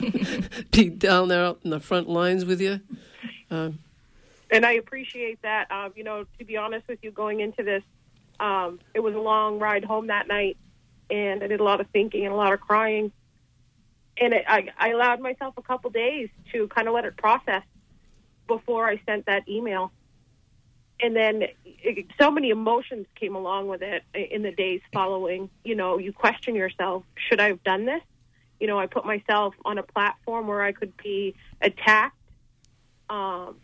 be 0.70 0.88
down 0.88 1.28
there 1.28 1.54
in 1.62 1.70
the 1.70 1.80
front 1.80 2.08
lines 2.08 2.46
with 2.46 2.60
you. 2.60 2.80
And 4.50 4.64
I 4.64 4.72
appreciate 4.72 5.42
that. 5.42 5.70
Um, 5.70 5.92
you 5.94 6.04
know, 6.04 6.24
to 6.38 6.44
be 6.44 6.56
honest 6.56 6.88
with 6.88 6.98
you, 7.02 7.10
going 7.10 7.40
into 7.40 7.62
this, 7.62 7.82
um, 8.40 8.78
it 8.94 9.00
was 9.00 9.14
a 9.14 9.20
long 9.20 9.58
ride 9.58 9.84
home 9.84 10.06
that 10.06 10.28
night, 10.28 10.56
and 11.10 11.42
I 11.42 11.48
did 11.48 11.60
a 11.60 11.64
lot 11.64 11.80
of 11.80 11.88
thinking 11.90 12.24
and 12.24 12.32
a 12.32 12.36
lot 12.36 12.52
of 12.52 12.60
crying. 12.60 13.12
And 14.20 14.32
it, 14.32 14.44
I, 14.48 14.68
I 14.78 14.90
allowed 14.90 15.20
myself 15.20 15.54
a 15.58 15.62
couple 15.62 15.90
days 15.90 16.28
to 16.52 16.68
kind 16.68 16.88
of 16.88 16.94
let 16.94 17.04
it 17.04 17.16
process 17.16 17.62
before 18.46 18.88
I 18.88 19.00
sent 19.06 19.26
that 19.26 19.48
email. 19.48 19.92
And 21.00 21.14
then 21.14 21.44
it, 21.64 22.06
so 22.20 22.30
many 22.30 22.50
emotions 22.50 23.06
came 23.14 23.36
along 23.36 23.68
with 23.68 23.82
it 23.82 24.02
in 24.14 24.42
the 24.42 24.50
days 24.50 24.80
following. 24.92 25.50
You 25.62 25.76
know, 25.76 25.98
you 25.98 26.12
question 26.12 26.54
yourself: 26.54 27.04
Should 27.28 27.38
I 27.38 27.48
have 27.48 27.62
done 27.62 27.84
this? 27.84 28.02
You 28.58 28.66
know, 28.66 28.78
I 28.78 28.86
put 28.86 29.04
myself 29.04 29.54
on 29.64 29.78
a 29.78 29.84
platform 29.84 30.48
where 30.48 30.62
I 30.62 30.72
could 30.72 30.96
be 30.96 31.36
attacked. 31.60 32.16
Um, 33.08 33.56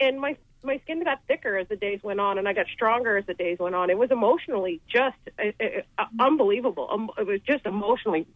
and 0.00 0.20
my 0.20 0.36
my 0.62 0.80
skin 0.84 1.04
got 1.04 1.20
thicker 1.28 1.56
as 1.56 1.68
the 1.68 1.76
days 1.76 2.00
went 2.02 2.20
on, 2.20 2.38
and 2.38 2.48
I 2.48 2.52
got 2.52 2.66
stronger 2.74 3.16
as 3.16 3.26
the 3.26 3.34
days 3.34 3.58
went 3.58 3.74
on. 3.74 3.90
It 3.90 3.98
was 3.98 4.10
emotionally 4.10 4.80
just 4.88 5.16
uh, 5.38 5.52
uh, 5.98 6.04
unbelievable. 6.18 6.88
Um, 6.90 7.10
it 7.16 7.26
was 7.26 7.40
just 7.46 7.64
emotionally 7.64 8.26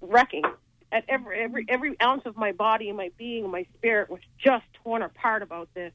wrecking. 0.00 0.44
At 0.92 1.04
every 1.08 1.38
every 1.38 1.66
every 1.68 2.00
ounce 2.00 2.22
of 2.26 2.36
my 2.36 2.52
body 2.52 2.88
and 2.88 2.96
my 2.96 3.10
being 3.16 3.48
my 3.50 3.64
spirit 3.76 4.10
was 4.10 4.20
just 4.42 4.64
torn 4.82 5.02
apart 5.02 5.42
about 5.42 5.72
this. 5.74 5.92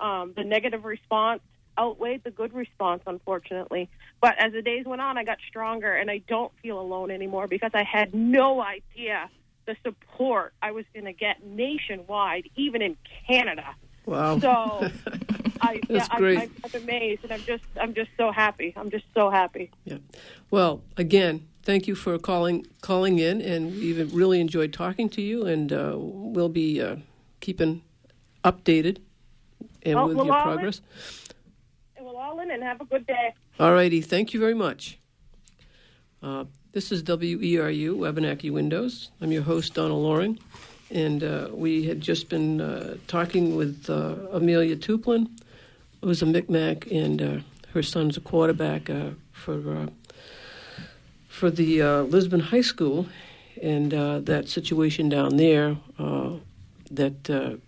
Um, 0.00 0.32
the 0.36 0.42
negative 0.42 0.84
response 0.84 1.42
outweighed 1.78 2.24
the 2.24 2.30
good 2.30 2.52
response, 2.52 3.02
unfortunately. 3.06 3.88
But 4.20 4.34
as 4.38 4.52
the 4.52 4.62
days 4.62 4.84
went 4.84 5.00
on, 5.00 5.16
I 5.16 5.24
got 5.24 5.38
stronger, 5.48 5.94
and 5.94 6.10
I 6.10 6.18
don't 6.18 6.52
feel 6.60 6.80
alone 6.80 7.10
anymore 7.10 7.46
because 7.46 7.70
I 7.72 7.84
had 7.84 8.14
no 8.14 8.60
idea 8.60 9.30
the 9.66 9.76
support 9.84 10.54
I 10.60 10.72
was 10.72 10.84
going 10.92 11.06
to 11.06 11.12
get 11.12 11.44
nationwide, 11.44 12.50
even 12.56 12.82
in 12.82 12.96
Canada. 13.26 13.74
Wow. 14.06 14.38
So 14.38 14.48
I, 15.60 15.80
That's 15.88 16.08
yeah, 16.08 16.18
great. 16.18 16.38
I, 16.38 16.48
I'm 16.64 16.82
amazed, 16.82 17.22
and 17.24 17.32
I'm 17.32 17.42
just, 17.42 17.64
I'm 17.80 17.94
just 17.94 18.10
so 18.16 18.32
happy. 18.32 18.72
I'm 18.76 18.90
just 18.90 19.04
so 19.14 19.30
happy. 19.30 19.70
Yeah. 19.84 19.98
Well, 20.50 20.82
again, 20.96 21.46
thank 21.62 21.86
you 21.86 21.94
for 21.94 22.18
calling 22.18 22.66
calling 22.80 23.18
in, 23.18 23.40
and 23.40 23.72
we've 23.72 24.12
really 24.12 24.40
enjoyed 24.40 24.72
talking 24.72 25.08
to 25.10 25.22
you, 25.22 25.46
and 25.46 25.72
uh, 25.72 25.94
we'll 25.96 26.48
be 26.48 26.80
uh, 26.80 26.96
keeping 27.40 27.82
updated 28.44 28.98
and 29.82 29.96
Well, 29.96 30.08
with 30.08 30.16
we'll 30.16 30.26
your 30.26 30.40
progress. 30.42 30.80
And 31.96 32.06
we'll 32.06 32.16
all 32.16 32.40
in 32.40 32.50
and 32.50 32.62
have 32.62 32.80
a 32.80 32.84
good 32.84 33.06
day. 33.06 33.34
All 33.60 33.72
righty. 33.72 34.00
Thank 34.00 34.34
you 34.34 34.40
very 34.40 34.54
much. 34.54 34.98
Uh, 36.22 36.44
this 36.72 36.90
is 36.92 37.02
WERU, 37.02 37.96
Wabanaki 37.96 38.50
Windows. 38.50 39.10
I'm 39.20 39.32
your 39.32 39.42
host, 39.42 39.74
Donna 39.74 39.96
Loring. 39.96 40.38
And 40.92 41.24
uh, 41.24 41.48
we 41.52 41.84
had 41.84 42.02
just 42.02 42.28
been 42.28 42.60
uh, 42.60 42.96
talking 43.06 43.56
with 43.56 43.88
uh, 43.88 44.14
Amelia 44.30 44.76
Tuplin, 44.76 45.26
who's 46.02 46.20
a 46.20 46.26
Micmac, 46.26 46.90
and 46.90 47.22
uh, 47.22 47.36
her 47.72 47.82
son's 47.82 48.18
a 48.18 48.20
quarterback 48.20 48.90
uh, 48.90 49.10
for, 49.32 49.74
uh, 49.74 49.86
for 51.28 51.50
the 51.50 51.82
Lisbon 51.82 52.40
High 52.40 52.60
School, 52.60 53.06
and 53.62 53.92
that 54.26 54.48
situation 54.48 55.08
down 55.08 55.38
there 55.38 55.78
that 56.90 57.58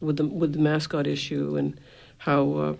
with 0.00 0.16
the 0.18 0.26
with 0.26 0.52
the 0.52 0.58
mascot 0.58 1.06
issue 1.06 1.56
and 1.56 1.80
how 2.18 2.76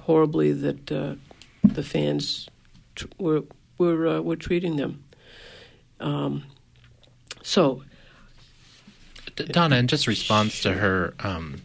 horribly 0.00 0.52
that 0.52 0.86
the 0.86 1.82
fans 1.82 2.48
tr- 2.94 3.06
were 3.18 3.42
were 3.78 4.20
were 4.20 4.36
treating 4.36 4.76
them. 4.76 5.02
Um, 6.00 6.44
so, 7.42 7.82
Donna, 9.36 9.76
in 9.76 9.86
just 9.86 10.06
response 10.06 10.62
to 10.62 10.72
her 10.72 11.14
um, 11.20 11.62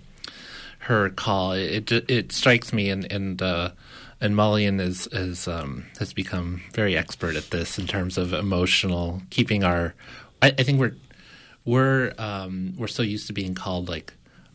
her 0.79 1.09
call, 1.09 1.53
it 1.53 1.91
it 1.91 2.31
strikes 2.31 2.73
me, 2.73 2.89
and 2.89 3.11
and 3.11 3.41
uh, 3.41 3.71
and 4.19 4.81
is 4.81 5.07
is 5.07 5.47
um, 5.47 5.85
has 5.99 6.13
become 6.13 6.61
very 6.73 6.97
expert 6.97 7.35
at 7.35 7.49
this 7.49 7.79
in 7.79 7.87
terms 7.87 8.17
of 8.17 8.33
emotional 8.33 9.21
keeping 9.29 9.63
our. 9.63 9.93
I, 10.41 10.47
I 10.47 10.63
think 10.63 10.79
we're 10.79 10.95
we're 11.65 12.13
um, 12.17 12.73
we're 12.77 12.87
so 12.87 13.03
used 13.03 13.27
to 13.27 13.33
being 13.33 13.55
called 13.55 13.89
like 13.89 14.13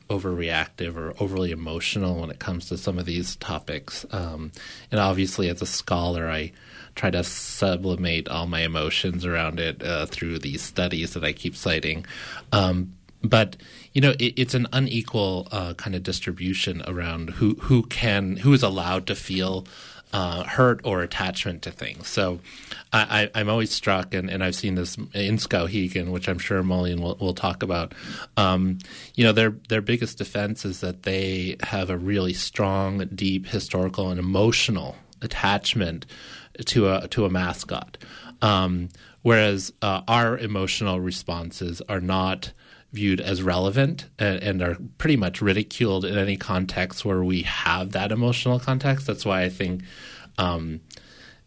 overreactive 0.08 0.96
or 0.96 1.14
overly 1.18 1.50
emotional 1.50 2.20
when 2.20 2.30
it 2.30 2.38
comes 2.38 2.68
to 2.68 2.78
some 2.78 2.98
of 2.98 3.06
these 3.06 3.36
topics. 3.36 4.06
Um, 4.10 4.52
and 4.90 5.00
obviously, 5.00 5.48
as 5.48 5.62
a 5.62 5.66
scholar, 5.66 6.28
I 6.28 6.52
try 6.94 7.10
to 7.10 7.22
sublimate 7.22 8.28
all 8.28 8.46
my 8.46 8.60
emotions 8.60 9.24
around 9.24 9.60
it 9.60 9.82
uh, 9.82 10.06
through 10.06 10.38
these 10.38 10.62
studies 10.62 11.14
that 11.14 11.24
I 11.24 11.32
keep 11.32 11.56
citing. 11.56 12.06
Um, 12.52 12.94
but 13.28 13.56
you 13.92 14.00
know, 14.00 14.10
it, 14.18 14.34
it's 14.36 14.54
an 14.54 14.66
unequal 14.72 15.48
uh, 15.50 15.74
kind 15.74 15.94
of 15.94 16.02
distribution 16.02 16.82
around 16.86 17.30
who 17.30 17.54
who 17.62 17.84
can 17.84 18.36
who 18.38 18.52
is 18.52 18.62
allowed 18.62 19.06
to 19.06 19.14
feel 19.14 19.66
uh, 20.12 20.44
hurt 20.44 20.80
or 20.84 21.02
attachment 21.02 21.62
to 21.62 21.70
things. 21.70 22.08
So 22.08 22.40
I, 22.92 23.28
I'm 23.34 23.50
always 23.50 23.70
struck, 23.70 24.14
and, 24.14 24.30
and 24.30 24.42
I've 24.42 24.54
seen 24.54 24.74
this 24.76 24.96
in 25.12 25.36
Skowhegan, 25.36 26.10
which 26.10 26.28
I'm 26.28 26.38
sure 26.38 26.62
Maulian 26.62 27.00
will, 27.00 27.16
will 27.16 27.34
talk 27.34 27.62
about. 27.62 27.92
Um, 28.36 28.78
you 29.14 29.24
know, 29.24 29.32
their 29.32 29.50
their 29.68 29.82
biggest 29.82 30.16
defense 30.18 30.64
is 30.64 30.80
that 30.80 31.02
they 31.02 31.56
have 31.62 31.90
a 31.90 31.98
really 31.98 32.32
strong, 32.32 33.06
deep 33.14 33.46
historical 33.46 34.10
and 34.10 34.18
emotional 34.18 34.96
attachment 35.20 36.06
to 36.64 36.88
a 36.88 37.08
to 37.08 37.24
a 37.26 37.30
mascot, 37.30 37.98
um, 38.40 38.88
whereas 39.22 39.72
uh, 39.82 40.02
our 40.08 40.38
emotional 40.38 41.00
responses 41.00 41.82
are 41.88 42.00
not 42.00 42.52
viewed 42.96 43.20
as 43.20 43.42
relevant 43.42 44.06
and, 44.18 44.42
and, 44.42 44.62
are 44.62 44.76
pretty 44.96 45.16
much 45.16 45.42
ridiculed 45.42 46.04
in 46.04 46.16
any 46.16 46.36
context 46.36 47.04
where 47.04 47.22
we 47.22 47.42
have 47.42 47.92
that 47.92 48.10
emotional 48.10 48.58
context. 48.58 49.06
That's 49.06 49.24
why 49.24 49.42
I 49.42 49.50
think 49.50 49.82
um, 50.38 50.80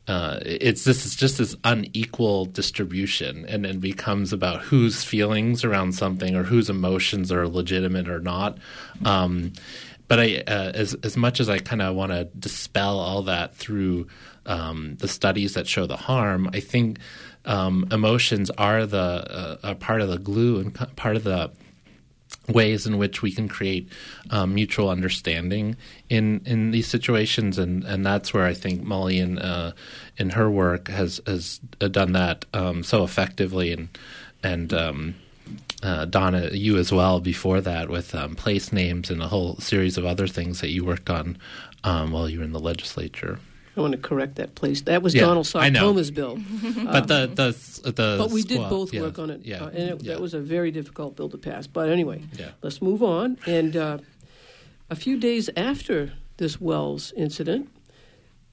uh, 0.07 0.39
it's 0.45 0.83
this 0.83 1.05
is 1.05 1.15
just 1.15 1.39
this 1.39 1.55
unequal 1.63 2.45
distribution, 2.45 3.45
and 3.47 3.65
it 3.65 3.81
becomes 3.81 4.31
about 4.31 4.61
whose 4.61 5.03
feelings 5.03 5.63
around 5.63 5.93
something 5.93 6.35
or 6.35 6.43
whose 6.43 6.69
emotions 6.69 7.31
are 7.31 7.47
legitimate 7.47 8.07
or 8.07 8.19
not. 8.19 8.59
Um, 9.03 9.53
but 10.07 10.19
I, 10.19 10.43
uh, 10.47 10.71
as 10.73 10.95
as 11.03 11.17
much 11.17 11.39
as 11.39 11.49
I 11.49 11.59
kind 11.59 11.81
of 11.81 11.95
want 11.95 12.11
to 12.11 12.25
dispel 12.37 12.99
all 12.99 13.23
that 13.23 13.55
through 13.55 14.07
um, 14.45 14.95
the 14.97 15.07
studies 15.07 15.53
that 15.53 15.67
show 15.67 15.85
the 15.85 15.97
harm, 15.97 16.49
I 16.53 16.59
think 16.59 16.97
um, 17.45 17.87
emotions 17.91 18.49
are 18.51 18.85
the 18.85 18.97
uh, 18.97 19.57
a 19.63 19.75
part 19.75 20.01
of 20.01 20.09
the 20.09 20.17
glue 20.17 20.59
and 20.59 20.95
part 20.95 21.15
of 21.15 21.23
the 21.23 21.51
ways 22.47 22.87
in 22.87 22.97
which 22.97 23.21
we 23.21 23.31
can 23.31 23.47
create 23.47 23.87
um, 24.31 24.53
mutual 24.53 24.89
understanding 24.89 25.75
in 26.09 26.41
in 26.45 26.71
these 26.71 26.87
situations, 26.87 27.57
and 27.57 27.83
and 27.83 28.05
that's 28.05 28.33
where 28.33 28.45
I 28.45 28.53
think 28.53 28.83
Maulian 28.83 29.43
uh, 29.43 29.71
in 30.17 30.31
her 30.31 30.49
work 30.49 30.87
has 30.87 31.21
has 31.25 31.59
done 31.79 32.13
that 32.13 32.45
um, 32.53 32.83
so 32.83 33.03
effectively, 33.03 33.71
and 33.71 33.89
and 34.43 34.73
um, 34.73 35.15
uh, 35.81 36.05
Donna, 36.05 36.49
you 36.51 36.77
as 36.77 36.91
well 36.91 37.19
before 37.19 37.61
that 37.61 37.89
with 37.89 38.13
um, 38.13 38.35
place 38.35 38.73
names 38.73 39.09
and 39.09 39.21
a 39.21 39.27
whole 39.27 39.55
series 39.57 39.97
of 39.97 40.05
other 40.05 40.27
things 40.27 40.61
that 40.61 40.69
you 40.69 40.85
worked 40.85 41.09
on 41.09 41.37
um, 41.83 42.11
while 42.11 42.29
you 42.29 42.39
were 42.39 42.45
in 42.45 42.53
the 42.53 42.59
legislature. 42.59 43.39
I 43.77 43.81
want 43.81 43.93
to 43.93 43.97
correct 43.99 44.35
that 44.35 44.55
place. 44.55 44.81
That 44.81 45.01
was 45.01 45.13
Yeah, 45.13 45.21
Donald 45.25 45.49
I 45.55 45.69
know. 45.69 45.93
Bill. 45.93 46.37
But 46.85 47.07
the 47.07 47.27
the 47.27 47.91
the 47.91 48.15
But 48.17 48.31
we 48.31 48.41
did 48.43 48.55
squad- 48.55 48.69
both 48.69 48.93
yeah, 48.93 49.01
work 49.01 49.19
on 49.19 49.29
it, 49.29 49.41
Yeah, 49.45 49.63
uh, 49.63 49.67
and 49.69 49.77
it, 49.91 50.01
yeah. 50.03 50.13
that 50.13 50.21
was 50.21 50.33
a 50.33 50.39
very 50.39 50.71
difficult 50.71 51.15
bill 51.15 51.29
to 51.29 51.37
pass. 51.37 51.67
But 51.67 51.89
anyway, 51.89 52.21
Yeah. 52.37 52.49
let's 52.61 52.81
move 52.81 53.01
on. 53.03 53.37
And 53.45 53.75
uh, 53.77 53.97
a 54.89 54.95
few 54.95 55.17
days 55.17 55.49
after 55.55 56.11
this 56.37 56.59
Wells 56.59 57.13
incident, 57.15 57.69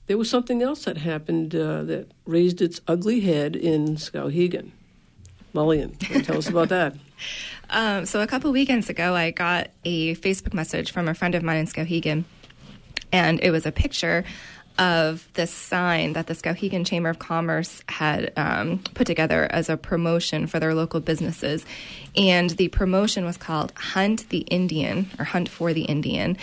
there 0.06 0.16
was 0.18 0.28
something 0.30 0.62
else 0.62 0.84
that 0.84 0.98
happened 0.98 1.54
uh, 1.54 1.82
that 1.84 2.06
raised 2.26 2.60
its 2.62 2.80
ugly 2.86 3.20
head 3.20 3.56
in 3.56 3.96
Skowhegan. 3.96 4.70
Maulian, 5.54 5.96
tell 6.24 6.38
us 6.38 6.48
about 6.48 6.68
that? 6.68 6.94
Um, 7.68 8.06
so 8.06 8.20
a 8.20 8.26
couple 8.28 8.52
weekends 8.52 8.88
ago, 8.90 9.14
I 9.16 9.32
got 9.32 9.70
a 9.84 10.14
Facebook 10.16 10.54
message 10.54 10.92
from 10.92 11.08
a 11.08 11.14
friend 11.14 11.34
of 11.34 11.42
mine 11.42 11.56
in 11.56 11.66
Skowhegan, 11.66 12.22
and 13.10 13.40
it 13.42 13.50
was 13.50 13.66
a 13.66 13.72
picture 13.72 14.22
of 14.78 15.28
this 15.34 15.50
sign 15.50 16.12
that 16.14 16.26
the 16.26 16.34
Skowhegan 16.34 16.86
Chamber 16.86 17.08
of 17.08 17.18
Commerce 17.18 17.82
had 17.88 18.32
um, 18.36 18.78
put 18.94 19.06
together 19.06 19.46
as 19.50 19.68
a 19.68 19.76
promotion 19.76 20.46
for 20.46 20.60
their 20.60 20.74
local 20.74 21.00
businesses, 21.00 21.64
and 22.16 22.50
the 22.50 22.68
promotion 22.68 23.24
was 23.24 23.36
called 23.36 23.72
"Hunt 23.76 24.28
the 24.28 24.40
Indian" 24.40 25.10
or 25.18 25.24
"Hunt 25.24 25.48
for 25.48 25.72
the 25.72 25.84
Indian." 25.84 26.36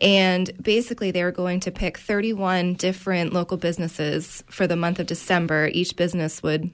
And 0.00 0.50
basically, 0.60 1.12
they 1.12 1.22
were 1.22 1.30
going 1.30 1.60
to 1.60 1.70
pick 1.70 1.96
31 1.96 2.74
different 2.74 3.32
local 3.32 3.56
businesses 3.56 4.42
for 4.48 4.66
the 4.66 4.74
month 4.74 4.98
of 4.98 5.06
December. 5.06 5.70
Each 5.72 5.94
business 5.94 6.42
would 6.42 6.70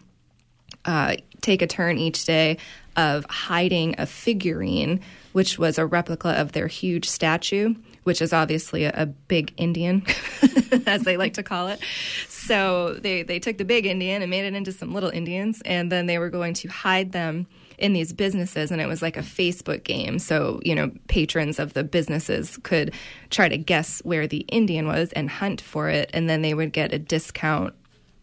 uh, 0.87 1.17
take 1.43 1.61
a 1.61 1.67
turn 1.67 1.99
each 1.99 2.25
day 2.25 2.57
of 2.97 3.25
hiding 3.27 3.95
a 3.99 4.07
figurine, 4.07 5.01
which 5.33 5.59
was 5.59 5.79
a 5.79 5.87
replica 5.87 6.31
of 6.31 6.53
their 6.53 6.67
huge 6.67 7.09
statue, 7.09 7.75
which 8.09 8.23
is 8.23 8.33
obviously 8.33 8.85
a, 8.85 8.93
a 8.95 9.05
big 9.05 9.53
Indian, 9.59 10.03
as 10.87 11.03
they 11.03 11.19
like 11.19 11.35
to 11.35 11.43
call 11.43 11.69
it. 11.69 11.79
So 12.27 12.95
they, 12.95 13.23
they 13.23 13.39
took 13.39 13.59
the 13.59 13.67
big 13.67 13.85
Indian 13.85 14.23
and 14.23 14.31
made 14.31 14.47
it 14.47 14.55
into 14.55 14.73
some 14.73 14.95
little 14.95 15.11
Indians, 15.11 15.61
and 15.67 15.93
then 15.93 16.07
they 16.07 16.19
were 16.19 16.31
going 16.31 16.55
to 16.55 16.69
hide 16.69 17.13
them 17.13 17.47
in 17.77 17.93
these 17.93 18.15
businesses, 18.15 18.71
and 18.71 18.81
it 18.81 18.87
was 18.87 19.03
like 19.03 19.19
a 19.19 19.21
Facebook 19.23 19.85
game. 19.85 20.19
So, 20.19 20.59
you 20.65 20.75
know, 20.75 20.91
patrons 21.09 21.59
of 21.59 21.75
the 21.75 21.85
businesses 21.85 22.59
could 22.63 22.95
try 23.29 23.47
to 23.51 23.59
guess 23.59 24.01
where 24.07 24.27
the 24.27 24.39
Indian 24.49 24.87
was 24.87 25.13
and 25.13 25.29
hunt 25.29 25.61
for 25.61 25.91
it, 25.91 26.09
and 26.15 26.31
then 26.31 26.41
they 26.41 26.55
would 26.55 26.73
get 26.73 26.95
a 26.95 26.99
discount 26.99 27.75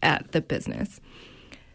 at 0.02 0.32
the 0.32 0.40
business. 0.40 1.00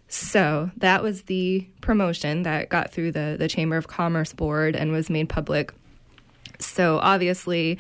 So 0.10 0.70
that 0.76 1.02
was 1.02 1.22
the 1.22 1.66
promotion 1.80 2.44
that 2.44 2.68
got 2.68 2.92
through 2.92 3.14
the, 3.14 3.38
the 3.40 3.48
Chamber 3.48 3.78
of 3.78 3.88
Commerce 3.88 4.34
board 4.34 4.76
and 4.76 4.92
was 4.92 5.10
made 5.10 5.30
public. 5.30 5.74
So 6.64 7.00
obviously, 7.02 7.78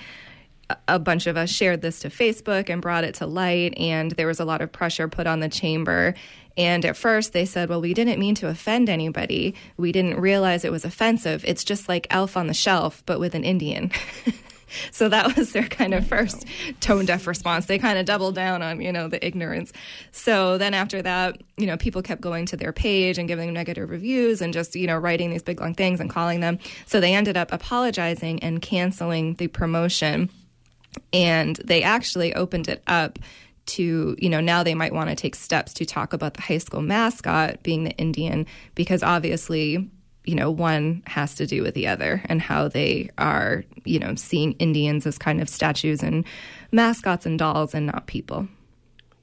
a 0.88 1.00
bunch 1.00 1.28
of 1.28 1.38
us 1.38 1.50
shared 1.50 1.82
this 1.82 2.00
to 2.00 2.10
Facebook 2.10 2.70
and 2.70 2.82
brought 2.82 3.04
it 3.04 3.16
to 3.16 3.26
light, 3.26 3.78
and 3.78 4.12
there 4.12 4.28
was 4.28 4.40
a 4.40 4.46
lot 4.46 4.62
of 4.62 4.72
pressure 4.72 5.08
put 5.08 5.28
on 5.28 5.40
the 5.40 5.50
chamber. 5.50 6.14
And 6.58 6.86
at 6.86 6.98
first, 6.98 7.34
they 7.34 7.46
said, 7.46 7.70
Well, 7.70 7.82
we 7.82 7.94
didn't 7.94 8.20
mean 8.20 8.36
to 8.36 8.48
offend 8.48 8.90
anybody. 8.90 9.56
We 9.78 9.92
didn't 9.92 10.20
realize 10.20 10.66
it 10.66 10.72
was 10.72 10.86
offensive. 10.86 11.44
It's 11.46 11.64
just 11.64 11.88
like 11.88 12.08
Elf 12.10 12.36
on 12.36 12.48
the 12.48 12.54
Shelf, 12.54 13.04
but 13.06 13.20
with 13.20 13.36
an 13.36 13.44
Indian. 13.44 13.92
so 14.92 15.10
that 15.10 15.36
was 15.36 15.52
their 15.52 15.68
kind 15.68 15.94
of 15.94 16.08
first 16.08 16.46
tone 16.80 17.06
deaf 17.06 17.28
response. 17.28 17.66
They 17.66 17.80
kind 17.80 17.98
of 17.98 18.06
doubled 18.06 18.36
down 18.36 18.62
on, 18.62 18.82
you 18.82 18.92
know, 18.92 19.08
the 19.08 19.26
ignorance. 19.26 19.72
So 20.12 20.58
then 20.58 20.74
after 20.74 21.02
that, 21.02 21.42
you 21.58 21.68
know, 21.68 21.78
people 21.78 22.02
kept 22.02 22.22
going 22.22 22.46
to 22.48 22.58
their 22.58 22.74
page 22.74 23.18
and 23.18 23.28
giving 23.28 23.48
them 23.48 23.54
negative 23.54 23.90
reviews 23.90 24.42
and 24.42 24.54
just, 24.54 24.76
you 24.76 24.88
know, 24.88 24.98
writing 24.98 25.30
these 25.30 25.44
big 25.44 25.60
long 25.60 25.74
things 25.74 26.00
and 26.00 26.10
calling 26.10 26.40
them. 26.40 26.60
So 26.86 27.00
they 27.00 27.14
ended 27.14 27.38
up 27.38 27.52
apologizing 27.52 28.44
and 28.44 28.62
canceling 28.62 29.36
the 29.36 29.48
promotion. 29.48 30.30
And 31.14 31.56
they 31.64 31.84
actually 31.84 32.34
opened 32.36 32.68
it 32.68 32.84
up 32.88 33.18
to, 33.66 34.16
you 34.20 34.30
know, 34.30 34.42
now 34.42 34.64
they 34.64 34.74
might 34.74 34.94
want 34.94 35.10
to 35.10 35.16
take 35.16 35.36
steps 35.36 35.74
to 35.76 35.86
talk 35.86 36.14
about 36.14 36.34
the 36.34 36.42
high 36.42 36.58
school 36.58 36.82
mascot 36.82 37.64
being 37.64 37.84
the 37.84 37.92
Indian 37.92 38.46
because 38.76 39.04
obviously, 39.04 39.90
you 40.26 40.36
know, 40.36 40.52
one 40.52 41.02
has 41.08 41.36
to 41.36 41.48
do 41.48 41.64
with 41.64 41.74
the 41.74 41.88
other 41.88 42.22
and 42.26 42.42
how 42.42 42.68
they 42.68 43.10
are, 43.18 43.64
you 43.86 44.00
know, 44.00 44.16
seeing 44.16 44.54
Indians 44.54 45.08
as 45.08 45.18
kind 45.18 45.42
of 45.42 45.50
statues 45.50 46.04
and 46.04 46.26
mascots 46.72 47.26
and 47.26 47.40
dolls 47.40 47.74
and 47.74 47.88
not 47.88 48.06
people. 48.08 48.48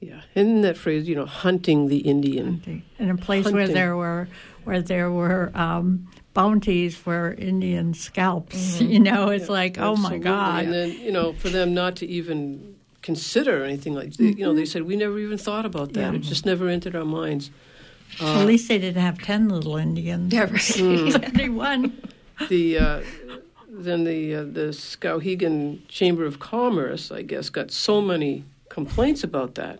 Yeah, 0.01 0.21
and 0.33 0.63
that 0.63 0.77
phrase, 0.77 1.09
you 1.09 1.15
know, 1.15 1.25
hunting 1.25 1.87
the 1.87 1.97
Indian. 1.97 2.83
In 2.99 3.09
a 3.09 3.17
place 3.17 3.43
hunting. 3.43 3.55
where 3.55 3.67
there 3.67 3.97
were 3.97 4.29
where 4.63 4.81
there 4.81 5.11
were 5.11 5.51
um, 5.55 6.07
bounties 6.33 6.95
for 6.95 7.33
Indian 7.33 7.93
scalps. 7.93 8.55
Mm-hmm. 8.55 8.89
You 8.89 8.99
know, 8.99 9.29
it's 9.29 9.45
yeah, 9.45 9.51
like, 9.51 9.77
oh 9.77 9.95
my 9.95 10.17
God. 10.17 10.65
And 10.65 10.73
then, 10.73 10.91
you 10.91 11.11
know, 11.11 11.33
for 11.33 11.49
them 11.49 11.73
not 11.73 11.97
to 11.97 12.07
even 12.07 12.75
consider 13.01 13.63
anything 13.63 13.93
like, 13.93 14.09
mm-hmm. 14.09 14.37
you 14.37 14.45
know, 14.45 14.53
they 14.53 14.65
said, 14.65 14.83
we 14.83 14.95
never 14.95 15.19
even 15.19 15.37
thought 15.37 15.65
about 15.65 15.93
that. 15.93 16.11
Yeah. 16.11 16.13
It 16.13 16.21
just 16.21 16.45
never 16.45 16.67
entered 16.67 16.95
our 16.95 17.05
minds. 17.05 17.51
Uh, 18.21 18.41
At 18.41 18.47
least 18.47 18.67
they 18.67 18.77
didn't 18.77 19.01
have 19.01 19.19
10 19.19 19.49
little 19.49 19.77
Indians. 19.77 20.33
Yeah, 20.33 20.41
right. 20.41 20.51
Mm. 20.59 21.91
The, 22.47 22.77
uh, 22.77 23.01
then 23.69 24.05
the, 24.05 24.35
uh, 24.35 24.43
the 24.43 24.69
Skowhegan 24.71 25.85
Chamber 25.89 26.23
of 26.25 26.39
Commerce, 26.39 27.11
I 27.11 27.21
guess, 27.21 27.49
got 27.49 27.69
so 27.69 27.99
many 27.99 28.45
complaints 28.69 29.25
about 29.25 29.55
that 29.55 29.79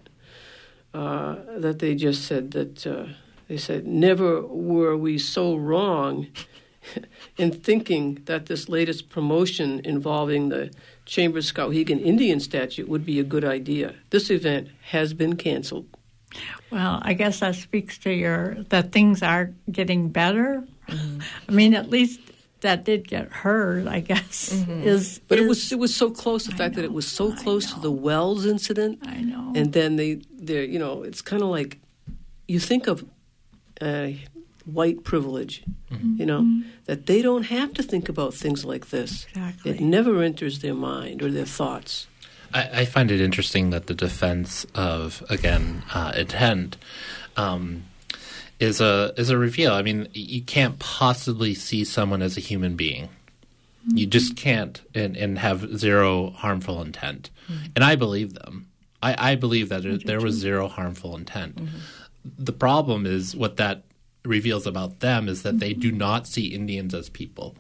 uh, 0.94 1.36
that 1.58 1.80
they 1.80 1.96
just 1.96 2.26
said 2.26 2.52
that 2.52 2.86
uh, 2.86 3.06
they 3.48 3.58
said, 3.58 3.88
Never 3.88 4.42
were 4.42 4.98
we 4.98 5.18
so 5.18 5.56
wrong 5.56 6.28
in 7.38 7.52
thinking 7.52 8.22
that 8.26 8.48
this 8.48 8.68
latest 8.70 9.10
promotion 9.10 9.82
involving 9.84 10.50
the 10.50 10.72
Chambers 11.06 11.52
Skowhegan 11.52 12.02
Indian 12.02 12.40
statue 12.40 12.86
would 12.86 13.06
be 13.06 13.20
a 13.20 13.24
good 13.24 13.46
idea. 13.46 13.96
This 14.10 14.30
event 14.30 14.70
has 14.90 15.14
been 15.14 15.36
canceled. 15.36 15.88
Well, 16.72 17.00
I 17.02 17.14
guess 17.14 17.40
that 17.40 17.56
speaks 17.56 17.98
to 18.00 18.12
your 18.12 18.56
that 18.70 18.92
things 18.92 19.24
are 19.24 19.52
getting 19.72 20.10
better. 20.10 20.64
Mm-hmm. 20.88 21.20
I 21.48 21.52
mean, 21.52 21.74
at 21.74 21.90
least 21.90 22.20
that 22.62 22.84
did 22.84 23.08
get 23.08 23.32
heard, 23.32 23.88
I 23.88 24.00
guess. 24.02 24.54
Mm-hmm. 24.54 24.84
Is 24.84 25.20
but 25.28 25.40
is, 25.40 25.46
it 25.46 25.48
was 25.48 25.72
it 25.72 25.80
was 25.80 25.96
so 25.96 26.12
close. 26.12 26.46
The 26.46 26.54
I 26.54 26.58
fact 26.58 26.76
know, 26.76 26.82
that 26.82 26.86
it 26.86 26.94
was 26.94 27.08
so 27.08 27.32
close 27.34 27.74
to 27.74 27.80
the 27.80 27.92
Wells 27.92 28.46
incident. 28.46 29.00
I 29.04 29.22
know. 29.22 29.54
And 29.56 29.74
then 29.74 29.96
they 29.96 30.22
they 30.32 30.66
you 30.66 30.80
know 30.80 31.04
it's 31.04 31.22
kind 31.22 31.42
of 31.42 31.50
like 31.50 31.80
you 32.48 32.60
think 32.60 32.88
of 32.88 33.06
uh, 33.82 34.10
white 34.66 35.04
privilege, 35.04 35.64
mm-hmm. 35.92 36.16
you 36.20 36.26
know, 36.26 36.64
that 36.86 37.06
they 37.06 37.22
don't 37.22 37.44
have 37.44 37.74
to 37.74 37.84
think 37.84 38.10
about 38.10 38.34
things 38.34 38.66
like 38.66 38.90
this. 38.90 39.26
Exactly. 39.30 39.72
It 39.72 39.80
never 39.80 40.22
enters 40.22 40.60
their 40.60 40.74
mind 40.74 41.22
or 41.22 41.32
their 41.32 41.46
thoughts. 41.46 42.08
I, 42.54 42.82
I 42.82 42.86
find 42.86 43.12
it 43.12 43.22
interesting 43.22 43.70
that 43.72 43.88
the 43.88 43.94
defense 43.94 44.66
of, 44.76 45.24
again, 45.30 45.84
uh, 45.94 46.14
intent. 46.16 46.78
Um, 47.38 47.86
is 48.60 48.82
a 48.82 49.14
is 49.16 49.30
a 49.30 49.38
reveal. 49.38 49.72
I 49.72 49.82
mean, 49.82 50.10
you 50.12 50.42
can't 50.42 50.78
possibly 50.80 51.54
see 51.54 51.86
someone 51.86 52.22
as 52.22 52.36
a 52.36 52.42
human 52.42 52.76
being. 52.76 53.06
Mm-hmm. 53.06 53.98
You 53.98 54.06
just 54.06 54.36
can't, 54.36 54.82
and, 54.94 55.16
and 55.16 55.40
have 55.40 55.78
zero 55.78 56.32
harmful 56.32 56.82
intent. 56.82 57.30
Mm-hmm. 57.50 57.66
And 57.78 57.86
I 57.86 57.96
believe 57.96 58.34
them. 58.34 58.68
I, 59.02 59.32
I 59.32 59.36
believe 59.36 59.70
that 59.70 59.86
it, 59.86 60.06
there 60.06 60.20
was 60.20 60.36
zero 60.36 60.68
harmful 60.68 61.16
intent. 61.16 61.56
Mm-hmm 61.56 61.78
the 62.38 62.54
problem 62.54 63.06
is 63.06 63.36
what 63.36 63.58
that 63.58 63.84
reveals 64.26 64.68
about 64.68 65.00
them 65.00 65.28
is 65.28 65.44
that 65.44 65.60
they 65.60 65.74
do 65.74 65.92
not 65.92 66.28
see 66.28 66.48
Indians 66.48 66.94
as 66.94 67.10
people, 67.10 67.56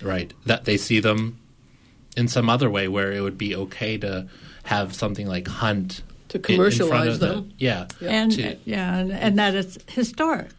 right? 0.00 0.32
That 0.46 0.64
they 0.64 0.76
see 0.76 1.00
them 1.00 1.38
in 2.16 2.28
some 2.28 2.48
other 2.48 2.70
way 2.70 2.88
where 2.88 3.12
it 3.12 3.20
would 3.20 3.38
be 3.38 3.54
okay 3.54 3.98
to 3.98 4.26
have 4.64 4.94
something 4.94 5.26
like 5.26 5.48
hunt 5.48 6.02
to 6.28 6.38
commercialize 6.38 7.18
them. 7.18 7.48
The, 7.48 7.54
yeah, 7.64 7.86
and 8.00 8.32
to, 8.32 8.56
yeah, 8.64 8.96
and, 8.96 9.12
and, 9.12 9.38
that 9.38 9.54
it's 9.54 9.78
historic. 9.88 10.50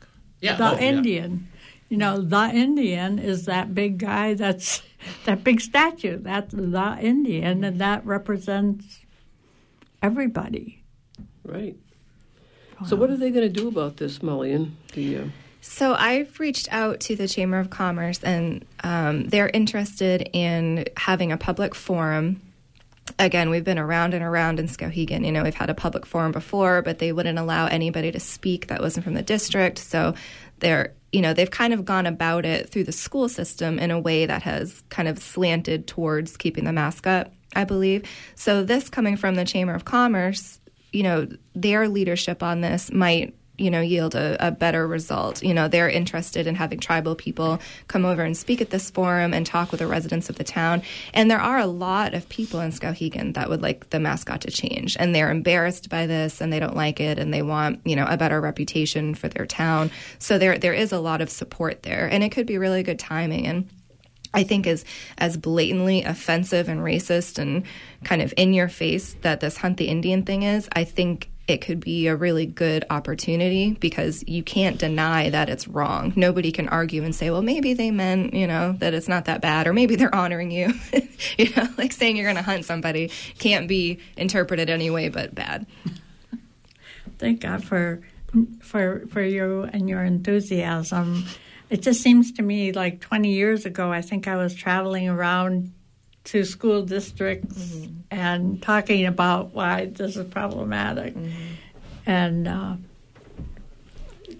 Yeah, 0.41 0.55
the 0.55 0.75
oh, 0.75 0.77
Indian. 0.77 1.31
Yeah. 1.31 1.59
You 1.89 1.97
know, 1.97 2.21
the 2.21 2.49
Indian 2.53 3.19
is 3.19 3.45
that 3.45 3.75
big 3.75 3.99
guy. 3.99 4.33
That's 4.33 4.81
that 5.25 5.43
big 5.43 5.61
statue. 5.61 6.19
That's 6.19 6.53
the 6.53 6.97
Indian, 6.99 7.63
and 7.63 7.79
that 7.79 8.05
represents 8.05 8.99
everybody. 10.01 10.83
Right. 11.43 11.77
So, 12.87 12.95
what 12.95 13.09
are 13.09 13.17
they 13.17 13.31
going 13.31 13.47
to 13.47 13.61
do 13.61 13.67
about 13.67 13.97
this, 13.97 14.19
Maulian? 14.19 14.71
The, 14.93 15.17
uh... 15.17 15.23
So, 15.65 15.95
I've 15.95 16.41
reached 16.41 16.67
out 16.73 16.99
to 17.01 17.15
the 17.15 17.25
Chamber 17.25 17.57
of 17.57 17.69
Commerce, 17.69 18.21
and 18.21 18.65
um, 18.83 19.29
they're 19.29 19.47
interested 19.47 20.29
in 20.33 20.85
having 20.97 21.31
a 21.31 21.37
public 21.37 21.73
forum. 21.73 22.41
Again, 23.17 23.49
we've 23.49 23.63
been 23.63 23.79
around 23.79 24.13
and 24.13 24.25
around 24.25 24.59
in 24.59 24.67
Skowhegan. 24.67 25.25
You 25.25 25.31
know, 25.31 25.41
we've 25.41 25.55
had 25.55 25.69
a 25.69 25.73
public 25.73 26.05
forum 26.05 26.33
before, 26.33 26.81
but 26.81 26.99
they 26.99 27.13
wouldn't 27.13 27.39
allow 27.39 27.67
anybody 27.67 28.11
to 28.11 28.19
speak 28.19 28.67
that 28.67 28.81
wasn't 28.81 29.05
from 29.05 29.13
the 29.13 29.21
district. 29.21 29.79
So, 29.79 30.15
they're 30.59 30.93
you 31.13 31.21
know 31.21 31.33
they've 31.33 31.49
kind 31.49 31.73
of 31.73 31.85
gone 31.85 32.07
about 32.07 32.45
it 32.45 32.67
through 32.67 32.83
the 32.83 32.91
school 32.91 33.29
system 33.29 33.79
in 33.79 33.89
a 33.89 33.99
way 33.99 34.25
that 34.25 34.41
has 34.41 34.83
kind 34.89 35.07
of 35.07 35.17
slanted 35.17 35.87
towards 35.87 36.35
keeping 36.35 36.65
the 36.65 36.73
mask 36.73 37.07
up, 37.07 37.31
I 37.55 37.63
believe. 37.63 38.03
So 38.35 38.65
this 38.65 38.89
coming 38.89 39.15
from 39.15 39.35
the 39.35 39.45
Chamber 39.45 39.73
of 39.73 39.85
Commerce 39.85 40.59
you 40.93 41.01
know, 41.01 41.27
their 41.55 41.89
leadership 41.89 42.43
on 42.43 42.61
this 42.61 42.91
might 42.91 43.35
you 43.57 43.69
know 43.69 43.81
yield 43.81 44.15
a, 44.15 44.47
a, 44.47 44.51
better 44.51 44.87
result. 44.87 45.43
You 45.43 45.53
know 45.53 45.67
they're 45.67 45.89
interested 45.89 46.47
in 46.47 46.55
having 46.55 46.79
tribal 46.79 47.15
people 47.15 47.59
come 47.87 48.05
over 48.05 48.23
and 48.23 48.35
speak 48.35 48.61
at 48.61 48.71
this 48.71 48.89
forum 48.89 49.33
and 49.33 49.45
talk 49.45 49.71
with 49.71 49.79
the 49.79 49.87
residents 49.87 50.29
of 50.29 50.37
the 50.37 50.43
town. 50.43 50.81
And 51.13 51.29
there 51.29 51.39
are 51.39 51.59
a 51.59 51.67
lot 51.67 52.13
of 52.13 52.27
people 52.29 52.59
in 52.61 52.71
skowhegan 52.71 53.35
that 53.35 53.49
would 53.49 53.61
like 53.61 53.89
the 53.91 53.99
mascot 53.99 54.41
to 54.41 54.51
change. 54.51 54.97
And 54.99 55.13
they're 55.13 55.31
embarrassed 55.31 55.89
by 55.89 56.07
this 56.07 56.41
and 56.41 56.51
they 56.51 56.59
don't 56.59 56.75
like 56.75 56.99
it 56.99 57.19
and 57.19 57.33
they 57.33 57.41
want 57.41 57.81
you 57.85 57.95
know 57.95 58.05
a 58.07 58.17
better 58.17 58.41
reputation 58.41 59.13
for 59.13 59.27
their 59.27 59.45
town. 59.45 59.91
So 60.19 60.37
there 60.37 60.57
there 60.57 60.73
is 60.73 60.91
a 60.91 60.99
lot 60.99 61.21
of 61.21 61.29
support 61.29 61.83
there. 61.83 62.07
And 62.07 62.23
it 62.23 62.31
could 62.31 62.47
be 62.47 62.57
really 62.57 62.83
good 62.83 62.99
timing. 62.99 63.45
And 63.45 63.69
I 64.33 64.43
think 64.43 64.65
is 64.65 64.83
as 65.17 65.37
blatantly 65.37 66.03
offensive 66.03 66.67
and 66.67 66.81
racist 66.81 67.37
and 67.37 67.63
kind 68.03 68.21
of 68.21 68.33
in 68.35 68.53
your 68.53 68.67
face 68.67 69.15
that 69.21 69.41
this 69.41 69.57
hunt 69.57 69.77
the 69.77 69.89
Indian 69.89 70.23
thing 70.23 70.43
is, 70.43 70.67
I 70.71 70.85
think 70.85 71.29
it 71.47 71.57
could 71.57 71.79
be 71.81 72.07
a 72.07 72.15
really 72.15 72.45
good 72.45 72.85
opportunity 72.89 73.73
because 73.73 74.23
you 74.27 74.43
can't 74.43 74.77
deny 74.77 75.29
that 75.29 75.49
it's 75.49 75.67
wrong. 75.67 76.13
Nobody 76.15 76.51
can 76.51 76.69
argue 76.69 77.03
and 77.03 77.13
say, 77.13 77.29
well, 77.31 77.41
maybe 77.41 77.73
they 77.73 77.91
meant, 77.91 78.33
you 78.33 78.47
know, 78.47 78.73
that 78.79 78.93
it's 78.93 79.09
not 79.09 79.25
that 79.25 79.41
bad, 79.41 79.67
or 79.67 79.73
maybe 79.73 79.95
they're 79.95 80.13
honoring 80.15 80.51
you. 80.51 80.73
you 81.37 81.49
know, 81.55 81.67
like 81.77 81.91
saying 81.91 82.15
you're 82.15 82.25
going 82.25 82.37
to 82.37 82.41
hunt 82.41 82.63
somebody 82.65 83.11
can't 83.39 83.67
be 83.67 83.99
interpreted 84.15 84.69
any 84.69 84.89
way 84.89 85.09
but 85.09 85.35
bad. 85.35 85.65
Thank 87.17 87.41
God 87.41 87.63
for 87.63 88.01
for 88.61 89.05
for 89.07 89.21
you 89.21 89.63
and 89.71 89.87
your 89.87 90.03
enthusiasm 90.03 91.25
it 91.73 91.81
just 91.81 92.01
seems 92.01 92.31
to 92.33 92.43
me 92.43 92.71
like 92.71 93.01
20 93.01 93.33
years 93.33 93.65
ago, 93.65 93.91
I 93.91 94.01
think 94.01 94.27
I 94.27 94.35
was 94.35 94.53
traveling 94.53 95.09
around 95.09 95.73
to 96.25 96.43
school 96.43 96.83
districts 96.83 97.57
mm-hmm. 97.57 97.99
and 98.11 98.61
talking 98.61 99.05
about 99.05 99.53
why 99.53 99.87
this 99.87 100.15
is 100.15 100.25
problematic. 100.27 101.15
Mm-hmm. 101.15 101.53
And 102.05 102.47
uh, 102.47 102.75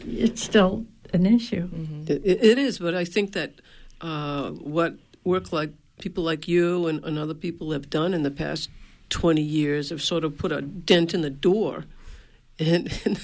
it's 0.06 0.44
still 0.44 0.86
an 1.14 1.26
issue. 1.26 1.68
Mm-hmm. 1.68 2.12
It, 2.12 2.26
it 2.26 2.58
is, 2.58 2.80
but 2.80 2.96
I 2.96 3.06
think 3.06 3.34
that 3.34 3.54
uh, 4.02 4.52
what 4.52 4.96
work 5.24 5.52
like 5.52 5.72
people 6.00 6.24
like 6.24 6.48
you 6.48 6.88
and, 6.88 7.04
and 7.06 7.18
other 7.18 7.34
people 7.34 7.72
have 7.72 7.90
done 7.90 8.14
in 8.14 8.24
the 8.24 8.32
past 8.32 8.70
20 9.10 9.42
years 9.42 9.90
have 9.90 10.02
sort 10.02 10.24
of 10.24 10.38
put 10.38 10.52
a 10.52 10.62
dent 10.62 11.14
in 11.14 11.22
the 11.22 11.30
door. 11.30 11.86
And, 12.60 12.92
and, 13.06 13.20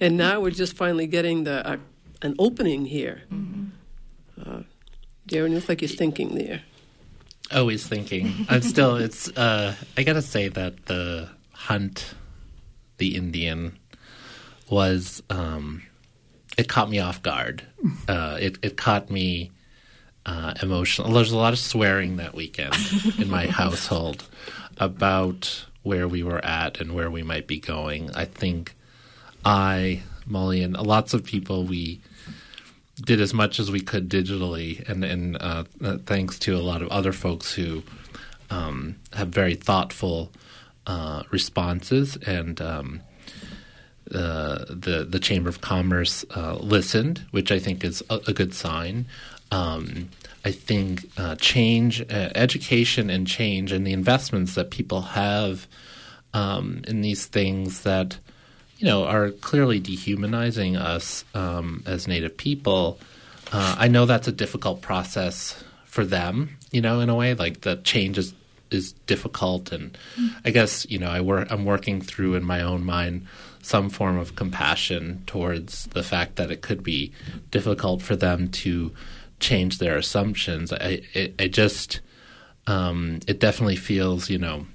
and 0.00 0.16
now 0.16 0.40
we're 0.40 0.50
just 0.50 0.76
finally 0.76 1.06
getting 1.06 1.44
the 1.44 1.80
an 2.22 2.34
opening 2.38 2.86
here. 2.86 3.22
Mm-hmm. 3.32 3.64
Uh, 4.40 4.62
Darren, 5.28 5.50
you 5.50 5.56
look 5.56 5.68
like 5.68 5.82
you're 5.82 5.88
thinking 5.88 6.34
there. 6.34 6.62
Always 7.52 7.86
thinking. 7.86 8.46
I'm 8.48 8.62
still. 8.62 8.96
It's. 9.02 9.28
Uh, 9.28 9.74
I 9.96 10.02
gotta 10.02 10.22
say 10.22 10.48
that 10.48 10.86
the 10.86 11.28
hunt, 11.52 12.14
the 12.98 13.16
Indian, 13.16 13.78
was. 14.70 15.22
Um, 15.30 15.82
it 16.58 16.68
caught 16.68 16.90
me 16.90 16.98
off 16.98 17.22
guard. 17.22 17.62
Uh, 18.08 18.36
it 18.40 18.58
it 18.62 18.76
caught 18.76 19.10
me 19.10 19.50
uh, 20.24 20.54
emotional. 20.62 21.10
There's 21.12 21.32
a 21.32 21.36
lot 21.36 21.52
of 21.52 21.58
swearing 21.58 22.16
that 22.16 22.34
weekend 22.34 22.76
in 23.18 23.28
my 23.28 23.46
household 23.62 24.28
about 24.78 25.66
where 25.82 26.06
we 26.06 26.22
were 26.22 26.44
at 26.44 26.80
and 26.80 26.94
where 26.94 27.10
we 27.10 27.22
might 27.24 27.46
be 27.48 27.58
going. 27.58 28.10
I 28.14 28.24
think 28.24 28.76
I, 29.44 30.02
Molly, 30.26 30.62
and 30.62 30.76
lots 30.76 31.12
of 31.12 31.24
people 31.24 31.64
we 31.64 32.00
did 33.04 33.20
as 33.20 33.34
much 33.34 33.58
as 33.58 33.70
we 33.70 33.80
could 33.80 34.08
digitally, 34.08 34.86
and 34.88 35.04
and 35.04 35.36
uh, 35.40 35.64
uh, 35.82 35.98
thanks 36.06 36.38
to 36.40 36.56
a 36.56 36.60
lot 36.60 36.82
of 36.82 36.88
other 36.88 37.12
folks 37.12 37.54
who 37.54 37.82
um, 38.50 38.96
have 39.12 39.28
very 39.28 39.54
thoughtful 39.54 40.30
uh, 40.86 41.22
responses, 41.30 42.16
and 42.26 42.60
um, 42.60 43.00
uh, 44.14 44.64
the 44.68 45.06
the 45.08 45.18
Chamber 45.18 45.48
of 45.48 45.60
Commerce 45.60 46.24
uh, 46.36 46.54
listened, 46.54 47.24
which 47.30 47.50
I 47.50 47.58
think 47.58 47.84
is 47.84 48.02
a, 48.10 48.20
a 48.28 48.32
good 48.32 48.54
sign. 48.54 49.06
Um, 49.50 50.08
I 50.44 50.50
think 50.50 51.04
uh, 51.16 51.36
change, 51.36 52.00
education, 52.10 53.10
and 53.10 53.26
change, 53.26 53.70
and 53.70 53.86
the 53.86 53.92
investments 53.92 54.54
that 54.54 54.70
people 54.70 55.02
have 55.02 55.68
um, 56.34 56.82
in 56.88 57.00
these 57.00 57.26
things 57.26 57.82
that 57.82 58.18
you 58.82 58.88
know, 58.88 59.04
are 59.04 59.30
clearly 59.30 59.78
dehumanizing 59.78 60.76
us 60.76 61.24
um, 61.36 61.84
as 61.86 62.08
Native 62.08 62.36
people. 62.36 62.98
Uh, 63.52 63.76
I 63.78 63.86
know 63.86 64.06
that's 64.06 64.26
a 64.26 64.32
difficult 64.32 64.82
process 64.82 65.62
for 65.84 66.04
them, 66.04 66.58
you 66.72 66.80
know, 66.80 66.98
in 66.98 67.08
a 67.08 67.14
way. 67.14 67.34
Like 67.34 67.60
the 67.60 67.76
change 67.76 68.18
is 68.18 68.34
is 68.72 68.92
difficult, 69.06 69.70
and 69.70 69.96
mm. 70.16 70.30
I 70.44 70.50
guess 70.50 70.84
you 70.90 70.98
know, 70.98 71.08
I 71.08 71.20
work. 71.20 71.46
I'm 71.52 71.64
working 71.64 72.00
through 72.00 72.34
in 72.34 72.42
my 72.42 72.60
own 72.60 72.84
mind 72.84 73.24
some 73.62 73.88
form 73.88 74.18
of 74.18 74.34
compassion 74.34 75.22
towards 75.26 75.86
the 75.88 76.02
fact 76.02 76.34
that 76.34 76.50
it 76.50 76.60
could 76.60 76.82
be 76.82 77.12
difficult 77.52 78.02
for 78.02 78.16
them 78.16 78.48
to 78.48 78.92
change 79.38 79.78
their 79.78 79.96
assumptions. 79.96 80.72
I 80.72 81.02
it, 81.14 81.34
it 81.38 81.48
just 81.50 82.00
um, 82.66 83.20
it 83.28 83.38
definitely 83.38 83.76
feels, 83.76 84.28
you 84.28 84.38
know, 84.38 84.66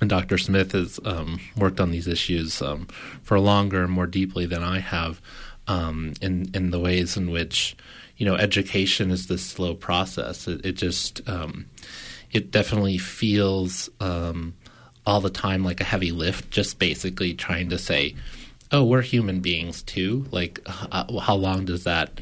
and 0.00 0.08
Dr. 0.08 0.38
Smith 0.38 0.72
has 0.72 1.00
um, 1.04 1.40
worked 1.56 1.80
on 1.80 1.90
these 1.90 2.06
issues 2.06 2.62
um, 2.62 2.86
for 3.22 3.40
longer 3.40 3.82
and 3.82 3.92
more 3.92 4.06
deeply 4.06 4.46
than 4.46 4.62
I 4.62 4.78
have 4.78 5.20
um, 5.66 6.14
in 6.20 6.50
in 6.54 6.70
the 6.70 6.80
ways 6.80 7.16
in 7.16 7.30
which 7.30 7.76
you 8.16 8.26
know 8.26 8.34
education 8.34 9.10
is 9.10 9.26
this 9.26 9.44
slow 9.44 9.74
process. 9.74 10.48
It, 10.48 10.64
it 10.64 10.72
just 10.72 11.26
um, 11.28 11.66
it 12.32 12.50
definitely 12.50 12.98
feels 12.98 13.90
um, 14.00 14.54
all 15.06 15.20
the 15.20 15.30
time 15.30 15.64
like 15.64 15.80
a 15.80 15.84
heavy 15.84 16.12
lift. 16.12 16.50
Just 16.50 16.78
basically 16.78 17.34
trying 17.34 17.68
to 17.70 17.78
say, 17.78 18.14
"Oh, 18.72 18.84
we're 18.84 19.02
human 19.02 19.40
beings 19.40 19.82
too." 19.82 20.26
Like, 20.30 20.60
uh, 20.66 21.20
how 21.20 21.34
long 21.34 21.64
does 21.64 21.84
that? 21.84 22.20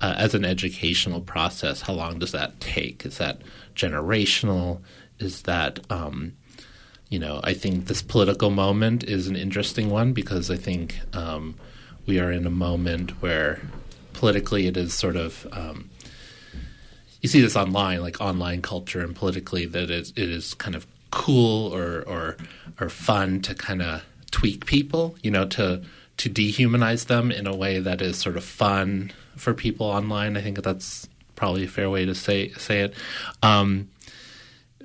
Uh, 0.00 0.14
as 0.18 0.34
an 0.34 0.44
educational 0.44 1.20
process, 1.20 1.80
how 1.80 1.94
long 1.94 2.18
does 2.18 2.32
that 2.32 2.60
take? 2.60 3.06
Is 3.06 3.18
that 3.18 3.40
generational? 3.74 4.80
Is 5.18 5.42
that 5.42 5.80
um, 5.90 6.32
you 7.08 7.18
know, 7.18 7.40
I 7.44 7.54
think 7.54 7.86
this 7.86 8.02
political 8.02 8.50
moment 8.50 9.04
is 9.04 9.26
an 9.28 9.36
interesting 9.36 9.90
one 9.90 10.12
because 10.12 10.50
I 10.50 10.56
think 10.56 10.98
um, 11.12 11.54
we 12.06 12.18
are 12.18 12.32
in 12.32 12.46
a 12.46 12.50
moment 12.50 13.22
where 13.22 13.60
politically 14.12 14.66
it 14.66 14.76
is 14.76 14.94
sort 14.94 15.16
of 15.16 15.46
um, 15.52 15.90
you 17.24 17.28
see 17.28 17.40
this 17.40 17.56
online, 17.56 18.02
like 18.02 18.20
online 18.20 18.60
culture 18.60 19.00
and 19.00 19.16
politically 19.16 19.64
that 19.64 19.90
it, 19.90 20.12
it 20.14 20.28
is 20.28 20.52
kind 20.52 20.76
of 20.76 20.86
cool 21.10 21.74
or 21.74 22.02
or 22.06 22.36
or 22.78 22.90
fun 22.90 23.40
to 23.40 23.54
kind 23.54 23.80
of 23.80 24.02
tweak 24.30 24.66
people, 24.66 25.16
you 25.22 25.30
know, 25.30 25.46
to 25.46 25.82
to 26.18 26.28
dehumanize 26.28 27.06
them 27.06 27.30
in 27.30 27.46
a 27.46 27.56
way 27.56 27.78
that 27.78 28.02
is 28.02 28.18
sort 28.18 28.36
of 28.36 28.44
fun 28.44 29.10
for 29.36 29.54
people 29.54 29.86
online. 29.86 30.36
I 30.36 30.42
think 30.42 30.62
that's 30.62 31.08
probably 31.34 31.64
a 31.64 31.68
fair 31.68 31.88
way 31.88 32.04
to 32.04 32.14
say 32.14 32.50
say 32.50 32.80
it. 32.80 32.94
Um, 33.42 33.88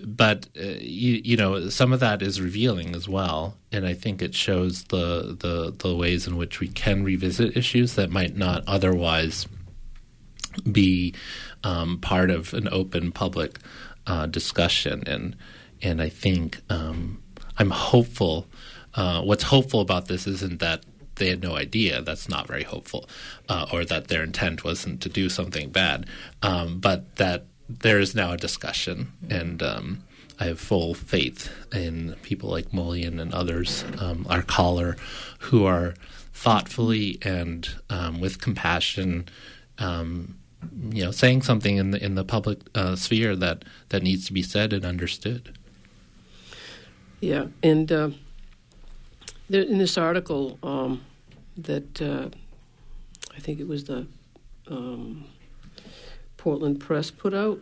but 0.05 0.47
uh, 0.57 0.63
you, 0.79 1.21
you 1.23 1.37
know 1.37 1.69
some 1.69 1.93
of 1.93 1.99
that 1.99 2.21
is 2.21 2.41
revealing 2.41 2.95
as 2.95 3.07
well. 3.07 3.57
And 3.71 3.85
i 3.85 3.93
think 3.93 4.21
it 4.21 4.33
shows 4.33 4.83
the, 4.85 5.37
the 5.39 5.73
the 5.77 5.95
ways 5.95 6.27
in 6.27 6.37
which 6.37 6.59
we 6.59 6.67
can 6.67 7.03
revisit 7.03 7.55
issues 7.55 7.95
that 7.95 8.09
might 8.09 8.35
not 8.35 8.63
otherwise 8.67 9.47
be 10.69 11.13
um, 11.63 11.99
part 11.99 12.31
of 12.31 12.53
an 12.53 12.67
open 12.71 13.11
public 13.11 13.59
uh, 14.07 14.25
discussion. 14.25 15.03
And 15.05 15.35
and 15.81 16.01
i 16.01 16.09
think 16.09 16.61
um, 16.69 17.21
i'm 17.57 17.69
hopeful 17.69 18.47
uh, 18.95 19.21
what's 19.21 19.43
hopeful 19.43 19.81
about 19.81 20.07
this 20.07 20.25
isn't 20.27 20.59
that 20.59 20.83
they 21.19 21.29
had 21.29 21.43
no 21.43 21.55
idea. 21.55 22.01
That's 22.01 22.27
not 22.27 22.47
very 22.47 22.63
hopeful, 22.63 23.07
uh, 23.47 23.67
or 23.71 23.85
that 23.85 24.07
their 24.07 24.23
intent 24.23 24.63
wasn't 24.63 25.01
to 25.01 25.09
do 25.09 25.29
something 25.29 25.69
bad, 25.69 26.07
um, 26.41 26.79
but 26.79 27.17
that 27.17 27.45
there 27.69 27.99
is 27.99 28.15
now 28.15 28.33
a 28.33 28.37
discussion, 28.37 29.11
and 29.29 29.61
um, 29.61 30.03
I 30.39 30.45
have 30.45 30.59
full 30.59 30.93
faith 30.95 31.51
in 31.71 32.15
people 32.23 32.49
like 32.49 32.71
Maulian 32.71 33.21
and 33.21 33.33
others, 33.33 33.85
um, 33.99 34.25
our 34.29 34.41
caller, 34.41 34.97
who 35.39 35.65
are 35.65 35.93
thoughtfully 36.33 37.19
and 37.21 37.69
um, 37.89 38.19
with 38.19 38.41
compassion, 38.41 39.27
um, 39.77 40.35
you 40.89 41.03
know, 41.03 41.11
saying 41.11 41.43
something 41.43 41.77
in 41.77 41.91
the 41.91 42.03
in 42.03 42.15
the 42.15 42.23
public 42.23 42.59
uh, 42.73 42.95
sphere 42.95 43.35
that 43.35 43.63
that 43.89 44.01
needs 44.01 44.25
to 44.25 44.33
be 44.33 44.41
said 44.41 44.73
and 44.73 44.83
understood. 44.85 45.57
Yeah, 47.21 47.47
and 47.61 47.91
uh, 47.91 48.09
in 49.49 49.77
this 49.77 49.97
article 49.97 50.57
um, 50.63 51.01
that 51.57 52.01
uh, 52.01 52.29
I 53.35 53.39
think 53.39 53.59
it 53.59 53.67
was 53.67 53.83
the 53.83 54.07
Portland 56.39 56.79
Press 56.79 57.11
put 57.11 57.33
out. 57.33 57.61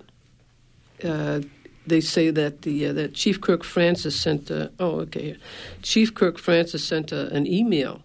Uh, 1.04 1.42
they 1.88 2.00
say 2.00 2.30
that 2.30 2.62
the 2.62 2.88
uh, 2.88 2.94
that 2.94 3.14
Chief 3.14 3.42
Kirk 3.42 3.64
Francis 3.64 4.20
sent 4.20 4.52
a, 4.52 4.72
oh 4.80 5.00
okay 5.02 5.36
Chief 5.82 6.14
Kirk 6.14 6.38
Francis 6.38 6.84
sent 6.84 7.12
a, 7.12 7.28
an 7.34 7.48
email 7.48 8.04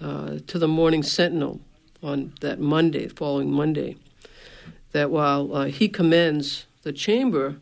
uh, 0.00 0.38
to 0.46 0.58
the 0.58 0.68
Morning 0.68 1.02
Sentinel 1.02 1.60
on 2.02 2.32
that 2.40 2.58
Monday, 2.60 3.08
following 3.08 3.50
Monday, 3.50 3.96
that 4.92 5.10
while 5.10 5.54
uh, 5.54 5.64
he 5.66 5.88
commends 5.88 6.66
the 6.82 6.92
chamber 6.92 7.56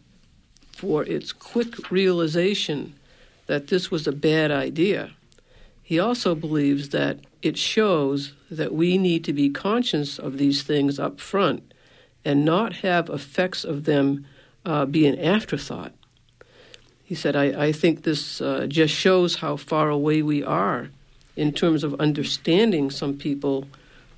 for 0.70 1.04
its 1.04 1.32
quick 1.32 1.90
realization 1.90 2.94
that 3.46 3.68
this 3.68 3.90
was 3.90 4.06
a 4.06 4.12
bad 4.12 4.50
idea, 4.50 5.12
he 5.82 5.98
also 5.98 6.34
believes 6.34 6.90
that 6.90 7.18
it 7.42 7.58
shows 7.58 8.34
that 8.50 8.72
we 8.72 8.98
need 8.98 9.24
to 9.24 9.32
be 9.32 9.50
conscious 9.50 10.18
of 10.18 10.38
these 10.38 10.62
things 10.62 10.98
up 10.98 11.20
front 11.20 11.73
and 12.24 12.44
not 12.44 12.76
have 12.76 13.08
effects 13.10 13.64
of 13.64 13.84
them 13.84 14.26
uh, 14.64 14.86
be 14.86 15.06
an 15.06 15.18
afterthought. 15.18 15.92
He 17.04 17.14
said, 17.14 17.36
I, 17.36 17.66
I 17.66 17.72
think 17.72 18.02
this 18.02 18.40
uh, 18.40 18.66
just 18.66 18.94
shows 18.94 19.36
how 19.36 19.56
far 19.56 19.90
away 19.90 20.22
we 20.22 20.42
are 20.42 20.88
in 21.36 21.52
terms 21.52 21.84
of 21.84 21.94
understanding 22.00 22.90
some 22.90 23.14
people 23.18 23.66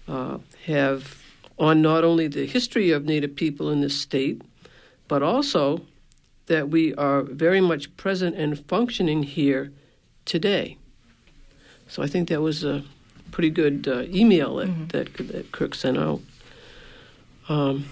uh, 0.06 0.38
have 0.66 1.22
on 1.58 1.82
not 1.82 2.04
only 2.04 2.28
the 2.28 2.46
history 2.46 2.90
of 2.90 3.04
Native 3.04 3.34
people 3.34 3.70
in 3.70 3.80
this 3.80 3.98
state, 3.98 4.42
but 5.08 5.22
also 5.22 5.80
that 6.46 6.68
we 6.68 6.94
are 6.94 7.22
very 7.22 7.60
much 7.60 7.94
present 7.96 8.36
and 8.36 8.58
functioning 8.66 9.22
here 9.22 9.72
today. 10.24 10.76
So 11.88 12.02
I 12.02 12.06
think 12.06 12.28
that 12.28 12.40
was 12.40 12.62
a 12.62 12.84
pretty 13.30 13.50
good 13.50 13.88
uh, 13.88 14.02
email 14.02 14.56
that, 14.56 14.68
mm-hmm. 14.68 14.86
that, 14.88 15.16
that 15.28 15.52
Kirk 15.52 15.74
sent 15.74 15.98
out. 15.98 16.20
Um, 17.48 17.86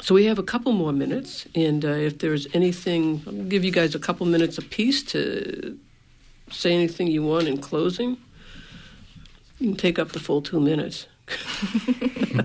so 0.00 0.14
we 0.14 0.24
have 0.24 0.38
a 0.38 0.42
couple 0.42 0.72
more 0.72 0.92
minutes, 0.92 1.46
and 1.54 1.84
uh, 1.84 1.88
if 1.88 2.18
there's 2.18 2.46
anything, 2.54 3.22
I'll 3.26 3.32
give 3.32 3.64
you 3.64 3.70
guys 3.70 3.94
a 3.94 3.98
couple 3.98 4.24
minutes 4.26 4.56
apiece 4.56 5.02
to 5.04 5.78
say 6.50 6.72
anything 6.72 7.08
you 7.08 7.22
want 7.22 7.48
in 7.48 7.58
closing. 7.58 8.16
You 9.58 9.68
can 9.68 9.76
take 9.76 9.98
up 9.98 10.12
the 10.12 10.20
full 10.20 10.40
two 10.40 10.58
minutes. 10.58 11.06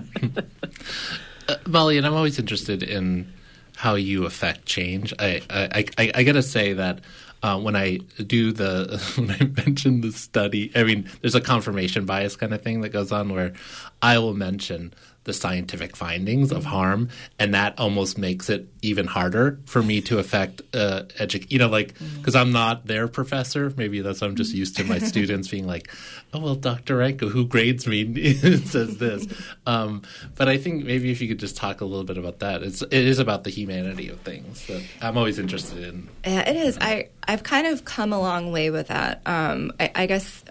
uh, 1.48 1.56
Molly, 1.66 1.96
and 1.96 2.06
I'm 2.06 2.14
always 2.14 2.38
interested 2.38 2.82
in 2.82 3.32
how 3.76 3.94
you 3.94 4.26
affect 4.26 4.66
change. 4.66 5.14
I 5.18 5.42
I, 5.48 5.84
I, 5.98 6.12
I 6.16 6.22
got 6.24 6.32
to 6.32 6.42
say 6.42 6.74
that 6.74 7.00
uh, 7.42 7.58
when 7.58 7.76
I 7.76 7.98
do 8.26 8.52
the 8.52 9.02
when 9.16 9.30
I 9.30 9.44
mention 9.64 10.02
the 10.02 10.12
study, 10.12 10.70
I 10.74 10.84
mean, 10.84 11.08
there's 11.20 11.34
a 11.34 11.40
confirmation 11.40 12.04
bias 12.04 12.36
kind 12.36 12.52
of 12.52 12.62
thing 12.62 12.82
that 12.82 12.90
goes 12.90 13.12
on 13.12 13.32
where 13.32 13.54
I 14.02 14.18
will 14.18 14.34
mention 14.34 14.92
the 15.26 15.32
scientific 15.32 15.96
findings 15.96 16.52
of 16.52 16.64
harm, 16.64 17.08
and 17.36 17.52
that 17.52 17.78
almost 17.80 18.16
makes 18.16 18.48
it 18.48 18.68
even 18.80 19.08
harder 19.08 19.58
for 19.66 19.82
me 19.82 20.00
to 20.00 20.20
affect 20.20 20.62
uh, 20.72 21.02
edu- 21.18 21.50
You 21.50 21.58
know, 21.58 21.68
like 21.68 21.94
because 22.16 22.36
I'm 22.36 22.52
not 22.52 22.86
their 22.86 23.08
professor. 23.08 23.72
Maybe 23.76 24.00
that's 24.00 24.22
I'm 24.22 24.36
just 24.36 24.54
used 24.54 24.76
to 24.76 24.84
my 24.84 24.98
students 25.12 25.48
being 25.48 25.66
like, 25.66 25.90
"Oh 26.32 26.38
well, 26.38 26.54
Dr. 26.54 26.98
Ranco, 26.98 27.28
who 27.28 27.44
grades 27.44 27.88
me, 27.88 28.34
says 28.34 28.98
this." 28.98 29.26
Um, 29.66 30.02
but 30.36 30.48
I 30.48 30.58
think 30.58 30.84
maybe 30.84 31.10
if 31.10 31.20
you 31.20 31.26
could 31.26 31.40
just 31.40 31.56
talk 31.56 31.80
a 31.80 31.84
little 31.84 32.04
bit 32.04 32.18
about 32.18 32.38
that. 32.38 32.62
It's 32.62 32.82
it 32.82 32.92
is 32.92 33.18
about 33.18 33.42
the 33.42 33.50
humanity 33.50 34.08
of 34.08 34.20
things 34.20 34.64
that 34.68 34.82
I'm 35.02 35.18
always 35.18 35.40
interested 35.40 35.82
in. 35.82 36.08
Yeah, 36.24 36.48
it 36.48 36.54
is. 36.54 36.78
I 36.80 37.08
I've 37.26 37.42
kind 37.42 37.66
of 37.66 37.84
come 37.84 38.12
a 38.12 38.20
long 38.20 38.52
way 38.52 38.70
with 38.70 38.86
that. 38.88 39.22
Um, 39.26 39.72
I, 39.80 39.90
I 39.92 40.06
guess 40.06 40.44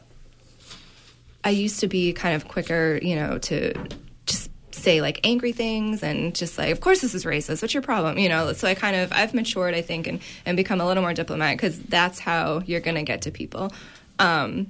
I 1.46 1.52
used 1.52 1.80
to 1.80 1.88
be 1.88 2.12
kind 2.12 2.36
of 2.36 2.50
quicker, 2.50 3.00
you 3.02 3.16
know, 3.16 3.38
to 3.38 3.74
say 4.86 5.02
like 5.02 5.20
angry 5.26 5.52
things 5.52 6.04
and 6.04 6.34
just 6.34 6.58
like, 6.58 6.72
of 6.72 6.80
course 6.80 7.02
this 7.02 7.14
is 7.14 7.26
racist. 7.26 7.62
What's 7.62 7.74
your 7.74 7.84
problem? 7.84 8.18
You 8.18 8.30
know. 8.30 8.54
So 8.54 8.68
I 8.68 8.76
kind 8.76 8.96
of 8.96 9.12
I've 9.12 9.34
matured, 9.34 9.74
I 9.74 9.82
think, 9.82 10.08
and 10.08 10.22
and 10.46 10.56
become 10.56 10.80
a 10.80 10.86
little 10.86 11.04
more 11.04 11.14
diplomatic 11.14 11.58
because 11.58 11.80
that's 11.82 12.20
how 12.20 12.62
you're 12.66 12.80
going 12.80 12.96
to 12.96 13.04
get 13.04 13.24
to 13.24 13.32
people. 13.32 13.74
Um, 14.20 14.68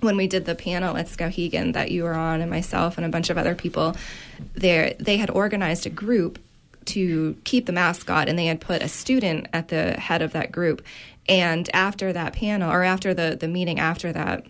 when 0.00 0.16
we 0.16 0.26
did 0.26 0.46
the 0.46 0.54
panel 0.54 0.96
at 0.96 1.06
Skowhegan 1.06 1.74
that 1.74 1.90
you 1.90 2.04
were 2.04 2.14
on, 2.14 2.40
and 2.40 2.50
myself 2.50 2.96
and 2.96 3.04
a 3.06 3.10
bunch 3.10 3.28
of 3.30 3.38
other 3.38 3.54
people, 3.54 3.94
there 4.54 4.94
they 4.98 5.18
had 5.18 5.30
organized 5.30 5.86
a 5.86 5.90
group 5.90 6.38
to 6.86 7.36
keep 7.44 7.66
the 7.66 7.72
mascot, 7.72 8.28
and 8.28 8.38
they 8.38 8.46
had 8.46 8.60
put 8.60 8.82
a 8.82 8.88
student 8.88 9.46
at 9.52 9.68
the 9.68 9.92
head 9.92 10.22
of 10.22 10.32
that 10.32 10.50
group. 10.50 10.82
And 11.28 11.68
after 11.74 12.12
that 12.12 12.32
panel, 12.32 12.72
or 12.72 12.82
after 12.82 13.14
the 13.14 13.36
the 13.38 13.46
meeting 13.48 13.78
after 13.78 14.12
that, 14.12 14.46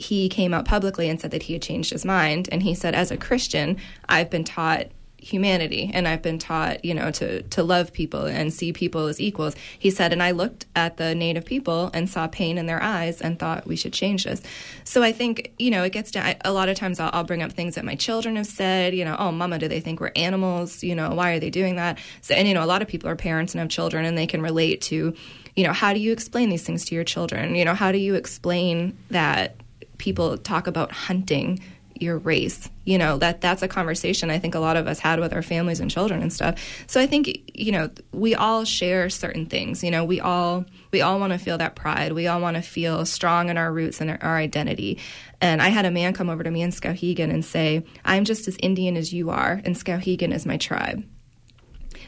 he 0.00 0.30
came 0.30 0.54
out 0.54 0.64
publicly 0.64 1.10
and 1.10 1.20
said 1.20 1.30
that 1.30 1.42
he 1.42 1.52
had 1.52 1.60
changed 1.60 1.90
his 1.90 2.06
mind. 2.06 2.48
And 2.50 2.62
he 2.62 2.74
said, 2.74 2.94
as 2.94 3.10
a 3.10 3.18
Christian, 3.18 3.76
I've 4.08 4.30
been 4.30 4.44
taught 4.44 4.86
humanity 5.18 5.90
and 5.92 6.08
I've 6.08 6.22
been 6.22 6.38
taught, 6.38 6.82
you 6.82 6.94
know, 6.94 7.10
to, 7.10 7.42
to 7.42 7.62
love 7.62 7.92
people 7.92 8.24
and 8.24 8.50
see 8.50 8.72
people 8.72 9.08
as 9.08 9.20
equals. 9.20 9.54
He 9.78 9.90
said, 9.90 10.14
and 10.14 10.22
I 10.22 10.30
looked 10.30 10.64
at 10.74 10.96
the 10.96 11.14
native 11.14 11.44
people 11.44 11.90
and 11.92 12.08
saw 12.08 12.28
pain 12.28 12.56
in 12.56 12.64
their 12.64 12.82
eyes 12.82 13.20
and 13.20 13.38
thought 13.38 13.66
we 13.66 13.76
should 13.76 13.92
change 13.92 14.24
this. 14.24 14.40
So 14.84 15.02
I 15.02 15.12
think, 15.12 15.52
you 15.58 15.70
know, 15.70 15.82
it 15.82 15.92
gets 15.92 16.12
to, 16.12 16.36
a 16.42 16.50
lot 16.50 16.70
of 16.70 16.78
times 16.78 16.98
I'll, 16.98 17.10
I'll 17.12 17.24
bring 17.24 17.42
up 17.42 17.52
things 17.52 17.74
that 17.74 17.84
my 17.84 17.94
children 17.94 18.36
have 18.36 18.46
said, 18.46 18.94
you 18.94 19.04
know, 19.04 19.16
oh, 19.18 19.30
mama, 19.30 19.58
do 19.58 19.68
they 19.68 19.80
think 19.80 20.00
we're 20.00 20.12
animals? 20.16 20.82
You 20.82 20.94
know, 20.94 21.10
why 21.10 21.32
are 21.32 21.40
they 21.40 21.50
doing 21.50 21.76
that? 21.76 21.98
So, 22.22 22.32
and, 22.34 22.48
you 22.48 22.54
know, 22.54 22.64
a 22.64 22.70
lot 22.72 22.80
of 22.80 22.88
people 22.88 23.10
are 23.10 23.16
parents 23.16 23.52
and 23.52 23.60
have 23.60 23.68
children 23.68 24.06
and 24.06 24.16
they 24.16 24.26
can 24.26 24.40
relate 24.40 24.80
to, 24.82 25.14
you 25.54 25.64
know, 25.64 25.74
how 25.74 25.92
do 25.92 26.00
you 26.00 26.12
explain 26.12 26.48
these 26.48 26.62
things 26.62 26.86
to 26.86 26.94
your 26.94 27.04
children? 27.04 27.54
You 27.54 27.66
know, 27.66 27.74
how 27.74 27.92
do 27.92 27.98
you 27.98 28.14
explain 28.14 28.96
that 29.10 29.56
people 30.00 30.36
talk 30.38 30.66
about 30.66 30.90
hunting 30.90 31.60
your 32.00 32.16
race 32.16 32.70
you 32.84 32.96
know 32.96 33.18
that 33.18 33.42
that's 33.42 33.62
a 33.62 33.68
conversation 33.68 34.30
i 34.30 34.38
think 34.38 34.54
a 34.54 34.58
lot 34.58 34.76
of 34.76 34.86
us 34.86 34.98
had 34.98 35.20
with 35.20 35.34
our 35.34 35.42
families 35.42 35.80
and 35.80 35.90
children 35.90 36.22
and 36.22 36.32
stuff. 36.32 36.58
So 36.86 36.98
i 37.00 37.06
think 37.06 37.52
you 37.54 37.72
know 37.72 37.90
we 38.12 38.34
all 38.34 38.64
share 38.64 39.10
certain 39.10 39.46
things 39.46 39.84
you 39.84 39.90
know 39.90 40.04
we 40.04 40.18
all 40.18 40.64
we 40.92 41.02
all 41.02 41.20
want 41.20 41.32
to 41.32 41.38
feel 41.38 41.58
that 41.58 41.76
pride. 41.76 42.12
We 42.12 42.26
all 42.26 42.40
want 42.40 42.56
to 42.56 42.62
feel 42.62 43.06
strong 43.06 43.48
in 43.48 43.56
our 43.56 43.72
roots 43.72 44.00
and 44.00 44.10
our, 44.10 44.18
our 44.22 44.36
identity. 44.36 44.98
And 45.40 45.60
i 45.60 45.68
had 45.68 45.84
a 45.84 45.90
man 45.90 46.14
come 46.14 46.30
over 46.30 46.42
to 46.42 46.50
me 46.50 46.62
in 46.62 46.70
skowhegan 46.70 47.30
and 47.30 47.44
say 47.44 47.84
i'm 48.04 48.24
just 48.24 48.48
as 48.48 48.56
indian 48.62 48.96
as 48.96 49.12
you 49.12 49.30
are 49.30 49.60
and 49.64 49.76
skowhegan 49.76 50.32
is 50.32 50.46
my 50.46 50.56
tribe. 50.56 51.04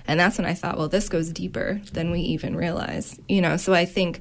And 0.06 0.18
that's 0.18 0.38
when 0.38 0.46
i 0.46 0.54
thought 0.54 0.78
well 0.78 0.88
this 0.88 1.10
goes 1.10 1.30
deeper 1.30 1.82
than 1.92 2.10
we 2.10 2.20
even 2.20 2.56
realize 2.56 3.20
you 3.28 3.42
know? 3.42 3.58
So 3.58 3.74
i 3.74 3.84
think 3.84 4.20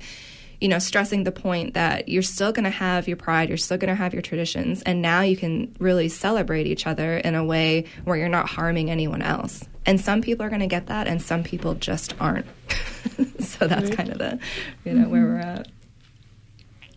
you 0.62 0.68
know, 0.68 0.80
stressing 0.80 1.24
the 1.24 1.32
point 1.32 1.74
that 1.74 2.08
you're 2.08 2.22
still 2.22 2.52
going 2.52 2.66
to 2.66 2.70
have 2.70 3.08
your 3.08 3.18
pride, 3.18 3.50
you're 3.50 3.58
still 3.58 3.78
going 3.78 3.90
to 3.90 3.96
have 3.96 4.14
your 4.14 4.22
traditions, 4.22 4.84
and 4.84 5.02
now 5.02 5.22
you 5.22 5.36
can 5.36 5.76
really 5.80 6.08
celebrate 6.08 6.68
each 6.68 6.86
other 6.86 7.18
in 7.18 7.34
a 7.34 7.44
way 7.44 7.86
where 8.04 8.16
you're 8.16 8.30
not 8.30 8.48
harming 8.48 8.92
anyone 8.92 9.24
else. 9.24 9.68
And 9.88 10.00
some 10.00 10.22
people 10.22 10.46
are 10.46 10.50
going 10.50 10.62
to 10.62 10.68
get 10.68 10.86
that, 10.88 11.08
and 11.08 11.20
some 11.20 11.44
people 11.44 11.74
just 11.74 12.14
aren't. 12.22 12.46
so 13.40 13.68
that's 13.68 13.90
right. 13.90 13.98
kind 13.98 14.10
of 14.10 14.20
the, 14.20 14.40
you 14.86 14.94
know, 14.94 15.02
mm-hmm. 15.02 15.12
where 15.12 15.26
we're 15.26 15.40
at. 15.40 15.68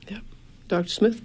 Yeah, 0.09 0.19
Dr. 0.69 0.89
Smith. 0.89 1.23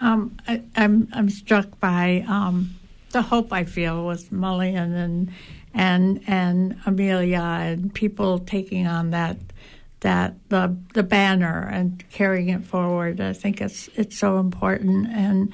Um, 0.00 0.36
I, 0.48 0.54
am 0.54 0.70
I'm, 0.74 1.08
I'm 1.12 1.30
struck 1.30 1.78
by 1.78 2.24
um, 2.26 2.74
the 3.12 3.22
hope 3.22 3.52
I 3.52 3.64
feel 3.64 4.06
with 4.06 4.32
Maulian 4.32 4.94
and 4.94 5.32
and 5.72 6.20
and 6.26 6.80
Amelia 6.84 7.40
and 7.40 7.94
people 7.94 8.40
taking 8.40 8.88
on 8.88 9.10
that 9.10 9.36
that 10.00 10.34
the 10.48 10.76
the 10.94 11.02
banner 11.02 11.68
and 11.70 12.02
carrying 12.10 12.48
it 12.48 12.64
forward. 12.64 13.20
I 13.20 13.32
think 13.32 13.60
it's 13.60 13.88
it's 13.94 14.18
so 14.18 14.38
important 14.38 15.08
and 15.08 15.52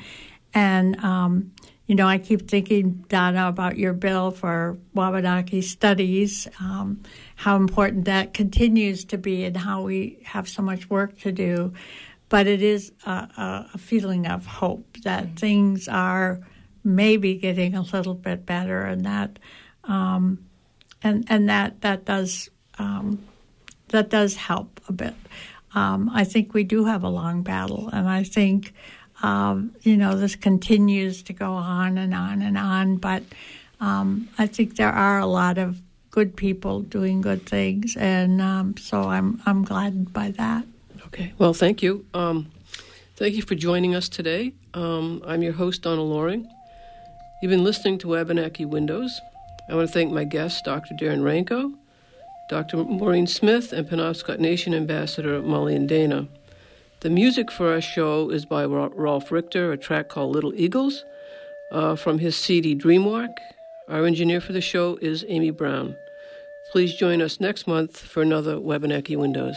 and 0.54 1.02
um, 1.04 1.52
you 1.86 1.94
know 1.94 2.06
I 2.06 2.18
keep 2.18 2.48
thinking 2.48 3.04
Donna 3.08 3.48
about 3.48 3.76
your 3.76 3.92
bill 3.92 4.30
for 4.30 4.78
Wabanaki 4.94 5.62
studies, 5.62 6.48
um, 6.60 7.02
how 7.34 7.56
important 7.56 8.06
that 8.06 8.34
continues 8.34 9.04
to 9.06 9.18
be, 9.18 9.44
and 9.44 9.56
how 9.56 9.82
we 9.82 10.18
have 10.24 10.48
so 10.48 10.62
much 10.62 10.88
work 10.88 11.18
to 11.20 11.32
do. 11.32 11.72
But 12.28 12.48
it 12.48 12.62
is 12.62 12.92
a, 13.04 13.68
a 13.74 13.78
feeling 13.78 14.26
of 14.26 14.46
hope 14.46 14.96
that 15.04 15.24
mm-hmm. 15.26 15.34
things 15.34 15.86
are 15.88 16.40
maybe 16.82 17.34
getting 17.34 17.74
a 17.74 17.82
little 17.82 18.14
bit 18.14 18.46
better, 18.46 18.80
and 18.80 19.04
that 19.04 19.38
um, 19.84 20.46
and 21.02 21.24
and 21.28 21.48
that 21.48 21.82
that 21.82 22.04
does 22.04 22.48
um, 22.78 23.22
that 23.88 24.10
does 24.10 24.34
help 24.36 24.80
a 24.88 24.92
bit. 24.92 25.14
Um, 25.74 26.10
I 26.12 26.24
think 26.24 26.54
we 26.54 26.64
do 26.64 26.86
have 26.86 27.02
a 27.02 27.08
long 27.08 27.42
battle, 27.42 27.88
and 27.92 28.08
I 28.08 28.22
think 28.22 28.72
um, 29.22 29.74
you 29.82 29.96
know 29.96 30.16
this 30.16 30.36
continues 30.36 31.22
to 31.24 31.32
go 31.32 31.52
on 31.52 31.98
and 31.98 32.14
on 32.14 32.42
and 32.42 32.56
on. 32.56 32.96
But 32.96 33.22
um, 33.80 34.28
I 34.38 34.46
think 34.46 34.76
there 34.76 34.92
are 34.92 35.18
a 35.18 35.26
lot 35.26 35.58
of 35.58 35.80
good 36.10 36.34
people 36.34 36.80
doing 36.80 37.20
good 37.20 37.44
things, 37.44 37.96
and 37.96 38.40
um, 38.40 38.76
so 38.78 39.02
I'm 39.02 39.42
I'm 39.44 39.64
glad 39.64 40.12
by 40.12 40.30
that. 40.32 40.64
Okay, 41.06 41.34
well, 41.38 41.52
thank 41.52 41.82
you. 41.82 42.06
Um, 42.14 42.50
thank 43.16 43.34
you 43.34 43.42
for 43.42 43.54
joining 43.54 43.94
us 43.94 44.08
today. 44.08 44.54
Um, 44.72 45.22
I'm 45.26 45.42
your 45.42 45.52
host, 45.52 45.82
Donna 45.82 46.02
Loring. 46.02 46.48
You've 47.42 47.50
been 47.50 47.64
listening 47.64 47.98
to 47.98 48.08
Wabanaki 48.08 48.64
Windows. 48.64 49.20
I 49.68 49.74
want 49.74 49.88
to 49.88 49.92
thank 49.92 50.10
my 50.10 50.24
guest, 50.24 50.64
Dr. 50.64 50.94
Darren 50.94 51.20
Ranco. 51.20 51.74
Dr. 52.48 52.78
Maureen 52.84 53.26
Smith, 53.26 53.72
and 53.72 53.88
Penobscot 53.88 54.38
Nation 54.38 54.72
Ambassador 54.72 55.42
Maulian 55.42 55.86
Dana. 55.86 56.28
The 57.00 57.10
music 57.10 57.50
for 57.50 57.72
our 57.72 57.80
show 57.80 58.30
is 58.30 58.46
by 58.46 58.64
Rolf 58.64 59.30
Richter, 59.32 59.72
a 59.72 59.76
track 59.76 60.08
called 60.08 60.34
Little 60.34 60.54
Eagles 60.54 61.04
uh, 61.72 61.96
from 61.96 62.18
his 62.18 62.36
CD 62.36 62.74
Dreamwalk. 62.74 63.34
Our 63.88 64.06
engineer 64.06 64.40
for 64.40 64.52
the 64.52 64.60
show 64.60 64.98
is 65.02 65.24
Amy 65.28 65.50
Brown. 65.50 65.96
Please 66.72 66.94
join 66.94 67.20
us 67.20 67.40
next 67.40 67.66
month 67.66 67.98
for 67.98 68.22
another 68.22 68.58
Wabanaki 68.58 69.16
Windows. 69.16 69.56